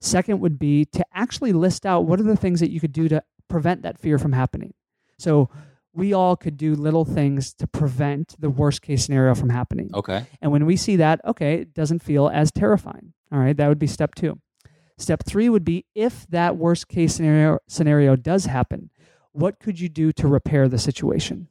second 0.00 0.40
would 0.40 0.58
be 0.58 0.84
to 0.86 1.04
actually 1.14 1.52
list 1.52 1.86
out 1.86 2.06
what 2.06 2.20
are 2.20 2.24
the 2.24 2.36
things 2.36 2.60
that 2.60 2.70
you 2.70 2.80
could 2.80 2.92
do 2.92 3.08
to 3.08 3.22
prevent 3.48 3.82
that 3.82 3.98
fear 3.98 4.18
from 4.18 4.32
happening. 4.32 4.74
So 5.18 5.48
we 5.92 6.12
all 6.12 6.36
could 6.36 6.56
do 6.56 6.74
little 6.74 7.04
things 7.04 7.54
to 7.54 7.66
prevent 7.66 8.34
the 8.38 8.50
worst 8.50 8.82
case 8.82 9.04
scenario 9.04 9.34
from 9.34 9.48
happening. 9.48 9.90
Okay. 9.94 10.26
And 10.42 10.52
when 10.52 10.66
we 10.66 10.76
see 10.76 10.96
that, 10.96 11.20
okay, 11.24 11.54
it 11.54 11.74
doesn't 11.74 12.00
feel 12.00 12.28
as 12.28 12.52
terrifying. 12.52 13.14
All 13.32 13.38
right, 13.38 13.56
that 13.56 13.68
would 13.68 13.78
be 13.78 13.86
step 13.86 14.14
two. 14.14 14.38
Step 14.98 15.24
three 15.24 15.48
would 15.48 15.64
be 15.64 15.84
if 15.94 16.26
that 16.28 16.56
worst 16.56 16.88
case 16.88 17.14
scenario 17.14 17.58
scenario 17.66 18.16
does 18.16 18.46
happen, 18.46 18.90
what 19.32 19.58
could 19.58 19.80
you 19.80 19.88
do 19.88 20.12
to 20.12 20.28
repair 20.28 20.68
the 20.68 20.78
situation? 20.78 21.48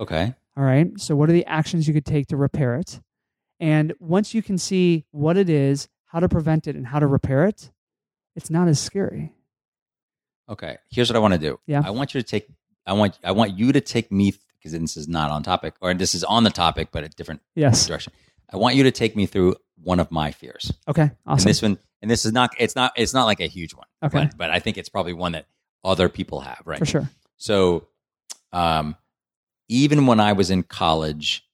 Okay. 0.00 0.34
All 0.56 0.64
right. 0.64 0.88
So, 1.00 1.16
what 1.16 1.28
are 1.28 1.32
the 1.32 1.46
actions 1.46 1.88
you 1.88 1.94
could 1.94 2.06
take 2.06 2.28
to 2.28 2.36
repair 2.36 2.76
it? 2.76 3.00
And 3.60 3.92
once 3.98 4.34
you 4.34 4.42
can 4.42 4.58
see 4.58 5.04
what 5.10 5.36
it 5.36 5.48
is, 5.48 5.88
how 6.06 6.20
to 6.20 6.28
prevent 6.28 6.66
it, 6.66 6.76
and 6.76 6.86
how 6.86 6.98
to 6.98 7.06
repair 7.06 7.44
it, 7.46 7.70
it's 8.36 8.50
not 8.50 8.68
as 8.68 8.78
scary. 8.80 9.32
Okay. 10.48 10.76
Here's 10.90 11.08
what 11.10 11.16
I 11.16 11.20
want 11.20 11.34
to 11.34 11.38
do. 11.40 11.58
Yeah. 11.66 11.82
I 11.84 11.90
want 11.90 12.14
you 12.14 12.20
to 12.20 12.26
take. 12.26 12.46
I 12.86 12.92
want. 12.92 13.18
I 13.24 13.32
want 13.32 13.58
you 13.58 13.72
to 13.72 13.80
take 13.80 14.12
me 14.12 14.34
because 14.58 14.72
this 14.78 14.96
is 14.96 15.08
not 15.08 15.30
on 15.30 15.42
topic, 15.42 15.74
or 15.80 15.92
this 15.94 16.14
is 16.14 16.22
on 16.24 16.44
the 16.44 16.50
topic, 16.50 16.88
but 16.92 17.04
a 17.04 17.08
different 17.08 17.40
Yes. 17.54 17.86
direction. 17.86 18.12
I 18.52 18.56
want 18.56 18.76
you 18.76 18.84
to 18.84 18.90
take 18.90 19.16
me 19.16 19.26
through 19.26 19.56
one 19.82 20.00
of 20.00 20.10
my 20.10 20.30
fears. 20.30 20.72
Okay. 20.86 21.02
And 21.02 21.12
Awesome. 21.26 21.48
this 21.48 21.62
one, 21.62 21.78
and 22.02 22.10
this 22.10 22.24
is 22.24 22.32
not. 22.32 22.50
It's 22.58 22.76
not. 22.76 22.92
It's 22.96 23.14
not 23.14 23.24
like 23.24 23.40
a 23.40 23.46
huge 23.46 23.74
one. 23.74 23.86
Okay. 24.02 24.26
But, 24.26 24.36
but 24.36 24.50
I 24.50 24.58
think 24.60 24.76
it's 24.78 24.88
probably 24.88 25.14
one 25.14 25.32
that 25.32 25.46
other 25.82 26.08
people 26.08 26.40
have. 26.40 26.62
Right. 26.64 26.78
For 26.78 26.86
sure. 26.86 27.10
So, 27.38 27.88
um, 28.52 28.96
even 29.68 30.06
when 30.06 30.20
I 30.20 30.32
was 30.32 30.50
in 30.50 30.62
college, 30.62 31.46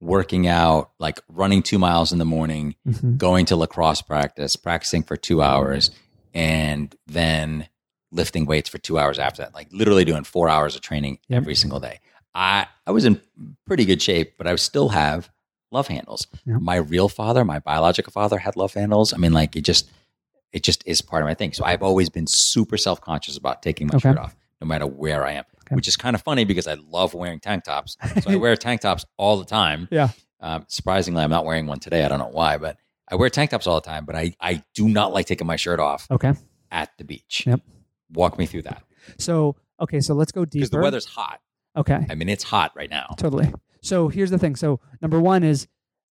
working 0.00 0.46
out, 0.46 0.92
like 0.98 1.18
running 1.28 1.62
two 1.62 1.78
miles 1.78 2.12
in 2.12 2.18
the 2.18 2.24
morning, 2.24 2.76
Mhm. 2.86 3.18
going 3.18 3.46
to 3.46 3.56
lacrosse 3.56 4.00
practice, 4.02 4.54
practicing 4.56 5.02
for 5.02 5.16
two 5.16 5.42
hours, 5.42 5.90
and 6.32 6.94
then 7.06 7.68
lifting 8.12 8.46
weights 8.46 8.68
for 8.68 8.78
two 8.78 8.98
hours 8.98 9.18
after 9.18 9.42
that, 9.42 9.54
like 9.54 9.68
literally 9.72 10.04
doing 10.04 10.24
four 10.24 10.48
hours 10.48 10.74
of 10.76 10.80
training 10.82 11.18
Yep. 11.28 11.36
every 11.42 11.54
single 11.54 11.80
day. 11.80 11.98
I, 12.34 12.66
I 12.86 12.92
was 12.92 13.04
in 13.04 13.20
pretty 13.66 13.84
good 13.84 14.00
shape, 14.00 14.34
but 14.38 14.46
I 14.46 14.54
still 14.56 14.90
have 14.90 15.28
love 15.72 15.88
handles. 15.88 16.26
Yep. 16.46 16.60
My 16.60 16.76
real 16.76 17.08
father, 17.08 17.44
my 17.44 17.58
biological 17.58 18.12
father 18.12 18.38
had 18.38 18.56
love 18.56 18.72
handles. 18.74 19.12
I 19.12 19.16
mean, 19.16 19.32
like 19.32 19.56
it 19.56 19.62
just, 19.62 19.90
it 20.52 20.62
just 20.62 20.82
is 20.86 21.02
part 21.02 21.22
of 21.22 21.26
my 21.26 21.34
thing. 21.34 21.52
So 21.52 21.64
I've 21.64 21.82
always 21.82 22.08
been 22.08 22.26
super 22.26 22.78
self 22.78 23.00
conscious 23.00 23.36
about 23.36 23.62
taking 23.62 23.88
my 23.88 23.96
Okay. 23.96 24.08
shirt 24.10 24.18
off, 24.18 24.36
no 24.60 24.66
matter 24.66 24.86
where 24.86 25.26
I 25.26 25.32
am, 25.32 25.44
Okay. 25.68 25.76
which 25.76 25.86
is 25.88 25.96
kind 25.96 26.16
of 26.16 26.22
funny 26.22 26.44
because 26.44 26.66
I 26.66 26.74
love 26.74 27.14
wearing 27.14 27.40
tank 27.40 27.64
tops. 27.64 27.96
So 28.22 28.30
I 28.30 28.36
wear 28.44 28.56
tank 28.56 28.80
tops 28.80 29.04
all 29.16 29.38
the 29.38 29.44
time. 29.44 29.86
Yeah. 29.90 30.08
Um, 30.40 30.64
surprisingly, 30.68 31.22
I'm 31.22 31.30
not 31.30 31.44
wearing 31.44 31.66
one 31.66 31.78
today. 31.78 32.04
I 32.04 32.08
don't 32.08 32.18
know 32.18 32.28
why, 32.30 32.56
but 32.58 32.76
I 33.10 33.16
wear 33.16 33.28
tank 33.30 33.50
tops 33.50 33.66
all 33.66 33.74
the 33.80 33.86
time. 33.86 34.04
But 34.04 34.16
I, 34.16 34.34
I 34.40 34.62
do 34.74 34.88
not 34.88 35.12
like 35.12 35.26
taking 35.26 35.46
my 35.46 35.56
shirt 35.56 35.80
off 35.80 36.06
Okay. 36.10 36.32
at 36.70 36.90
the 36.98 37.04
beach. 37.04 37.44
Yep. 37.46 37.60
Walk 38.12 38.38
me 38.38 38.46
through 38.46 38.62
that 38.62 38.82
So, 39.18 39.56
okay. 39.80 40.00
So 40.00 40.14
let's 40.14 40.32
go 40.32 40.44
deeper. 40.44 40.60
because 40.60 40.70
the 40.70 40.78
weather's 40.80 41.06
hot. 41.06 41.40
okay. 41.76 42.06
I 42.08 42.14
mean, 42.14 42.28
it's 42.28 42.44
hot 42.44 42.72
right 42.74 42.88
now. 42.90 43.14
Totally. 43.18 43.52
So 43.82 44.08
here's 44.08 44.30
the 44.30 44.38
thing. 44.38 44.56
So 44.56 44.80
number 45.02 45.20
one 45.20 45.42
is 45.44 45.68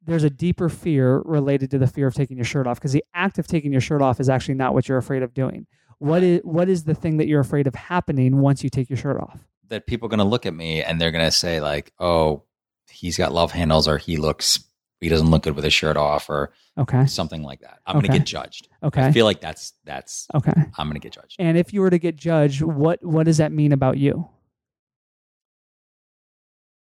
there's 0.07 0.25
a 0.25 0.31
deeper 0.31 0.69
fear 0.69 1.19
related 1.25 1.71
to 1.71 1.79
the 1.79 1.87
fear 1.87 2.07
of 2.07 2.15
taking 2.15 2.37
your 2.37 2.45
shirt 2.45 2.67
off 2.67 2.79
because 2.79 2.93
the 2.93 3.05
act 3.15 3.39
of 3.39 3.47
taking 3.47 3.73
your 3.73 3.81
shirt 3.81 4.03
off 4.03 4.21
is 4.21 4.29
actually 4.29 4.55
not 4.55 4.75
what 4.75 4.87
you're 4.89 4.99
afraid 4.99 5.23
of 5.23 5.33
doing. 5.33 5.67
What 5.99 6.23
is 6.23 6.41
what 6.45 6.69
is 6.69 6.85
the 6.85 6.95
thing 6.95 7.17
that 7.19 7.27
you're 7.27 7.41
afraid 7.41 7.67
of 7.67 7.75
happening 7.75 8.39
once 8.39 8.63
you 8.65 8.71
take 8.71 8.89
your 8.91 8.97
shirt 8.97 9.21
off? 9.21 9.41
That 9.69 9.87
people 9.87 10.07
are 10.07 10.11
going 10.11 10.19
to 10.19 10.25
look 10.25 10.47
at 10.47 10.55
me 10.55 10.83
and 10.83 11.01
they're 11.01 11.11
going 11.11 11.25
to 11.25 11.31
say 11.33 11.61
like, 11.61 11.93
"Oh, 11.99 12.43
he's 12.91 13.17
got 13.17 13.33
love 13.33 13.53
handles," 13.53 13.89
or 13.89 13.99
"He 13.99 14.17
looks, 14.17 14.65
he 15.01 15.09
doesn't 15.09 15.31
look 15.31 15.45
good 15.45 15.55
with 15.55 15.65
his 15.65 15.73
shirt 15.73 15.97
off," 15.97 16.29
or 16.29 16.53
Okay. 16.77 17.07
something 17.07 17.43
like 17.43 17.61
that. 17.61 17.79
I'm 17.87 17.95
going 17.95 18.05
to 18.11 18.19
get 18.19 18.27
judged. 18.27 18.69
Okay, 18.83 19.07
I 19.07 19.13
feel 19.13 19.25
like 19.25 19.41
that's 19.41 19.73
that's 19.85 20.27
Okay. 20.35 20.53
I'm 20.77 20.87
going 20.89 20.95
to 20.95 21.01
get 21.01 21.13
judged. 21.13 21.37
And 21.39 21.57
if 21.57 21.73
you 21.73 21.81
were 21.81 21.91
to 21.91 21.99
get 21.99 22.17
judged, 22.17 22.63
what 22.63 23.05
what 23.05 23.25
does 23.25 23.39
that 23.39 23.53
mean 23.53 23.73
about 23.73 23.97
you? 23.99 24.13
What 24.13 24.29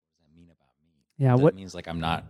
does 0.08 0.18
that 0.20 0.36
mean 0.36 0.48
about 0.50 0.74
me? 0.82 0.88
Yeah. 1.18 1.36
that 1.36 1.42
What? 1.42 1.54
means 1.54 1.74
like 1.74 1.86
I'm 1.88 2.00
not 2.00 2.24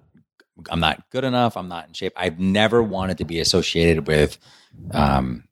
I'm 0.70 0.80
not 0.80 1.08
good 1.10 1.24
enough. 1.24 1.56
I'm 1.56 1.68
not 1.68 1.86
in 1.88 1.92
shape. 1.92 2.12
I've 2.16 2.38
never 2.38 2.82
wanted 2.82 3.18
to 3.18 3.24
be 3.24 3.40
associated 3.40 4.06
with 4.06 4.38
um 4.92 5.44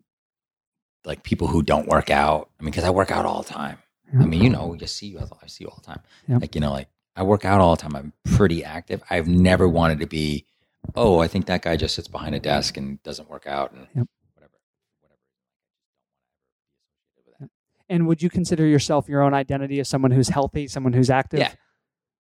like 1.04 1.22
people 1.22 1.46
who 1.46 1.62
don't 1.62 1.86
work 1.86 2.10
out. 2.10 2.50
I 2.58 2.62
mean, 2.62 2.70
because 2.70 2.84
I 2.84 2.90
work 2.90 3.10
out 3.10 3.26
all 3.26 3.42
the 3.42 3.48
time. 3.52 3.78
I 4.12 4.26
mean, 4.26 4.42
you 4.42 4.50
mm-hmm. 4.50 4.60
know, 4.60 4.74
you 4.74 4.86
see 4.86 5.06
you 5.08 5.18
I 5.18 5.46
see 5.46 5.64
you 5.64 5.70
all 5.70 5.76
the 5.76 5.86
time. 5.86 6.00
Yep. 6.28 6.40
Like, 6.40 6.54
you 6.54 6.60
know, 6.60 6.70
like 6.72 6.88
I 7.16 7.22
work 7.22 7.44
out 7.44 7.60
all 7.60 7.74
the 7.74 7.82
time. 7.82 7.96
I'm 7.96 8.12
pretty 8.36 8.64
active. 8.64 9.02
I've 9.10 9.26
never 9.26 9.68
wanted 9.68 10.00
to 10.00 10.06
be, 10.06 10.46
oh, 10.94 11.18
I 11.18 11.26
think 11.26 11.46
that 11.46 11.62
guy 11.62 11.76
just 11.76 11.96
sits 11.96 12.06
behind 12.06 12.34
a 12.34 12.40
desk 12.40 12.76
and 12.76 13.02
doesn't 13.02 13.28
work 13.28 13.46
out 13.46 13.72
and 13.72 13.88
Yep. 13.94 14.06
whatever. 14.34 14.52
Whatever. 15.00 15.16
I 15.16 15.26
just 15.26 15.56
don't 15.56 16.60
want 16.60 16.70
to 16.70 16.74
ever 16.74 16.86
be 16.86 16.90
associated 16.92 17.26
with 17.26 17.38
that. 17.40 17.94
And 17.94 18.06
would 18.06 18.22
you 18.22 18.30
consider 18.30 18.66
yourself 18.66 19.08
your 19.08 19.22
own 19.22 19.34
identity 19.34 19.80
as 19.80 19.88
someone 19.88 20.12
who's 20.12 20.28
healthy, 20.28 20.68
someone 20.68 20.92
who's 20.92 21.10
active? 21.10 21.40
Yeah. 21.40 21.52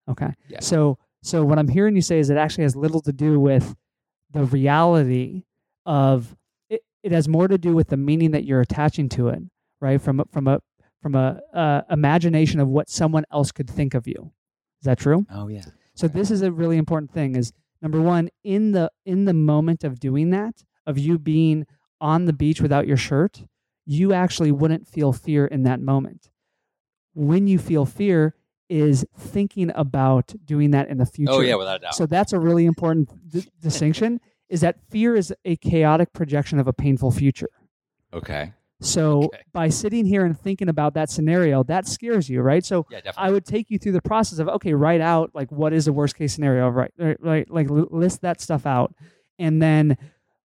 Okay. 0.10 0.34
Yeah. 0.48 0.62
So 0.62 0.98
so 1.22 1.46
what 1.46 1.58
I'm 1.60 1.70
hearing 1.70 1.96
you 1.96 2.02
say 2.02 2.20
is 2.20 2.30
it 2.30 2.38
actually 2.38 2.64
has 2.64 2.76
little 2.76 3.02
to 3.02 3.14
do 3.14 3.40
with 3.40 3.76
the 4.32 4.44
reality 4.46 5.44
of 5.86 6.36
it, 7.04 7.12
has 7.12 7.28
more 7.28 7.48
to 7.48 7.58
do 7.58 7.74
with 7.74 7.90
the 7.90 7.98
meaning 7.98 8.32
that 8.32 8.46
you're 8.46 8.62
attaching 8.62 9.10
to 9.10 9.28
it, 9.30 9.40
right? 9.82 10.02
From 10.02 10.20
a- 10.22 10.26
from 10.32 10.48
a 10.48 10.60
from 11.02 11.16
a 11.16 11.42
uh, 11.54 11.82
imagination 11.90 12.60
of 12.62 12.70
what 12.70 12.90
someone 12.90 13.26
else 13.32 13.52
could 13.52 13.70
think 13.70 13.94
of 13.94 14.08
you. 14.08 14.32
Is 14.82 14.86
that 14.86 14.98
true? 15.00 15.26
Oh 15.30 15.48
yeah. 15.50 15.66
So 15.96 16.08
this 16.08 16.32
is 16.32 16.42
a 16.42 16.52
really 16.52 16.78
important 16.78 17.12
thing 17.12 17.36
is 17.36 17.52
number 17.82 18.02
1 18.02 18.30
in 18.44 18.72
the 18.72 18.90
in 19.06 19.26
the 19.26 19.34
moment 19.34 19.84
of 19.84 20.00
doing 20.00 20.30
that 20.32 20.64
of 20.88 20.98
you 20.98 21.20
being 21.20 21.66
on 22.02 22.26
the 22.26 22.34
beach 22.34 22.62
without 22.62 22.88
your 22.88 22.98
shirt, 22.98 23.44
you 23.86 24.14
actually 24.14 24.52
wouldn't 24.52 24.88
feel 24.88 25.12
fear 25.14 25.46
in 25.46 25.64
that 25.64 25.80
moment. 25.82 26.30
When 27.14 27.48
you 27.48 27.60
feel 27.60 27.86
fear 27.86 28.34
is 28.70 29.06
thinking 29.18 29.72
about 29.76 30.34
doing 30.46 30.72
that 30.72 30.88
in 30.90 30.98
the 30.98 31.06
future. 31.06 31.32
Oh 31.34 31.42
yeah, 31.42 31.56
without 31.56 31.76
a 31.78 31.80
doubt. 31.80 31.96
So 31.96 32.06
that's 32.06 32.34
a 32.34 32.40
really 32.40 32.66
important 32.66 33.10
d- 33.30 33.48
distinction 33.62 34.20
is 34.50 34.62
that 34.62 34.78
fear 34.90 35.16
is 35.16 35.34
a 35.46 35.56
chaotic 35.56 36.14
projection 36.14 36.60
of 36.60 36.68
a 36.68 36.74
painful 36.74 37.12
future. 37.12 37.50
okay. 38.14 38.54
So 38.82 39.24
Okay. 39.26 39.40
by 39.54 39.70
sitting 39.70 40.06
here 40.06 40.26
and 40.26 40.38
thinking 40.38 40.68
about 40.68 40.94
that 40.96 41.10
scenario, 41.10 41.64
that 41.64 41.88
scares 41.88 42.30
you, 42.30 42.42
right? 42.42 42.66
So 42.66 42.86
Yeah. 42.92 43.00
I 43.16 43.32
would 43.32 43.46
take 43.46 43.72
you 43.72 43.80
through 43.80 43.94
the 43.94 44.02
process 44.02 44.40
of 44.40 44.50
okay, 44.50 44.74
write 44.74 45.00
out 45.00 45.32
like 45.34 45.50
what 45.54 45.72
is 45.72 45.86
the 45.86 45.94
worst 45.94 46.18
case 46.18 46.34
scenario, 46.34 46.68
right? 46.68 46.92
Right, 46.98 47.18
right 47.22 47.50
like 47.50 47.68
list 47.70 48.22
that 48.24 48.42
stuff 48.42 48.66
out, 48.66 48.94
and 49.40 49.62
then 49.62 49.98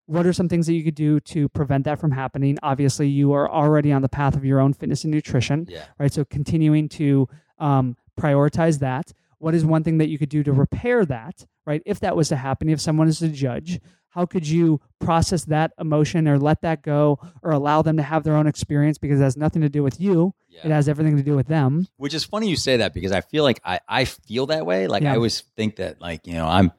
what 0.04 0.26
are 0.26 0.34
some 0.34 0.48
things 0.50 0.66
that 0.66 0.74
you 0.74 0.84
could 0.84 0.94
do 0.94 1.18
to 1.20 1.48
prevent 1.48 1.84
that 1.84 1.98
from 1.98 2.10
happening? 2.10 2.58
Obviously, 2.62 3.08
you 3.08 3.32
are 3.32 3.50
already 3.50 3.90
on 3.90 4.02
the 4.02 4.08
path 4.08 4.36
of 4.36 4.44
your 4.44 4.60
own 4.60 4.74
fitness 4.74 5.02
and 5.04 5.12
nutrition, 5.14 5.66
yeah. 5.68 5.86
right? 5.98 6.12
So 6.12 6.24
continuing 6.26 6.88
to 6.90 7.26
um, 7.58 7.96
prioritize 8.20 8.80
that. 8.80 9.12
What 9.38 9.54
is 9.54 9.64
one 9.64 9.82
thing 9.82 9.96
that 9.98 10.08
you 10.08 10.18
could 10.18 10.28
do 10.28 10.42
to 10.42 10.52
repair 10.52 11.04
that, 11.06 11.46
right? 11.66 11.82
If 11.84 12.00
that 12.00 12.16
was 12.16 12.28
to 12.28 12.36
happen, 12.36 12.68
if 12.68 12.80
someone 12.80 13.08
is 13.08 13.20
a 13.22 13.28
judge, 13.28 13.80
how 14.10 14.24
could 14.24 14.48
you 14.48 14.80
process 14.98 15.44
that 15.44 15.72
emotion 15.78 16.26
or 16.26 16.38
let 16.38 16.62
that 16.62 16.80
go 16.82 17.18
or 17.42 17.50
allow 17.52 17.82
them 17.82 17.98
to 17.98 18.02
have 18.02 18.24
their 18.24 18.34
own 18.34 18.46
experience 18.46 18.96
because 18.96 19.20
it 19.20 19.24
has 19.24 19.36
nothing 19.36 19.60
to 19.62 19.68
do 19.68 19.82
with 19.82 20.00
you? 20.00 20.32
Yeah. 20.48 20.60
It 20.64 20.70
has 20.70 20.88
everything 20.88 21.16
to 21.18 21.22
do 21.22 21.36
with 21.36 21.48
them. 21.48 21.86
Which 21.98 22.14
is 22.14 22.24
funny 22.24 22.48
you 22.48 22.56
say 22.56 22.78
that 22.78 22.94
because 22.94 23.12
I 23.12 23.20
feel 23.20 23.44
like 23.44 23.60
I, 23.62 23.80
I 23.86 24.06
feel 24.06 24.46
that 24.46 24.64
way. 24.64 24.86
Like 24.86 25.02
Yeah. 25.02 25.12
I 25.12 25.16
always 25.16 25.40
think 25.56 25.76
that 25.76 26.00
like, 26.00 26.26
you 26.26 26.32
know, 26.32 26.46
I'm 26.46 26.72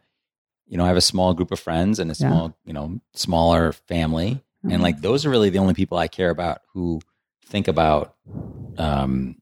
you 0.69 0.77
know, 0.77 0.83
I 0.83 0.87
have 0.87 0.97
a 0.97 1.01
small 1.01 1.33
group 1.33 1.51
of 1.51 1.59
friends 1.59 1.99
and 1.99 2.09
a 2.09 2.15
Yeah. 2.17 2.27
small, 2.29 2.57
you 2.65 2.73
know, 2.73 2.99
smaller 3.13 3.71
family. 3.71 4.43
Mhm. 4.65 4.73
And 4.73 4.81
like 4.83 4.99
those 5.01 5.23
are 5.25 5.29
really 5.29 5.51
the 5.51 5.59
only 5.59 5.75
people 5.75 5.97
I 5.99 6.07
care 6.07 6.31
about 6.31 6.61
who 6.73 7.01
think 7.45 7.67
about 7.67 8.15
um 8.77 9.37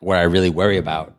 where 0.00 0.18
I 0.18 0.22
really 0.22 0.50
worry 0.50 0.78
about 0.78 1.16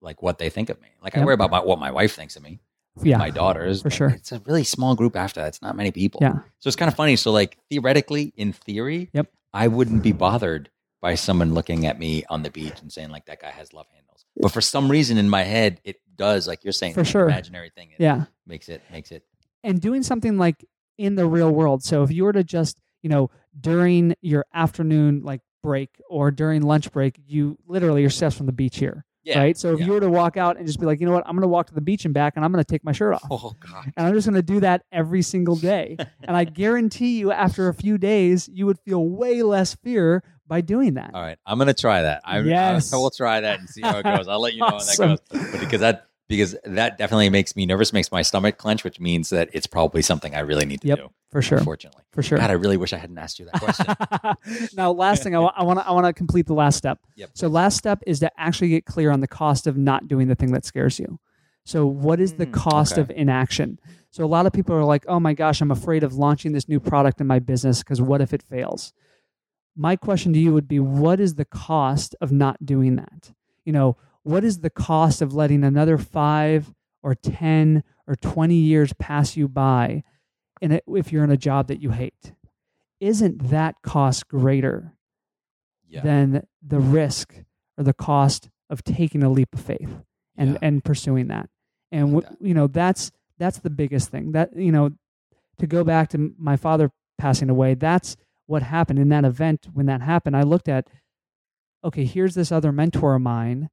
like 0.00 0.22
what 0.22 0.38
they 0.38 0.48
think 0.50 0.70
of 0.70 0.80
me. 0.80 0.88
Like 1.02 1.16
I 1.18 1.24
worry 1.24 1.34
about 1.34 1.50
my, 1.50 1.60
what 1.60 1.78
my 1.80 1.90
wife 1.90 2.14
thinks 2.14 2.36
of 2.36 2.42
me, 2.44 2.60
yeah, 3.02 3.18
my 3.18 3.30
daughters. 3.30 3.82
for 3.82 3.90
sure. 3.90 4.08
It's 4.08 4.32
a 4.32 4.40
really 4.46 4.64
small 4.64 4.94
group 4.94 5.16
after 5.16 5.40
that. 5.40 5.48
It's 5.48 5.62
not 5.62 5.76
many 5.76 5.90
people. 5.90 6.20
Yeah. 6.22 6.38
So 6.58 6.68
it's 6.68 6.76
kind 6.76 6.88
of 6.88 6.94
funny. 6.94 7.16
So 7.16 7.30
like 7.32 7.58
theoretically, 7.70 8.32
in 8.36 8.52
theory, 8.52 9.10
Yep. 9.12 9.30
I 9.52 9.68
wouldn't 9.68 10.02
be 10.02 10.12
bothered 10.12 10.70
by 11.00 11.14
someone 11.14 11.54
looking 11.54 11.86
at 11.86 11.98
me 11.98 12.24
on 12.28 12.42
the 12.42 12.50
beach 12.50 12.80
and 12.82 12.92
saying 12.92 13.10
like 13.10 13.26
that 13.26 13.40
guy 13.40 13.50
has 13.50 13.72
love 13.72 13.86
handles. 13.94 14.24
But 14.36 14.52
for 14.52 14.60
some 14.60 14.90
reason 14.90 15.16
in 15.18 15.28
my 15.30 15.42
head, 15.44 15.80
it 15.84 15.96
does 16.16 16.46
like 16.48 16.64
you're 16.64 16.72
saying 16.72 16.94
For 16.94 17.00
like, 17.00 17.08
sure. 17.10 17.24
imaginary 17.26 17.70
thing. 17.70 17.90
It 17.92 18.00
Yeah. 18.02 18.24
makes 18.46 18.68
it 18.68 18.82
makes 18.92 19.10
it 19.12 19.24
and 19.64 19.80
doing 19.80 20.02
something 20.02 20.36
like 20.38 20.64
in 20.98 21.14
the 21.14 21.26
real 21.26 21.50
world. 21.50 21.82
So 21.84 22.02
if 22.02 22.10
you 22.10 22.24
were 22.24 22.32
to 22.32 22.44
just, 22.44 22.80
you 23.02 23.08
know, 23.10 23.30
during 23.58 24.14
your 24.20 24.44
afternoon 24.54 25.22
like 25.22 25.40
break 25.62 25.90
or 26.08 26.30
during 26.30 26.62
lunch 26.62 26.90
break, 26.92 27.18
you 27.26 27.56
literally 27.66 28.04
are 28.04 28.10
steps 28.10 28.36
from 28.36 28.46
the 28.46 28.52
beach 28.52 28.78
here, 28.78 29.04
yeah. 29.28 29.38
right? 29.38 29.56
So 29.56 29.72
if 29.72 29.80
yeah. 29.80 29.86
you 29.86 29.92
were 29.92 30.00
to 30.00 30.10
walk 30.10 30.36
out 30.36 30.56
and 30.56 30.66
just 30.66 30.80
be 30.80 30.86
like, 30.86 31.00
you 31.00 31.06
know 31.06 31.12
what, 31.12 31.24
I'm 31.26 31.34
going 31.34 31.42
to 31.42 31.48
walk 31.48 31.66
to 31.68 31.74
the 31.74 31.80
beach 31.80 32.04
and 32.04 32.14
back, 32.14 32.34
and 32.36 32.44
I'm 32.44 32.52
going 32.52 32.64
to 32.64 32.70
take 32.70 32.84
my 32.84 32.92
shirt 32.92 33.14
off. 33.14 33.26
Oh 33.30 33.54
god. 33.60 33.92
And 33.96 34.06
I'm 34.06 34.14
just 34.14 34.26
going 34.26 34.36
to 34.36 34.42
do 34.42 34.60
that 34.60 34.82
every 34.90 35.22
single 35.22 35.56
day. 35.56 35.96
and 36.24 36.36
I 36.36 36.44
guarantee 36.44 37.18
you, 37.18 37.30
after 37.32 37.68
a 37.68 37.74
few 37.74 37.98
days, 37.98 38.48
you 38.52 38.66
would 38.66 38.78
feel 38.80 39.04
way 39.04 39.42
less 39.42 39.74
fear 39.74 40.22
by 40.48 40.62
doing 40.62 40.94
that. 40.94 41.10
All 41.14 41.22
right, 41.22 41.38
I'm 41.46 41.58
gonna 41.58 41.74
try 41.74 42.02
that. 42.02 42.22
I, 42.24 42.40
Yes. 42.40 42.92
I, 42.92 42.96
will 42.96 43.10
try 43.10 43.40
that 43.42 43.60
and 43.60 43.68
see 43.68 43.82
how 43.82 43.98
it 43.98 44.02
goes. 44.02 44.26
I'll 44.28 44.40
let 44.40 44.54
you 44.54 44.60
know 44.60 44.66
Awesome. 44.66 45.10
how 45.10 45.16
that 45.16 45.28
goes. 45.30 45.50
But 45.52 45.60
because 45.60 45.80
that 45.80 46.07
because 46.28 46.54
that 46.64 46.98
definitely 46.98 47.30
makes 47.30 47.56
me 47.56 47.66
nervous, 47.66 47.92
makes 47.92 48.12
my 48.12 48.22
stomach 48.22 48.58
clench, 48.58 48.84
which 48.84 49.00
means 49.00 49.30
that 49.30 49.48
it's 49.52 49.66
probably 49.66 50.02
something 50.02 50.34
I 50.34 50.40
really 50.40 50.66
need 50.66 50.82
to 50.82 50.88
Yep, 50.88 50.98
do. 50.98 51.10
For 51.30 51.42
sure. 51.42 51.58
Unfortunately, 51.58 52.02
For 52.12 52.22
sure. 52.22 52.38
God, 52.38 52.50
I 52.50 52.54
really 52.54 52.76
wish 52.76 52.92
I 52.92 52.98
hadn't 52.98 53.18
asked 53.18 53.38
you 53.38 53.46
that 53.46 53.60
question. 53.60 54.68
now, 54.76 54.92
last 54.92 55.22
thing 55.22 55.34
I 55.34 55.40
want, 55.40 55.54
to, 55.56 55.86
I 55.86 55.92
want 55.92 56.06
to 56.06 56.12
complete 56.12 56.46
the 56.46 56.54
last 56.54 56.76
step. 56.76 57.00
Yep. 57.16 57.30
So, 57.34 57.48
last 57.48 57.76
step 57.76 58.02
is 58.06 58.20
to 58.20 58.30
actually 58.40 58.68
get 58.70 58.86
clear 58.86 59.10
on 59.10 59.20
the 59.20 59.28
cost 59.28 59.66
of 59.66 59.76
not 59.76 60.08
doing 60.08 60.28
the 60.28 60.34
thing 60.34 60.52
that 60.52 60.64
scares 60.64 60.98
you. 60.98 61.18
So, 61.64 61.86
what 61.86 62.18
is 62.20 62.34
the 62.34 62.46
Mm, 62.46 62.52
cost 62.54 62.92
okay. 62.92 63.00
of 63.02 63.10
inaction? 63.10 63.78
So, 64.10 64.24
a 64.24 64.26
lot 64.26 64.46
of 64.46 64.52
people 64.54 64.74
are 64.74 64.84
like, 64.84 65.04
"Oh 65.06 65.20
my 65.20 65.34
gosh, 65.34 65.60
I'm 65.60 65.70
afraid 65.70 66.02
of 66.02 66.14
launching 66.14 66.52
this 66.52 66.66
new 66.68 66.80
product 66.80 67.20
in 67.20 67.26
my 67.26 67.38
business 67.40 67.80
because 67.82 68.00
what 68.00 68.20
if 68.22 68.32
it 68.32 68.42
fails?" 68.42 68.92
My 69.76 69.94
question 69.96 70.32
to 70.32 70.38
you 70.38 70.52
would 70.54 70.66
be, 70.66 70.80
what 70.80 71.20
is 71.20 71.34
the 71.36 71.44
cost 71.44 72.16
of 72.20 72.32
not 72.32 72.64
doing 72.66 72.96
that? 72.96 73.32
You 73.64 73.72
know, 73.72 73.96
what 74.22 74.44
is 74.44 74.60
the 74.60 74.70
cost 74.70 75.22
of 75.22 75.34
letting 75.34 75.64
another 75.64 75.98
five 75.98 76.72
or 77.02 77.14
ten 77.14 77.82
or 78.06 78.16
twenty 78.16 78.56
years 78.56 78.92
pass 78.94 79.36
you 79.36 79.48
by, 79.48 80.02
in 80.60 80.72
a, 80.72 80.80
if 80.88 81.12
you're 81.12 81.24
in 81.24 81.30
a 81.30 81.36
job 81.36 81.68
that 81.68 81.80
you 81.80 81.90
hate? 81.90 82.32
Isn't 83.00 83.50
that 83.50 83.76
cost 83.82 84.28
greater 84.28 84.94
yeah, 85.88 86.02
than 86.02 86.46
the 86.62 86.80
risk 86.80 87.34
or 87.76 87.84
the 87.84 87.94
cost 87.94 88.50
of 88.68 88.82
taking 88.82 89.22
a 89.22 89.30
leap 89.30 89.54
of 89.54 89.60
faith 89.60 90.02
and 90.36 90.52
yeah. 90.52 90.58
and 90.62 90.84
pursuing 90.84 91.28
that? 91.28 91.48
And 91.92 92.14
like 92.14 92.24
w- 92.24 92.48
you 92.48 92.54
know 92.54 92.66
that's 92.66 93.10
that's 93.38 93.58
the 93.58 93.70
biggest 93.70 94.10
thing. 94.10 94.32
That 94.32 94.56
you 94.56 94.72
know 94.72 94.90
to 95.58 95.66
go 95.66 95.84
back 95.84 96.08
to 96.10 96.34
my 96.38 96.56
father 96.56 96.90
passing 97.18 97.50
away 97.50 97.74
that's 97.74 98.16
what 98.46 98.62
happened 98.62 98.98
in 98.98 99.08
that 99.10 99.24
event. 99.24 99.68
When 99.72 99.86
that 99.86 100.00
happened 100.00 100.36
i 100.36 100.42
looked 100.42 100.68
at 100.68 100.88
okay 101.84 102.04
here's 102.04 102.34
this 102.34 102.52
other 102.52 102.72
mentor 102.72 103.14
of 103.14 103.22
mine 103.22 103.68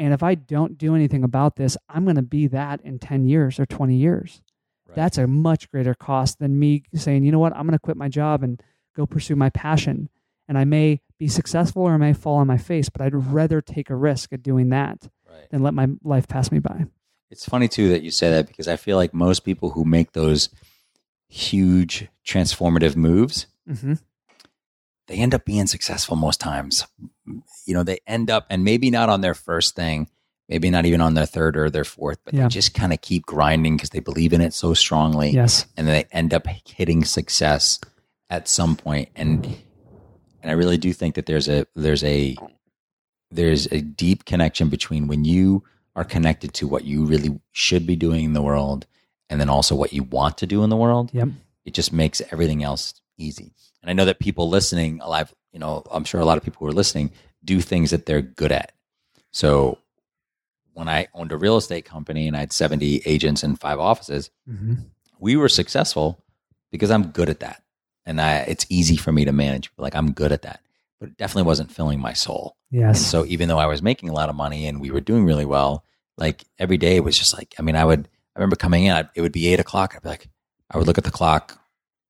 and 0.00 0.12
if 0.12 0.22
i 0.22 0.34
don't 0.34 0.76
do 0.78 0.94
anything 0.96 1.22
about 1.22 1.54
this 1.56 1.76
i'm 1.88 2.04
going 2.04 2.16
to 2.16 2.22
be 2.22 2.46
that 2.48 2.80
in 2.80 2.98
10 2.98 3.26
years 3.26 3.60
or 3.60 3.66
20 3.66 3.94
years 3.94 4.40
Right. 4.88 4.96
that's 4.96 5.18
a 5.18 5.26
much 5.28 5.70
greater 5.70 5.94
cost 5.94 6.40
than 6.40 6.58
me 6.58 6.82
saying, 6.96 7.22
you 7.22 7.30
know 7.30 7.38
what, 7.38 7.54
I'm 7.54 7.62
going 7.62 7.78
to 7.78 7.78
quit 7.78 7.96
my 7.96 8.08
job 8.08 8.42
and 8.42 8.60
go 8.96 9.06
pursue 9.06 9.36
my 9.36 9.48
passion. 9.50 10.08
And 10.48 10.58
I 10.58 10.64
may 10.64 11.00
be 11.16 11.28
successful 11.28 11.82
or 11.82 11.92
I 11.94 11.96
may 11.96 12.12
fall 12.12 12.38
on 12.38 12.48
my 12.48 12.56
face, 12.58 12.88
but 12.88 13.00
I'd 13.00 13.14
rather 13.14 13.60
take 13.60 13.88
a 13.88 13.94
risk 13.94 14.32
at 14.32 14.42
doing 14.42 14.70
that 14.70 15.08
right. 15.30 15.48
than 15.50 15.62
let 15.62 15.74
my 15.74 15.86
life 16.02 16.26
pass 16.26 16.50
me 16.50 16.58
by. 16.58 16.86
It's 17.30 17.44
funny 17.48 17.68
too 17.68 17.88
that 17.90 18.02
you 18.02 18.10
say 18.10 18.30
that 18.30 18.48
because 18.48 18.66
I 18.66 18.74
feel 18.74 18.96
like 18.96 19.14
most 19.14 19.44
people 19.44 19.70
who 19.70 19.84
make 19.84 20.10
those 20.10 20.48
huge 21.28 22.08
transformative 22.26 22.96
moves, 22.96 23.46
Mm-hmm. 23.70 23.92
they 25.06 25.14
end 25.18 25.34
up 25.36 25.44
being 25.44 25.68
successful 25.68 26.16
most 26.16 26.40
times. 26.40 26.84
You 27.66 27.74
know, 27.74 27.82
they 27.82 27.98
end 28.06 28.30
up, 28.30 28.46
and 28.50 28.64
maybe 28.64 28.90
not 28.90 29.08
on 29.08 29.20
their 29.20 29.34
first 29.34 29.74
thing, 29.76 30.08
maybe 30.48 30.70
not 30.70 30.84
even 30.86 31.00
on 31.00 31.14
their 31.14 31.26
third 31.26 31.56
or 31.56 31.70
their 31.70 31.84
fourth, 31.84 32.18
but 32.24 32.34
Yeah. 32.34 32.42
they 32.44 32.48
just 32.48 32.74
kind 32.74 32.92
of 32.92 33.00
keep 33.00 33.24
grinding 33.26 33.76
because 33.76 33.90
they 33.90 34.00
believe 34.00 34.32
in 34.32 34.40
it 34.40 34.52
so 34.54 34.74
strongly. 34.74 35.30
Yes. 35.30 35.66
And 35.76 35.86
then 35.86 35.94
they 35.94 36.08
end 36.16 36.34
up 36.34 36.46
hitting 36.46 37.04
success 37.04 37.78
at 38.28 38.48
some 38.48 38.76
point. 38.76 39.08
And 39.16 39.44
and 40.42 40.50
I 40.50 40.54
really 40.54 40.78
do 40.78 40.92
think 40.92 41.14
that 41.16 41.26
there's 41.26 41.48
a 41.48 41.66
there's 41.76 42.02
a 42.04 42.36
there's 43.30 43.66
a 43.70 43.80
deep 43.80 44.24
connection 44.24 44.68
between 44.68 45.06
when 45.06 45.24
you 45.24 45.62
are 45.96 46.04
connected 46.04 46.54
to 46.54 46.66
what 46.66 46.84
you 46.84 47.04
really 47.04 47.38
should 47.52 47.86
be 47.86 47.96
doing 47.96 48.24
in 48.24 48.32
the 48.32 48.42
world 48.42 48.86
and 49.28 49.40
then 49.40 49.48
also 49.48 49.74
what 49.74 49.92
you 49.92 50.02
want 50.02 50.38
to 50.38 50.46
do 50.46 50.62
in 50.64 50.70
the 50.70 50.76
world 50.76 51.10
Yep. 51.12 51.28
it 51.64 51.74
just 51.74 51.92
makes 51.92 52.20
everything 52.32 52.62
else 52.64 52.94
easy. 53.18 53.52
And 53.82 53.90
I 53.90 53.92
know 53.92 54.04
that 54.04 54.18
people 54.18 54.48
listening, 54.48 55.00
alive, 55.02 55.32
you 55.52 55.58
know, 55.58 55.82
I'm 55.90 56.04
sure 56.04 56.20
a 56.20 56.24
lot 56.24 56.38
of 56.38 56.44
people 56.44 56.60
who 56.60 56.70
are 56.70 56.74
listening 56.74 57.10
do 57.44 57.60
things 57.60 57.90
that 57.90 58.06
they're 58.06 58.22
good 58.22 58.52
at. 58.52 58.72
So 59.32 59.78
when 60.74 60.88
I 60.88 61.08
owned 61.14 61.32
a 61.32 61.36
real 61.36 61.56
estate 61.56 61.84
company 61.84 62.26
and 62.28 62.36
I 62.36 62.40
had 62.40 62.52
70 62.52 63.02
agents 63.06 63.42
and 63.42 63.58
five 63.60 63.78
offices, 63.80 64.30
Mm-hmm. 64.48 64.74
we 65.18 65.36
were 65.36 65.48
successful 65.48 66.22
because 66.70 66.90
I'm 66.90 67.08
good 67.08 67.28
at 67.28 67.40
that. 67.40 67.62
And 68.06 68.20
I, 68.20 68.38
it's 68.38 68.66
easy 68.68 68.96
for 68.96 69.12
me 69.12 69.24
to 69.24 69.32
manage. 69.32 69.70
Like 69.76 69.94
I'm 69.94 70.12
good 70.12 70.32
at 70.32 70.42
that, 70.42 70.60
but 70.98 71.10
it 71.10 71.16
definitely 71.16 71.46
wasn't 71.46 71.70
filling 71.72 72.00
my 72.00 72.12
soul. 72.12 72.56
And 72.72 72.80
Yes. 72.80 73.04
so 73.04 73.24
even 73.26 73.48
though 73.48 73.58
I 73.58 73.66
was 73.66 73.82
making 73.82 74.08
a 74.08 74.12
lot 74.14 74.28
of 74.28 74.34
money 74.36 74.66
and 74.66 74.80
we 74.80 74.90
were 74.90 75.00
doing 75.00 75.24
really 75.24 75.44
well, 75.44 75.84
like 76.16 76.44
every 76.58 76.76
day 76.78 77.00
was 77.00 77.18
just 77.18 77.36
like, 77.36 77.54
I 77.58 77.62
mean, 77.62 77.76
I 77.76 77.84
would, 77.84 78.08
I 78.34 78.38
remember 78.38 78.56
coming 78.56 78.84
in, 78.84 78.92
I'd, 78.92 79.08
it 79.14 79.20
would 79.22 79.32
be 79.32 79.52
eight 79.52 79.60
o'clock. 79.60 79.94
I'd 79.96 80.02
be 80.02 80.08
like, 80.08 80.28
I 80.70 80.78
would 80.78 80.86
look 80.86 80.98
at 80.98 81.04
the 81.04 81.10
clock 81.10 81.58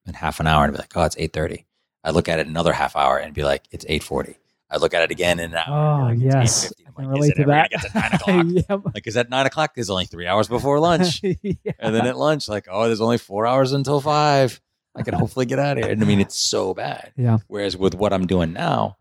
in 0.06 0.14
half 0.14 0.38
an 0.40 0.46
hour 0.46 0.64
and 0.64 0.72
be 0.72 0.78
like, 0.78 0.92
oh, 0.96 1.02
it's 1.04 1.16
8.30. 1.16 1.64
I'd 2.04 2.14
look 2.14 2.28
at 2.28 2.38
it 2.38 2.46
another 2.46 2.72
half 2.72 2.96
hour 2.96 3.18
and 3.18 3.34
be 3.34 3.44
like, 3.44 3.64
it's 3.70 3.84
8.40. 3.84 4.36
I'd 4.70 4.80
look 4.80 4.94
at 4.94 5.02
it 5.02 5.10
again 5.10 5.40
in 5.40 5.50
an 5.52 5.56
hour. 5.66 6.00
Oh, 6.02 6.06
and 6.06 6.22
like, 6.22 6.32
yes. 6.32 6.64
it's 6.70 6.74
8:50. 6.80 6.86
I 6.86 7.02
I'm 7.02 7.10
like, 7.10 7.20
is 7.22 7.28
it 7.28 7.34
to 7.34 7.40
ever 7.42 7.50
that. 7.50 7.70
to 7.70 7.90
nine 7.98 8.12
o'clock? 8.14 8.46
yep. 8.68 8.84
like, 8.84 8.94
because 8.94 9.16
at 9.16 9.28
nine 9.30 9.46
o'clock, 9.46 9.74
there's 9.74 9.90
only 9.90 10.06
three 10.06 10.26
hours 10.26 10.48
before 10.48 10.78
lunch. 10.88 11.20
Yeah. 11.22 11.72
And 11.78 11.94
then 11.94 12.06
at 12.06 12.16
lunch, 12.16 12.48
like, 12.48 12.68
oh, 12.70 12.84
there's 12.86 13.00
only 13.00 13.18
four 13.18 13.46
hours 13.46 13.72
until 13.72 14.00
five. 14.00 14.60
I 14.94 15.02
can 15.02 15.14
hopefully 15.14 15.46
get 15.46 15.58
out 15.58 15.78
of 15.78 15.84
here. 15.84 15.92
And 15.92 16.02
I 16.02 16.06
mean, 16.06 16.20
it's 16.20 16.36
so 16.36 16.74
bad. 16.74 17.12
Yeah. 17.16 17.38
Whereas 17.48 17.76
with 17.76 17.94
what 17.94 18.12
I'm 18.12 18.26
doing 18.26 18.52
now, 18.52 18.96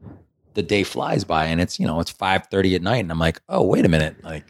the 0.53 0.61
day 0.63 0.83
flies 0.83 1.23
by 1.23 1.45
and 1.45 1.59
it's, 1.61 1.79
you 1.79 1.87
know, 1.87 1.99
it's 1.99 2.11
5.30 2.13 2.75
at 2.75 2.81
night. 2.81 2.97
And 2.97 3.11
I'm 3.11 3.19
like, 3.19 3.41
oh, 3.49 3.63
wait 3.63 3.85
a 3.85 3.89
minute. 3.89 4.23
Like, 4.23 4.45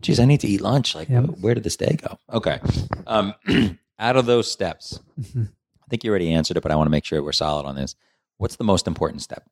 geez, 0.00 0.18
I 0.20 0.24
need 0.24 0.40
to 0.40 0.48
eat 0.48 0.60
lunch. 0.60 0.94
Like, 0.94 1.08
Yep. 1.08 1.24
where 1.40 1.54
did 1.54 1.64
this 1.64 1.76
day 1.76 1.96
go? 2.00 2.18
Okay. 2.32 2.60
Um, 3.06 3.34
out 3.98 4.16
of 4.16 4.26
those 4.26 4.50
steps, 4.50 5.00
Mhm. 5.20 5.48
I 5.48 5.59
think 5.90 6.04
you 6.04 6.10
already 6.10 6.32
answered 6.32 6.56
it, 6.56 6.62
but 6.62 6.72
I 6.72 6.76
want 6.76 6.86
to 6.86 6.90
make 6.90 7.04
sure 7.04 7.22
we're 7.22 7.32
solid 7.32 7.66
on 7.66 7.74
this. 7.74 7.94
What's 8.38 8.56
the 8.56 8.64
most 8.64 8.86
important 8.86 9.22
step? 9.22 9.44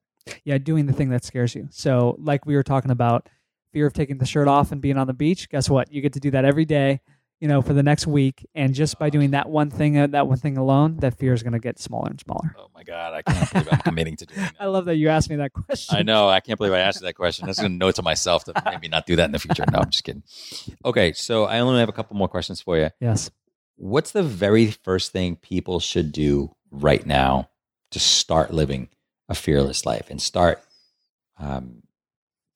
yeah, 0.45 0.59
doing 0.59 0.87
the 0.87 0.93
thing 0.93 1.11
that 1.11 1.25
scares 1.25 1.55
you. 1.55 1.69
So, 1.71 2.17
like 2.19 2.47
we 2.47 2.55
were 2.55 2.63
talking 2.63 2.91
about, 2.91 3.29
fear 3.73 3.87
of 3.87 3.93
taking 3.93 4.19
the 4.19 4.27
shirt 4.27 4.49
off 4.49 4.73
and 4.73 4.81
being 4.81 4.97
on 4.97 5.07
the 5.07 5.13
beach. 5.13 5.49
Guess 5.49 5.69
what? 5.69 5.93
You 5.93 6.01
get 6.01 6.15
to 6.15 6.21
do 6.21 6.31
that 6.31 6.45
every 6.45 6.65
day, 6.65 7.01
you 7.39 7.49
know, 7.49 7.61
for 7.61 7.75
the 7.75 7.83
next 7.83 8.07
week. 8.07 8.47
And 8.55 8.75
just 8.75 8.99
by 8.99 9.11
doing 9.11 9.33
that 9.33 9.49
one 9.49 9.71
thing, 9.71 9.99
uh, 9.99 10.07
that 10.09 10.27
one 10.27 10.39
thing 10.39 10.57
alone, 10.57 10.97
that 10.99 11.19
fear 11.19 11.35
is 11.35 11.43
going 11.43 11.53
to 11.53 11.59
get 11.59 11.79
smaller 11.79 12.09
and 12.09 12.19
smaller. 12.19 12.55
Oh 12.59 12.69
my 12.75 12.83
God, 12.83 13.13
I 13.15 13.23
can't 13.23 13.53
believe 13.53 13.69
I'm 13.71 13.81
committing 13.81 14.17
to 14.17 14.27
doing 14.27 14.41
that. 14.41 14.55
I 14.61 14.67
love 14.67 14.87
that 14.87 14.97
you 14.97 15.09
asked 15.09 15.29
me 15.29 15.37
that 15.37 15.53
question. 15.53 15.97
I 15.97 16.03
know. 16.03 16.29
I 16.29 16.41
can't 16.41 16.59
believe 16.59 16.73
I 16.73 16.81
asked 16.81 17.01
you 17.01 17.07
that 17.07 17.15
question. 17.15 17.47
That's 17.47 17.59
going 17.59 17.73
to 17.73 17.79
note 17.79 17.97
to 17.97 18.03
myself 18.03 18.45
to 18.45 18.55
maybe 18.65 18.89
not 18.89 19.07
do 19.07 19.17
that 19.17 19.27
in 19.27 19.33
the 19.33 19.39
future. 19.39 19.65
No, 19.71 19.81
I'm 19.81 19.91
just 19.91 20.05
kidding. 20.05 20.23
Okay, 20.85 21.13
so 21.13 21.45
I 21.45 21.59
only 21.61 21.81
have 21.81 21.89
a 21.89 21.93
couple 21.93 22.17
more 22.17 22.29
questions 22.29 22.61
for 22.63 22.79
you. 22.79 22.91
Yes. 23.01 23.31
What's 23.81 24.11
the 24.11 24.25
very 24.25 24.71
first 24.73 25.13
thing 25.13 25.37
people 25.37 25.79
should 25.79 26.11
do 26.13 26.55
right 26.71 27.07
now 27.07 27.49
to 27.93 28.01
start 28.01 28.53
living 28.53 28.89
a 29.29 29.35
fearless 29.37 29.87
life 29.87 30.09
and 30.11 30.21
start 30.21 30.61
um, 31.39 31.85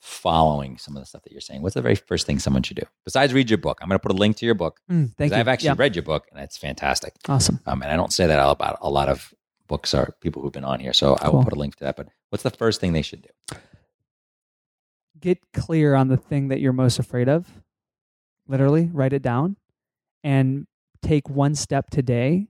following 0.01 0.79
some 0.79 0.97
of 0.97 1.03
the 1.03 1.07
stuff 1.07 1.23
that 1.23 1.31
you're 1.31 1.41
saying? 1.41 1.63
What's 1.63 1.75
the 1.75 1.81
very 1.83 1.95
first 1.95 2.27
thing 2.27 2.41
someone 2.41 2.65
should 2.65 2.77
do 2.77 2.87
besides 3.05 3.33
read 3.33 3.51
your 3.51 3.59
book? 3.59 3.79
I'm 3.81 3.89
going 3.89 3.99
to 4.01 4.03
put 4.03 4.11
a 4.11 4.19
link 4.19 4.37
to 4.39 4.47
your 4.47 4.57
book 4.57 4.81
Mm, 4.91 5.15
thank 5.17 5.33
you. 5.33 5.39
I've 5.39 5.47
actually 5.47 5.69
Yeah. 5.69 5.75
read 5.79 5.95
your 5.95 6.03
book 6.03 6.27
and 6.33 6.41
it's 6.43 6.57
fantastic. 6.57 7.15
Awesome. 7.29 7.61
Um, 7.67 7.83
and 7.83 7.93
I 7.93 7.97
don't 7.97 8.13
say 8.13 8.27
that 8.27 8.41
out 8.41 8.51
about 8.51 8.79
a 8.81 8.91
lot 8.91 9.09
of 9.09 9.33
books 9.69 9.95
or 9.95 10.17
people 10.21 10.43
who've 10.43 10.53
been 10.53 10.65
on 10.65 10.81
here, 10.81 10.93
so 10.93 11.15
I 11.21 11.29
will 11.29 11.45
put 11.45 11.53
a 11.53 11.57
link 11.57 11.77
to 11.77 11.85
that. 11.85 11.97
But 11.97 12.09
what's 12.31 12.43
the 12.43 12.51
first 12.51 12.81
thing 12.81 12.93
they 12.95 13.01
should 13.03 13.23
do? 13.23 13.57
Get 15.21 15.39
clear 15.55 15.95
on 15.95 16.09
the 16.09 16.17
thing 16.17 16.49
that 16.49 16.59
you're 16.61 16.73
most 16.73 16.99
afraid 16.99 17.29
of. 17.29 17.47
Literally, 18.49 18.91
write 18.93 19.13
it 19.13 19.23
down 19.23 19.57
and 20.25 20.67
take 21.03 21.29
one 21.29 21.55
step 21.55 21.91
today 21.91 22.49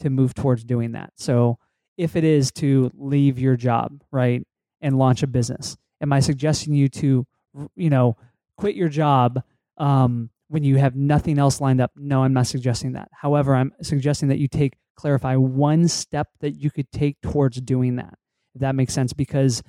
to 0.00 0.10
move 0.10 0.34
towards 0.34 0.64
doing 0.64 0.92
that. 0.92 1.12
So, 1.16 1.58
if 1.96 2.14
it 2.14 2.24
is 2.24 2.52
to 2.52 2.90
leave 2.94 3.38
your 3.38 3.56
job, 3.56 4.02
right, 4.10 4.46
and 4.82 4.98
launch 4.98 5.22
a 5.22 5.26
business, 5.26 5.76
am 6.02 6.12
I 6.12 6.20
suggesting 6.20 6.74
you 6.74 6.88
to, 6.90 7.26
you 7.74 7.90
know, 7.90 8.16
quit 8.58 8.76
your 8.76 8.90
job 8.90 9.42
um, 9.78 10.28
when 10.48 10.62
you 10.62 10.76
have 10.76 10.94
nothing 10.94 11.38
else 11.38 11.60
lined 11.60 11.80
up? 11.80 11.92
No, 11.96 12.22
I'm 12.22 12.34
not 12.34 12.46
suggesting 12.46 12.92
that. 12.92 13.08
However, 13.12 13.54
I'm 13.54 13.72
suggesting 13.80 14.28
that 14.28 14.38
you 14.38 14.46
take 14.46 14.74
clarify 14.96 15.36
one 15.36 15.86
step 15.88 16.28
that 16.40 16.52
you 16.52 16.70
could 16.70 16.90
take 16.90 17.20
towards 17.20 17.60
doing 17.60 17.96
that. 17.96 18.14
If 18.54 18.62
that 18.62 18.74
makes 18.74 18.94
sense, 18.94 19.12
because 19.12 19.62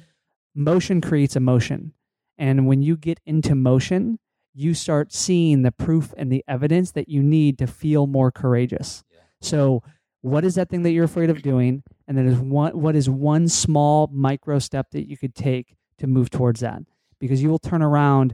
motion 0.55 1.01
creates 1.01 1.35
emotion, 1.35 1.93
and 2.37 2.67
when 2.67 2.81
you 2.81 2.95
get 2.97 3.19
into 3.25 3.55
motion, 3.55 4.19
you 4.57 4.73
start 4.73 5.13
seeing 5.13 5.61
the 5.61 5.71
proof 5.71 6.13
and 6.17 6.31
the 6.31 6.43
evidence 6.47 6.91
that 6.91 7.07
you 7.07 7.21
need 7.21 7.59
to 7.59 7.67
feel 7.67 8.07
more 8.07 8.31
courageous. 8.31 9.03
Yeah. 9.11 9.19
So 9.41 9.83
what 10.21 10.43
is 10.43 10.55
that 10.55 10.67
thing 10.69 10.81
that 10.81 10.91
you're 10.91 11.05
afraid 11.05 11.29
of 11.29 11.43
doing, 11.43 11.83
and 12.07 12.17
then 12.17 12.27
is 12.27 12.39
one 12.39 12.79
what 12.79 12.95
is 12.95 13.07
one 13.07 13.47
small 13.47 14.09
micro 14.11 14.57
step 14.57 14.89
that 14.91 15.07
you 15.07 15.15
could 15.15 15.35
take 15.35 15.75
to 15.99 16.07
move 16.07 16.31
towards 16.31 16.61
that, 16.61 16.81
because 17.19 17.41
you 17.41 17.49
will 17.49 17.59
turn 17.59 17.83
around 17.83 18.33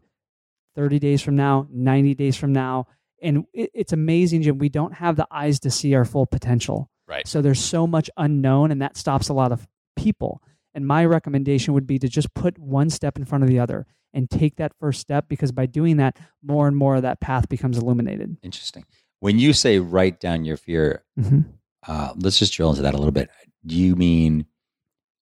30 0.75 0.97
days 0.99 1.21
from 1.21 1.35
now, 1.35 1.67
90 1.69 2.15
days 2.15 2.37
from 2.37 2.53
now, 2.53 2.87
and 3.21 3.45
it, 3.53 3.69
it's 3.73 3.91
amazing, 3.91 4.43
Jim. 4.43 4.57
We 4.59 4.69
don't 4.69 4.93
have 4.93 5.17
the 5.17 5.27
eyes 5.29 5.59
to 5.61 5.69
see 5.69 5.93
our 5.93 6.05
full 6.05 6.25
potential. 6.25 6.89
Right. 7.05 7.27
So 7.27 7.41
there's 7.41 7.61
so 7.61 7.85
much 7.85 8.09
unknown, 8.15 8.71
and 8.71 8.81
that 8.81 8.95
stops 8.95 9.27
a 9.27 9.33
lot 9.33 9.51
of 9.51 9.67
people. 9.97 10.41
And 10.73 10.87
my 10.87 11.05
recommendation 11.05 11.73
would 11.73 11.85
be 11.85 11.99
to 11.99 12.07
just 12.07 12.33
put 12.33 12.57
one 12.57 12.89
step 12.89 13.17
in 13.17 13.25
front 13.25 13.43
of 13.43 13.49
the 13.49 13.59
other 13.59 13.85
and 14.13 14.29
take 14.29 14.57
that 14.57 14.73
first 14.79 15.01
step 15.01 15.25
because 15.27 15.51
by 15.51 15.65
doing 15.65 15.97
that, 15.97 16.17
more 16.43 16.67
and 16.67 16.75
more 16.77 16.95
of 16.95 17.01
that 17.01 17.19
path 17.19 17.49
becomes 17.49 17.77
illuminated. 17.77 18.37
Interesting. 18.43 18.85
When 19.19 19.39
you 19.39 19.53
say 19.53 19.79
write 19.79 20.19
down 20.19 20.45
your 20.45 20.57
fear, 20.57 21.03
hmm 21.19 21.41
uh, 21.85 22.13
let's 22.15 22.39
just 22.39 22.53
drill 22.53 22.69
into 22.69 22.81
that 22.81 22.93
a 22.93 22.97
little 22.97 23.11
bit. 23.11 23.29
Do 23.65 23.75
you 23.75 23.95
mean 23.95 24.45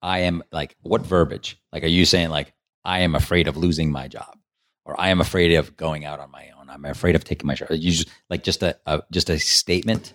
I 0.01 0.19
am 0.19 0.43
like 0.51 0.75
what 0.81 1.01
verbiage? 1.01 1.59
Like, 1.71 1.83
are 1.83 1.87
you 1.87 2.05
saying 2.05 2.29
like 2.29 2.53
I 2.85 2.99
am 2.99 3.15
afraid 3.15 3.47
of 3.47 3.57
losing 3.57 3.91
my 3.91 4.07
job, 4.07 4.37
or 4.85 4.99
I 4.99 5.09
am 5.09 5.21
afraid 5.21 5.53
of 5.53 5.75
going 5.75 6.05
out 6.05 6.19
on 6.19 6.31
my 6.31 6.49
own? 6.59 6.69
I'm 6.69 6.85
afraid 6.85 7.15
of 7.15 7.23
taking 7.23 7.47
my 7.47 7.55
shot. 7.55 7.71
You 7.71 7.91
just 7.91 8.09
like 8.29 8.43
just 8.43 8.63
a, 8.63 8.77
a 8.85 9.01
just 9.11 9.29
a 9.29 9.39
statement. 9.39 10.13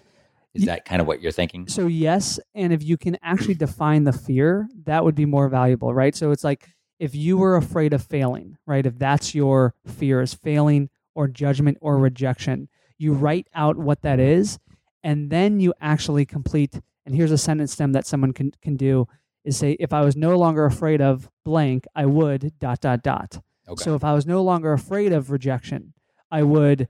Is 0.55 0.65
that 0.65 0.87
kind 0.87 1.03
of 1.03 1.07
what 1.07 1.21
you're 1.21 1.33
thinking? 1.33 1.69
So, 1.69 1.87
yes. 1.87 2.41
And 2.55 2.73
if 2.73 2.83
you 2.83 2.97
can 2.97 3.19
actually 3.23 3.55
define 3.55 4.05
the 4.05 4.13
fear, 4.13 4.67
that 4.85 5.05
would 5.05 5.15
be 5.15 5.27
more 5.27 5.51
valuable, 5.51 5.93
right? 5.93 6.17
So, 6.17 6.31
it's 6.31 6.45
like 6.45 6.67
if 6.99 7.15
you 7.15 7.37
were 7.37 7.57
afraid 7.57 7.93
of 7.93 8.03
failing, 8.03 8.57
right? 8.67 8.87
If 8.87 8.99
that's 8.99 9.35
your 9.35 9.75
fear 9.87 10.21
is 10.21 10.35
failing 10.35 10.89
or 11.15 11.29
judgment 11.29 11.79
or 11.81 11.99
rejection, 11.99 12.69
you 12.99 13.13
write 13.13 13.49
out 13.55 13.77
what 13.77 14.03
that 14.03 14.21
is. 14.21 14.59
And 15.03 15.31
then 15.31 15.61
you 15.61 15.73
actually 15.81 16.27
complete. 16.27 16.81
And 17.05 17.15
here's 17.15 17.31
a 17.31 17.39
sentence 17.39 17.73
stem 17.73 17.93
that 17.93 18.07
someone 18.07 18.33
can, 18.33 18.53
can 18.63 18.77
do 18.77 19.07
is 19.45 19.57
say, 19.57 19.77
if 19.79 19.93
I 19.93 20.01
was 20.01 20.17
no 20.17 20.37
longer 20.37 20.65
afraid 20.65 21.01
of 21.01 21.31
blank, 21.45 21.87
I 21.95 22.07
would 22.07 22.59
dot, 22.59 22.81
dot, 22.81 23.03
dot. 23.03 23.41
Okay. 23.69 23.83
So 23.83 23.95
if 23.95 24.03
I 24.03 24.13
was 24.13 24.27
no 24.27 24.43
longer 24.43 24.73
afraid 24.73 25.13
of 25.13 25.31
rejection, 25.31 25.93
I 26.31 26.43
would 26.43 26.89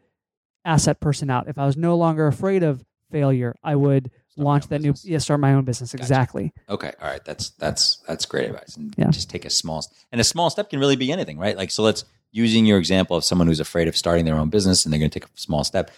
ask 0.64 0.86
that 0.86 1.00
person 1.00 1.30
out. 1.30 1.48
If 1.48 1.58
I 1.58 1.66
was 1.66 1.76
no 1.76 1.96
longer 1.96 2.26
afraid 2.26 2.62
of 2.62 2.84
failure, 3.10 3.54
I 3.62 3.76
would 3.76 4.10
launch 4.36 4.68
that 4.68 4.80
new 4.82 4.92
business. 4.92 5.10
yeah, 5.10 5.18
start 5.18 5.40
my 5.40 5.54
own 5.54 5.64
business. 5.64 5.92
Gotcha. 5.92 6.02
Exactly. 6.02 6.52
Okay, 6.68 6.92
all 7.00 7.08
right. 7.08 7.24
That's 7.24 7.50
that's 7.50 7.96
that's 8.06 8.26
great 8.26 8.50
advice. 8.50 8.76
And 8.76 8.94
Yeah. 8.96 9.10
just 9.10 9.30
take 9.30 9.44
a 9.44 9.50
small 9.50 9.84
and 10.12 10.20
a 10.20 10.24
small 10.24 10.50
step 10.50 10.70
can 10.70 10.78
really 10.78 10.96
be 10.96 11.10
anything, 11.12 11.38
right? 11.38 11.56
Like 11.56 11.70
so 11.70 11.82
let's 11.82 12.04
using 12.32 12.66
your 12.66 12.78
example 12.78 13.16
of 13.16 13.24
someone 13.24 13.46
who's 13.48 13.60
afraid 13.60 13.88
of 13.88 13.96
starting 13.96 14.24
their 14.24 14.36
own 14.36 14.50
business 14.50 14.84
and 14.84 14.92
they're 14.92 14.98
going 15.00 15.10
to 15.10 15.18
take 15.20 15.28
a 15.28 15.32
small 15.40 15.64
step. 15.64 15.90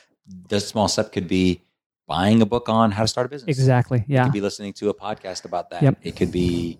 This 0.49 0.69
small 0.69 0.87
step 0.89 1.11
could 1.13 1.27
be 1.27 1.63
buying 2.07 2.41
a 2.43 2.47
book 2.47 2.69
on 2.69 2.91
how 2.93 3.03
to 3.03 3.09
start 3.09 3.27
a 3.27 3.29
business. 3.31 3.59
Exactly. 3.59 3.99
It 4.01 4.05
Yeah. 4.09 4.25
could 4.25 4.33
be 4.33 4.41
listening 4.41 4.73
to 4.75 4.89
a 4.89 4.95
podcast 4.95 5.45
about 5.45 5.71
that. 5.71 5.83
Yep. 5.83 5.99
It 6.03 6.17
could 6.17 6.31
be 6.33 6.79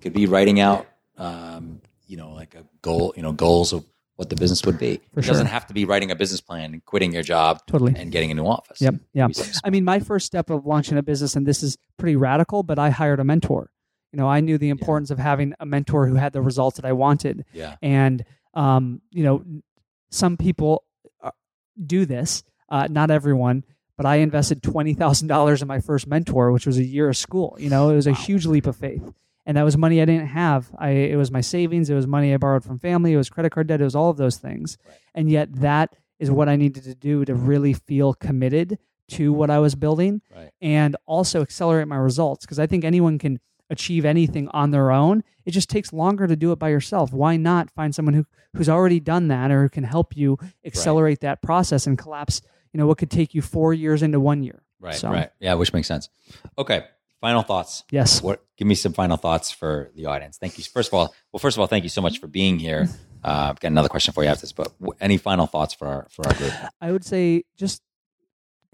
could 0.00 0.12
be 0.14 0.26
writing 0.26 0.60
out 0.60 0.86
um, 1.18 1.80
you 2.06 2.16
know, 2.16 2.32
like 2.32 2.54
a 2.54 2.64
goal, 2.82 3.12
you 3.16 3.22
know, 3.22 3.32
goals 3.32 3.72
of 3.72 3.84
what 4.16 4.30
the 4.30 4.36
business 4.36 4.64
would 4.64 4.78
be. 4.78 5.00
For 5.12 5.20
it 5.20 5.26
doesn't 5.26 5.46
have 5.46 5.66
to 5.66 5.74
be 5.74 5.84
writing 5.84 6.10
a 6.10 6.14
business 6.16 6.40
plan 6.40 6.72
and 6.72 6.84
quitting 6.84 7.12
your 7.12 7.22
job 7.24 7.60
Totally. 7.66 7.94
and 7.96 8.12
getting 8.12 8.30
a 8.30 8.34
new 8.34 8.46
office. 8.46 8.80
Yep. 8.80 8.94
Yeah. 9.12 9.28
I 9.64 9.70
mean, 9.70 9.84
my 9.84 9.98
first 9.98 10.26
step 10.26 10.50
of 10.50 10.66
launching 10.66 10.96
a 10.98 11.02
business, 11.02 11.34
and 11.36 11.46
this 11.46 11.62
is 11.62 11.76
pretty 11.98 12.14
radical, 12.16 12.62
but 12.62 12.78
I 12.78 12.90
hired 12.90 13.18
a 13.20 13.24
mentor. 13.24 13.70
You 14.12 14.18
know, 14.18 14.28
I 14.28 14.38
knew 14.40 14.58
the 14.58 14.68
importance 14.68 15.10
of 15.10 15.18
having 15.18 15.54
a 15.58 15.66
mentor 15.66 16.06
who 16.06 16.14
had 16.14 16.32
the 16.32 16.40
results 16.42 16.76
that 16.76 16.84
I 16.84 16.92
wanted. 16.92 17.44
Yeah. 17.52 17.74
And, 17.82 18.24
um, 18.54 19.02
you 19.10 19.24
know, 19.24 19.44
some 20.10 20.36
people 20.36 20.84
uh, 21.20 21.32
do 21.84 22.06
this, 22.06 22.44
uh, 22.68 22.86
not 22.88 23.10
everyone, 23.10 23.64
but 23.96 24.06
I 24.06 24.16
invested 24.16 24.62
$20,000 24.62 25.60
in 25.62 25.66
my 25.68 25.80
first 25.80 26.06
mentor, 26.06 26.52
which 26.52 26.66
was 26.66 26.78
a 26.78 26.84
year 26.84 27.08
of 27.08 27.16
school. 27.16 27.56
You 27.58 27.70
know, 27.70 27.90
it 27.90 27.96
was 27.96 28.06
a 28.06 28.10
Wow. 28.12 28.16
huge 28.18 28.46
leap 28.46 28.66
of 28.68 28.76
faith. 28.76 29.02
And 29.46 29.56
that 29.56 29.62
was 29.62 29.76
money 29.76 30.00
I 30.00 30.04
didn't 30.06 30.28
have. 30.28 30.70
I, 30.78 30.90
it 30.90 31.16
was 31.16 31.30
my 31.30 31.40
savings. 31.42 31.90
It 31.90 31.94
was 31.94 32.06
money 32.06 32.32
I 32.32 32.38
borrowed 32.38 32.64
from 32.64 32.78
family. 32.78 33.12
It 33.12 33.16
was 33.18 33.28
credit 33.28 33.50
card 33.52 33.66
debt. 33.66 33.80
It 33.80 33.84
was 33.84 33.94
all 33.94 34.10
of 34.10 34.16
those 34.16 34.36
things. 34.38 34.78
Right. 34.88 34.96
And 35.14 35.30
yet 35.30 35.52
that 35.60 35.94
is 36.18 36.30
what 36.30 36.48
I 36.48 36.56
needed 36.56 36.84
to 36.84 36.94
do 36.94 37.24
to 37.26 37.34
really 37.34 37.72
feel 37.74 38.14
committed 38.14 38.78
to 39.08 39.32
what 39.34 39.50
I 39.50 39.58
was 39.58 39.74
building 39.74 40.22
Right. 40.34 40.50
and 40.62 40.96
also 41.04 41.42
accelerate 41.42 41.86
my 41.88 41.96
results. 41.96 42.46
Because 42.46 42.58
I 42.58 42.66
think 42.66 42.84
anyone 42.84 43.18
can 43.18 43.38
achieve 43.68 44.04
anything 44.06 44.48
on 44.48 44.70
their 44.70 44.90
own. 44.90 45.22
It 45.44 45.50
just 45.50 45.68
takes 45.68 45.92
longer 45.92 46.26
to 46.26 46.36
do 46.36 46.52
it 46.52 46.58
by 46.58 46.70
yourself. 46.70 47.12
Why 47.12 47.36
not 47.36 47.70
find 47.70 47.94
someone 47.94 48.14
who, 48.14 48.24
who's 48.54 48.68
already 48.68 49.00
done 49.00 49.28
that 49.28 49.50
or 49.50 49.62
who 49.62 49.68
can 49.68 49.84
help 49.84 50.16
you 50.16 50.38
accelerate 50.64 51.20
that 51.20 51.42
process 51.42 51.86
and 51.86 51.98
collapse, 51.98 52.40
you 52.72 52.78
know, 52.78 52.86
what 52.86 52.96
could 52.96 53.10
take 53.10 53.34
you 53.34 53.42
four 53.42 53.74
years 53.74 54.02
into 54.02 54.20
one 54.20 54.42
year. 54.42 54.62
Right. 54.80 54.94
So- 54.94 55.10
Right. 55.10 55.30
Yeah, 55.38 55.54
which 55.54 55.72
makes 55.74 55.88
sense. 55.88 56.08
Okay. 56.56 56.84
Final 57.24 57.40
thoughts. 57.40 57.84
Yes. 57.90 58.20
What? 58.20 58.44
Give 58.58 58.68
me 58.68 58.74
some 58.74 58.92
final 58.92 59.16
thoughts 59.16 59.50
for 59.50 59.90
the 59.96 60.04
audience. 60.04 60.36
Thank 60.36 60.58
you. 60.58 60.64
First 60.64 60.90
of 60.90 60.94
all, 60.94 61.14
well, 61.32 61.38
first 61.40 61.56
of 61.56 61.62
all, 61.62 61.66
thank 61.66 61.82
you 61.82 61.88
so 61.88 62.02
much 62.02 62.20
for 62.20 62.26
being 62.26 62.58
here. 62.58 62.88
Uh, 63.26 63.46
I've 63.48 63.58
got 63.58 63.68
another 63.68 63.88
question 63.88 64.12
for 64.12 64.22
you 64.22 64.28
after 64.28 64.42
this, 64.42 64.52
but 64.52 64.78
w- 64.78 64.92
any 65.00 65.16
final 65.16 65.46
thoughts 65.46 65.72
for 65.72 65.88
our 65.88 66.06
for 66.10 66.28
our 66.28 66.34
group? 66.34 66.52
I 66.82 66.92
would 66.92 67.06
say 67.06 67.44
just 67.56 67.80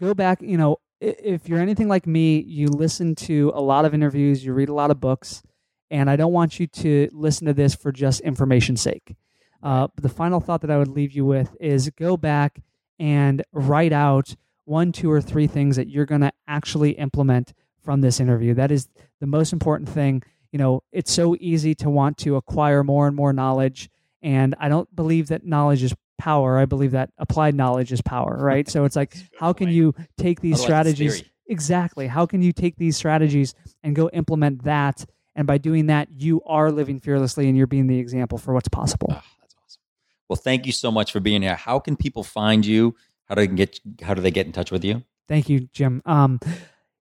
go 0.01 0.13
back. 0.13 0.43
You 0.43 0.59
know, 0.59 0.79
if 1.01 1.49
you're 1.49 1.61
anything 1.61 1.87
like 1.87 2.05
me, 2.05 2.41
you 2.41 2.67
listen 2.67 3.15
to 3.15 3.53
a 3.55 3.61
lot 3.61 3.85
of 3.85 3.95
interviews, 3.95 4.45
you 4.45 4.53
read 4.53 4.69
a 4.69 4.75
lot 4.75 4.91
of 4.91 4.99
books, 4.99 5.41
and 5.89 6.11
I 6.11 6.17
don't 6.17 6.33
want 6.33 6.59
you 6.59 6.67
to 6.67 7.09
listen 7.13 7.47
to 7.47 7.53
this 7.53 7.77
for 7.77 7.93
just 7.93 8.23
information's 8.23 8.81
sake. 8.81 9.15
Uh, 9.63 9.87
but 9.95 10.03
the 10.03 10.09
final 10.09 10.41
thought 10.41 10.63
that 10.63 10.71
I 10.73 10.79
would 10.79 10.89
leave 10.89 11.13
you 11.13 11.25
with 11.25 11.57
is 11.61 11.89
go 11.91 12.17
back 12.17 12.61
and 12.99 13.45
write 13.53 13.93
out 13.93 14.35
one, 14.65 14.91
two, 14.91 15.13
or 15.13 15.21
three 15.21 15.47
things 15.47 15.77
that 15.77 15.87
you're 15.89 16.07
going 16.07 16.23
to 16.23 16.33
actually 16.49 16.91
implement 16.99 17.53
from 17.83 18.01
this 18.01 18.21
interview. 18.21 18.55
That 18.55 18.71
is 18.71 18.89
the 19.21 19.27
most 19.27 19.53
important 19.53 19.89
thing. 19.89 20.23
You 20.53 20.59
know, 20.59 20.83
it's 20.93 21.13
so 21.13 21.37
easy 21.39 21.75
to 21.77 21.91
want 21.91 22.19
to 22.19 22.37
acquire 22.37 22.83
more 22.83 23.07
and 23.07 23.15
more 23.15 23.33
knowledge. 23.33 23.89
And 24.23 24.55
I 24.59 24.69
don't 24.69 24.95
believe 24.95 25.29
that 25.29 25.45
knowledge 25.45 25.83
is 25.83 25.95
power. 26.19 26.59
I 26.59 26.67
believe 26.67 26.91
that 26.93 27.11
applied 27.19 27.55
knowledge 27.55 27.93
is 27.93 28.03
power, 28.03 28.37
right? 28.41 28.69
so 28.69 28.85
it's 28.85 28.97
like, 28.97 29.11
That's 29.11 29.23
a 29.23 29.31
good 29.31 29.39
how 29.41 29.53
can 29.53 29.69
you 29.69 29.95
take 30.19 30.41
these 30.41 30.57
I 30.57 30.57
like 30.57 30.59
this 30.59 30.65
strategies? 30.65 31.25
Exactly. 31.47 32.07
How 32.07 32.27
can 32.27 32.43
you 32.43 32.53
take 32.53 32.77
these 32.77 32.97
strategies 32.97 33.55
and 33.83 33.97
go 33.97 34.09
implement 34.13 34.65
that? 34.65 35.05
And 35.35 35.47
by 35.47 35.59
doing 35.59 35.87
that, 35.87 36.09
you 36.13 36.43
are 36.47 36.71
living 36.71 37.01
fearlessly 37.01 37.49
and 37.49 37.57
you're 37.57 37.67
being 37.67 37.87
the 37.87 37.99
example 37.99 38.39
for 38.39 38.55
what's 38.55 38.69
possible. 38.69 39.09
Oh, 39.11 39.23
that's 39.41 39.55
awesome. 39.65 39.81
Well, 40.29 40.37
thank 40.37 40.67
you 40.67 40.73
so 40.73 40.93
much 40.93 41.11
for 41.11 41.19
being 41.19 41.43
here. 41.43 41.57
How 41.57 41.81
can 41.81 41.97
people 41.97 42.23
find 42.23 42.65
you? 42.65 42.95
How 43.25 43.35
do 43.35 43.47
they 43.47 43.55
get? 43.55 43.81
How 44.03 44.15
do 44.15 44.23
they 44.23 44.31
get 44.31 44.47
in 44.47 44.53
touch 44.53 44.71
with 44.71 44.85
you? 44.85 45.03
Thank 45.29 45.49
you, 45.49 45.61
Jim. 45.73 46.03
Um, 46.05 46.41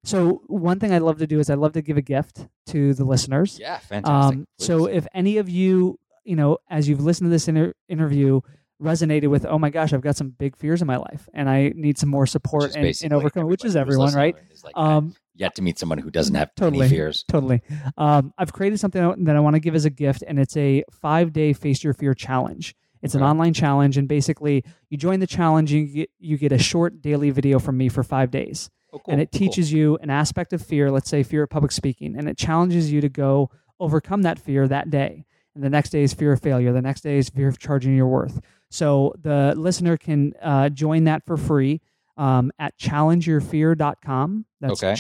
so 0.04 0.42
one 0.48 0.80
thing 0.80 0.92
I'd 0.94 1.02
love 1.02 1.18
to 1.20 1.28
do 1.28 1.40
is 1.40 1.50
I'd 1.50 1.58
love 1.58 1.74
to 1.74 1.82
give 1.82 1.98
a 1.98 2.02
gift 2.02 2.48
to 2.68 2.94
the 2.94 3.04
listeners. 3.04 3.58
Yeah, 3.60 3.78
fantastic. 3.80 4.40
Um, 4.40 4.48
so 4.58 4.86
if 4.86 5.06
any 5.14 5.38
of 5.38 5.50
you, 5.50 6.00
you 6.24 6.36
know, 6.36 6.58
as 6.70 6.88
you've 6.88 7.02
listened 7.02 7.28
to 7.28 7.32
this 7.32 7.48
inter- 7.48 7.74
interview, 7.88 8.42
resonated 8.82 9.28
with, 9.30 9.46
oh 9.46 9.60
my 9.60 9.70
gosh, 9.70 9.92
I've 9.92 10.02
got 10.02 10.16
some 10.16 10.30
big 10.30 10.56
fears 10.56 10.82
in 10.82 10.88
my 10.88 10.96
life 10.98 11.28
and 11.34 11.50
I 11.50 11.74
need 11.76 11.98
some 11.98 12.08
more 12.10 12.26
support 12.26 12.68
and, 12.68 12.76
and 12.76 12.84
basically 12.84 13.16
overcome, 13.16 13.48
which 13.48 13.66
is 13.66 13.76
everyone, 13.76 14.14
right? 14.14 14.36
is 14.52 14.64
like, 14.64 14.78
Um, 14.78 15.16
yet 15.36 15.56
to 15.56 15.62
meet 15.62 15.78
someone 15.78 15.98
who 15.98 16.10
doesn't 16.10 16.36
have 16.36 16.56
Totally. 16.56 16.86
any 16.86 16.90
fears. 16.96 17.26
Totally. 17.28 17.62
Um, 17.98 18.34
I've 18.38 18.54
created 18.54 18.80
something 18.80 19.26
that 19.26 19.36
I 19.36 19.40
want 19.42 19.56
to 19.56 19.60
give 19.60 19.76
as 19.76 19.84
a 19.84 19.90
gift, 19.90 20.24
and 20.26 20.40
it's 20.40 20.56
a 20.56 20.86
five 20.92 21.34
day 21.34 21.52
Face 21.52 21.84
Your 21.84 21.94
Fear 21.94 22.14
challenge. 22.14 22.74
It's 23.02 23.16
an 23.16 23.22
Okay. 23.22 23.30
online 23.30 23.54
challenge, 23.54 23.98
and 23.98 24.08
basically, 24.08 24.64
you 24.90 24.98
join 24.98 25.20
the 25.22 25.28
challenge, 25.28 25.72
you 25.72 25.86
get 25.86 26.10
you 26.20 26.38
get 26.38 26.52
a 26.52 26.58
short 26.58 27.02
daily 27.02 27.30
video 27.32 27.58
from 27.60 27.78
me 27.78 27.88
for 27.90 28.04
five 28.04 28.30
days, 28.32 28.70
Oh, 28.92 29.00
cool. 29.00 29.12
and 29.12 29.22
it 29.22 29.32
cool. 29.32 29.40
teaches 29.40 29.72
you 29.72 29.98
an 29.98 30.10
aspect 30.10 30.54
of 30.54 30.62
fear. 30.62 30.90
Let's 30.92 31.10
say 31.10 31.24
fear 31.24 31.44
of 31.44 31.50
public 31.50 31.72
speaking, 31.72 32.16
and 32.18 32.28
it 32.28 32.38
challenges 32.38 32.92
you 32.92 33.02
to 33.02 33.10
go 33.10 33.50
overcome 33.80 34.24
that 34.24 34.40
fear 34.40 34.68
that 34.68 34.90
day. 34.90 35.26
And 35.56 35.64
the 35.64 35.70
next 35.70 35.90
day 35.90 36.04
is 36.04 36.14
fear 36.14 36.32
of 36.32 36.42
failure. 36.42 36.72
The 36.72 36.82
next 36.82 37.02
day 37.02 37.18
is 37.18 37.30
fear 37.30 37.48
of 37.48 37.60
charging 37.60 37.96
your 37.96 38.08
worth. 38.08 38.40
So 38.70 39.14
the 39.22 39.54
listener 39.58 39.98
can 39.98 40.34
uh, 40.42 40.70
join 40.70 41.06
that 41.06 41.26
for 41.26 41.38
free 41.38 41.82
um, 42.20 42.52
at 42.60 42.78
challengeyourfear.com. 42.78 44.46
That's 44.62 44.84
Okay. 44.84 44.90
I'll 44.92 44.96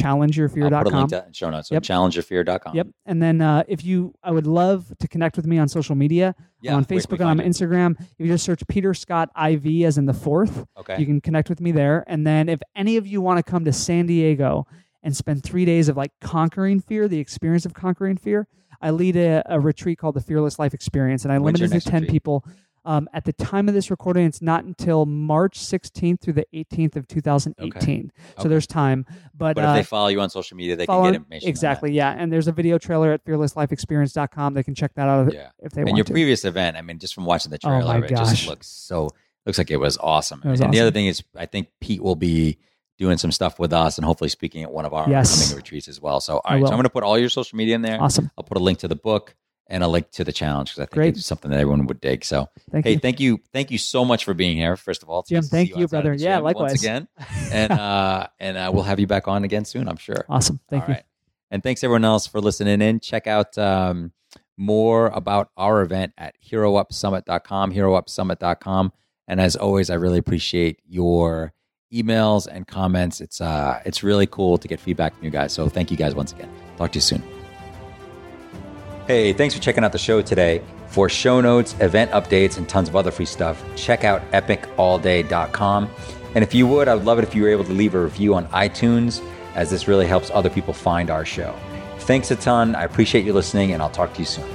put 0.83 0.93
a 0.93 0.97
link 0.97 1.09
to 1.09 1.15
that 1.15 1.27
in 1.27 1.33
show 1.33 1.49
notes. 1.49 1.67
So 1.69 1.75
Yep. 1.75 1.83
challengeyourfear.com. 1.83 2.75
Yep. 2.75 2.87
And 3.05 3.21
then 3.21 3.41
uh, 3.41 3.63
if 3.67 3.83
you, 3.83 4.13
I 4.23 4.31
would 4.31 4.47
love 4.47 4.91
to 4.99 5.07
connect 5.07 5.35
with 5.35 5.45
me 5.45 5.57
on 5.57 5.67
social 5.67 5.95
media. 5.95 6.33
Yeah. 6.61 6.71
On 6.71 6.77
where 6.77 6.85
can 6.85 6.95
we 6.95 7.01
Facebook 7.01 7.19
and 7.19 7.41
on? 7.41 7.45
Instagram. 7.45 7.99
If 7.99 8.07
you 8.19 8.27
just 8.27 8.45
search 8.45 8.65
Peter 8.67 8.93
Scott 8.93 9.29
IV 9.37 9.65
as 9.85 9.97
in 9.97 10.05
the 10.05 10.13
fourth, 10.13 10.65
Okay. 10.77 10.97
you 10.99 11.05
can 11.05 11.19
connect 11.21 11.49
with 11.49 11.59
me 11.61 11.71
there. 11.71 12.03
And 12.07 12.25
then 12.25 12.47
if 12.49 12.59
any 12.75 12.97
of 12.97 13.05
you 13.05 13.21
want 13.21 13.37
to 13.37 13.43
come 13.43 13.65
to 13.65 13.73
San 13.73 14.05
Diego 14.05 14.65
and 15.03 15.15
spend 15.15 15.43
three 15.43 15.65
days 15.65 15.89
of 15.89 15.97
like 15.97 16.11
conquering 16.21 16.79
fear, 16.79 17.07
the 17.07 17.19
experience 17.19 17.65
of 17.65 17.73
conquering 17.73 18.15
fear, 18.17 18.47
I 18.81 18.91
lead 18.91 19.17
a, 19.17 19.43
a 19.45 19.59
retreat 19.59 19.97
called 19.99 20.15
the 20.15 20.21
Fearless 20.21 20.57
Life 20.57 20.73
Experience, 20.73 21.25
and 21.25 21.33
I 21.33 21.39
When's 21.39 21.59
limit 21.59 21.75
it 21.75 21.81
to 21.81 21.89
ten 21.89 22.01
retreat? 22.03 22.11
people. 22.13 22.45
Um, 22.85 23.09
at 23.13 23.25
the 23.25 23.33
time 23.33 23.67
of 23.67 23.73
this 23.73 23.89
recording, 23.91 24.25
it's 24.25 24.41
not 24.41 24.63
until 24.63 25.05
March 25.05 25.59
16th 25.59 26.21
through 26.21 26.33
the 26.33 26.45
18th 26.53 26.95
of 26.95 27.07
2018. 27.07 28.11
So 28.37 28.41
Okay. 28.41 28.49
there's 28.49 28.65
time. 28.67 29.05
But, 29.37 29.55
but 29.55 29.65
uh, 29.65 29.69
if 29.69 29.75
they 29.75 29.83
follow 29.83 30.07
you 30.07 30.21
on 30.21 30.29
social 30.29 30.57
media, 30.57 30.75
they 30.75 30.85
follow 30.85 31.03
can 31.03 31.11
get 31.13 31.15
on- 31.17 31.21
information. 31.23 31.47
on 31.47 31.49
Exactly, 31.49 31.91
yeah. 31.93 32.11
And 32.17 32.31
there's 32.31 32.47
a 32.47 32.51
video 32.51 32.77
trailer 32.77 33.11
at 33.11 33.23
fearlesslifeexperience.com. 33.25 34.53
They 34.53 34.63
can 34.63 34.75
check 34.75 34.93
that 34.95 35.07
out. 35.07 35.33
Yeah. 35.33 35.49
if 35.59 35.71
they 35.73 35.81
and 35.81 35.87
want 35.87 35.89
And 35.89 35.97
your 35.97 36.05
to. 36.05 36.11
previous 36.11 36.45
event, 36.45 36.77
I 36.77 36.81
mean, 36.81 36.99
just 36.99 37.13
from 37.13 37.25
watching 37.25 37.51
the 37.51 37.59
Oh 37.63 37.69
trailer, 37.69 38.03
it 38.05 38.09
just 38.09 38.47
looks 38.47 38.67
so 38.67 39.09
looks 39.45 39.57
like 39.57 39.71
it 39.71 39.77
was 39.77 39.97
awesome. 39.97 40.41
It 40.43 40.49
was 40.49 40.61
and 40.61 40.73
the 40.73 40.79
other 40.79 40.91
thing 40.91 41.07
is, 41.07 41.23
I 41.35 41.45
think 41.45 41.69
Pete 41.79 42.03
will 42.03 42.15
be 42.15 42.57
doing 42.97 43.17
some 43.17 43.31
stuff 43.31 43.57
with 43.59 43.71
us 43.71 43.97
and 43.97 44.03
hopefully 44.05 44.29
speaking 44.29 44.61
at 44.63 44.71
one 44.71 44.83
of 44.85 44.93
our 44.93 45.09
Yes. 45.09 45.41
upcoming 45.41 45.57
retreats 45.63 45.87
as 45.87 46.01
well. 46.01 46.19
So, 46.19 46.35
all 46.37 46.41
right. 46.49 46.59
So. 46.61 46.65
I'm 46.67 46.73
going 46.73 46.83
to 46.83 46.89
put 46.89 47.03
all 47.03 47.17
your 47.17 47.29
social 47.29 47.55
media 47.55 47.75
in 47.75 47.81
there. 47.81 48.01
Awesome. 48.01 48.29
I'll 48.37 48.43
put 48.43 48.57
a 48.57 48.59
link 48.59 48.79
to 48.79 48.87
the 48.89 48.95
book 48.97 49.35
and 49.69 49.83
a 49.83 49.87
link 49.87 50.09
to 50.11 50.23
the 50.23 50.33
challenge 50.33 50.71
because 50.71 50.79
I 50.79 50.85
think 50.85 50.93
Great. 50.93 51.17
it's 51.17 51.25
something 51.25 51.51
that 51.51 51.59
everyone 51.59 51.85
would 51.85 52.01
dig. 52.01 52.25
So, 52.25 52.49
Thank 52.71 52.85
hey, 52.85 52.93
you. 52.93 52.99
thank 52.99 53.19
you. 53.19 53.39
Thank 53.53 53.71
you 53.71 53.77
so 53.77 54.03
much 54.03 54.25
for 54.25 54.33
being 54.33 54.57
here. 54.57 54.75
First 54.75 55.03
of 55.03 55.09
all, 55.09 55.23
Jim, 55.23 55.37
nice 55.37 55.49
thank 55.49 55.75
you, 55.75 55.85
of 55.85 55.91
brother. 55.91 56.13
Yeah, 56.13 56.39
likewise. 56.39 56.71
Once 56.71 56.83
again. 56.83 57.07
And, 57.51 57.71
uh, 57.71 58.27
and 58.39 58.57
uh, 58.57 58.71
we'll 58.73 58.83
have 58.83 58.99
you 58.99 59.07
back 59.07 59.27
on 59.27 59.43
again 59.43 59.65
soon, 59.65 59.87
I'm 59.87 59.97
sure. 59.97 60.25
Awesome. 60.29 60.59
Thank 60.69 60.83
All 60.83 60.89
you. 60.89 60.93
right. 60.95 61.03
And 61.51 61.63
thanks 61.63 61.83
everyone 61.83 62.05
else 62.05 62.27
for 62.27 62.39
listening 62.41 62.81
in. 62.81 62.99
Check 62.99 63.25
out 63.25 63.57
um, 63.57 64.11
more 64.57 65.07
about 65.07 65.49
our 65.57 65.81
event 65.81 66.13
at 66.17 66.35
heroupsummit.com, 66.47 67.73
heroupsummit.com. 67.73 68.93
And 69.27 69.41
as 69.41 69.55
always, 69.55 69.89
I 69.89 69.95
really 69.95 70.19
appreciate 70.19 70.79
your 70.87 71.53
emails 71.93 72.47
and 72.47 72.67
comments. 72.67 73.19
It's 73.19 73.41
uh 73.41 73.81
it's 73.85 74.03
really 74.03 74.27
cool 74.27 74.57
to 74.59 74.67
get 74.67 74.79
feedback 74.79 75.15
from 75.15 75.25
you 75.25 75.31
guys. 75.31 75.53
So 75.53 75.69
thank 75.69 75.89
you 75.91 75.97
guys 75.97 76.13
once 76.13 76.31
again. 76.31 76.49
Talk 76.77 76.91
to 76.91 76.97
you 76.97 77.01
soon. 77.01 77.38
Hey, 79.09 79.33
thanks 79.33 79.55
for 79.55 79.59
checking 79.59 79.83
out 79.83 79.91
the 79.91 79.97
show 79.97 80.21
today. 80.21 80.61
For 80.89 81.09
show 81.09 81.41
notes, 81.41 81.75
event 81.79 82.11
updates, 82.11 82.57
and 82.59 82.69
tons 82.69 82.89
of 82.89 82.95
other 82.95 83.09
free 83.09 83.25
stuff, 83.25 83.59
check 83.75 84.03
out 84.03 84.21
epicallday.com. 84.29 85.89
And 86.35 86.43
if 86.43 86.53
you 86.53 86.67
would, 86.67 86.87
I 86.87 86.93
would 86.93 87.05
love 87.05 87.17
it 87.17 87.23
if 87.23 87.33
you 87.33 87.41
were 87.41 87.49
able 87.49 87.63
to 87.63 87.71
leave 87.71 87.95
a 87.95 88.03
review 88.03 88.35
on 88.35 88.45
iTunes, 88.49 89.23
as 89.55 89.71
this 89.71 89.87
really 89.87 90.05
helps 90.05 90.29
other 90.29 90.51
people 90.51 90.75
find 90.75 91.09
our 91.09 91.25
show. 91.25 91.55
Thanks 92.01 92.29
a 92.29 92.35
ton. 92.35 92.75
I 92.75 92.83
appreciate 92.83 93.25
you 93.25 93.33
listening, 93.33 93.71
and 93.71 93.81
I'll 93.81 93.89
talk 93.89 94.13
to 94.13 94.19
you 94.19 94.25
soon. 94.25 94.47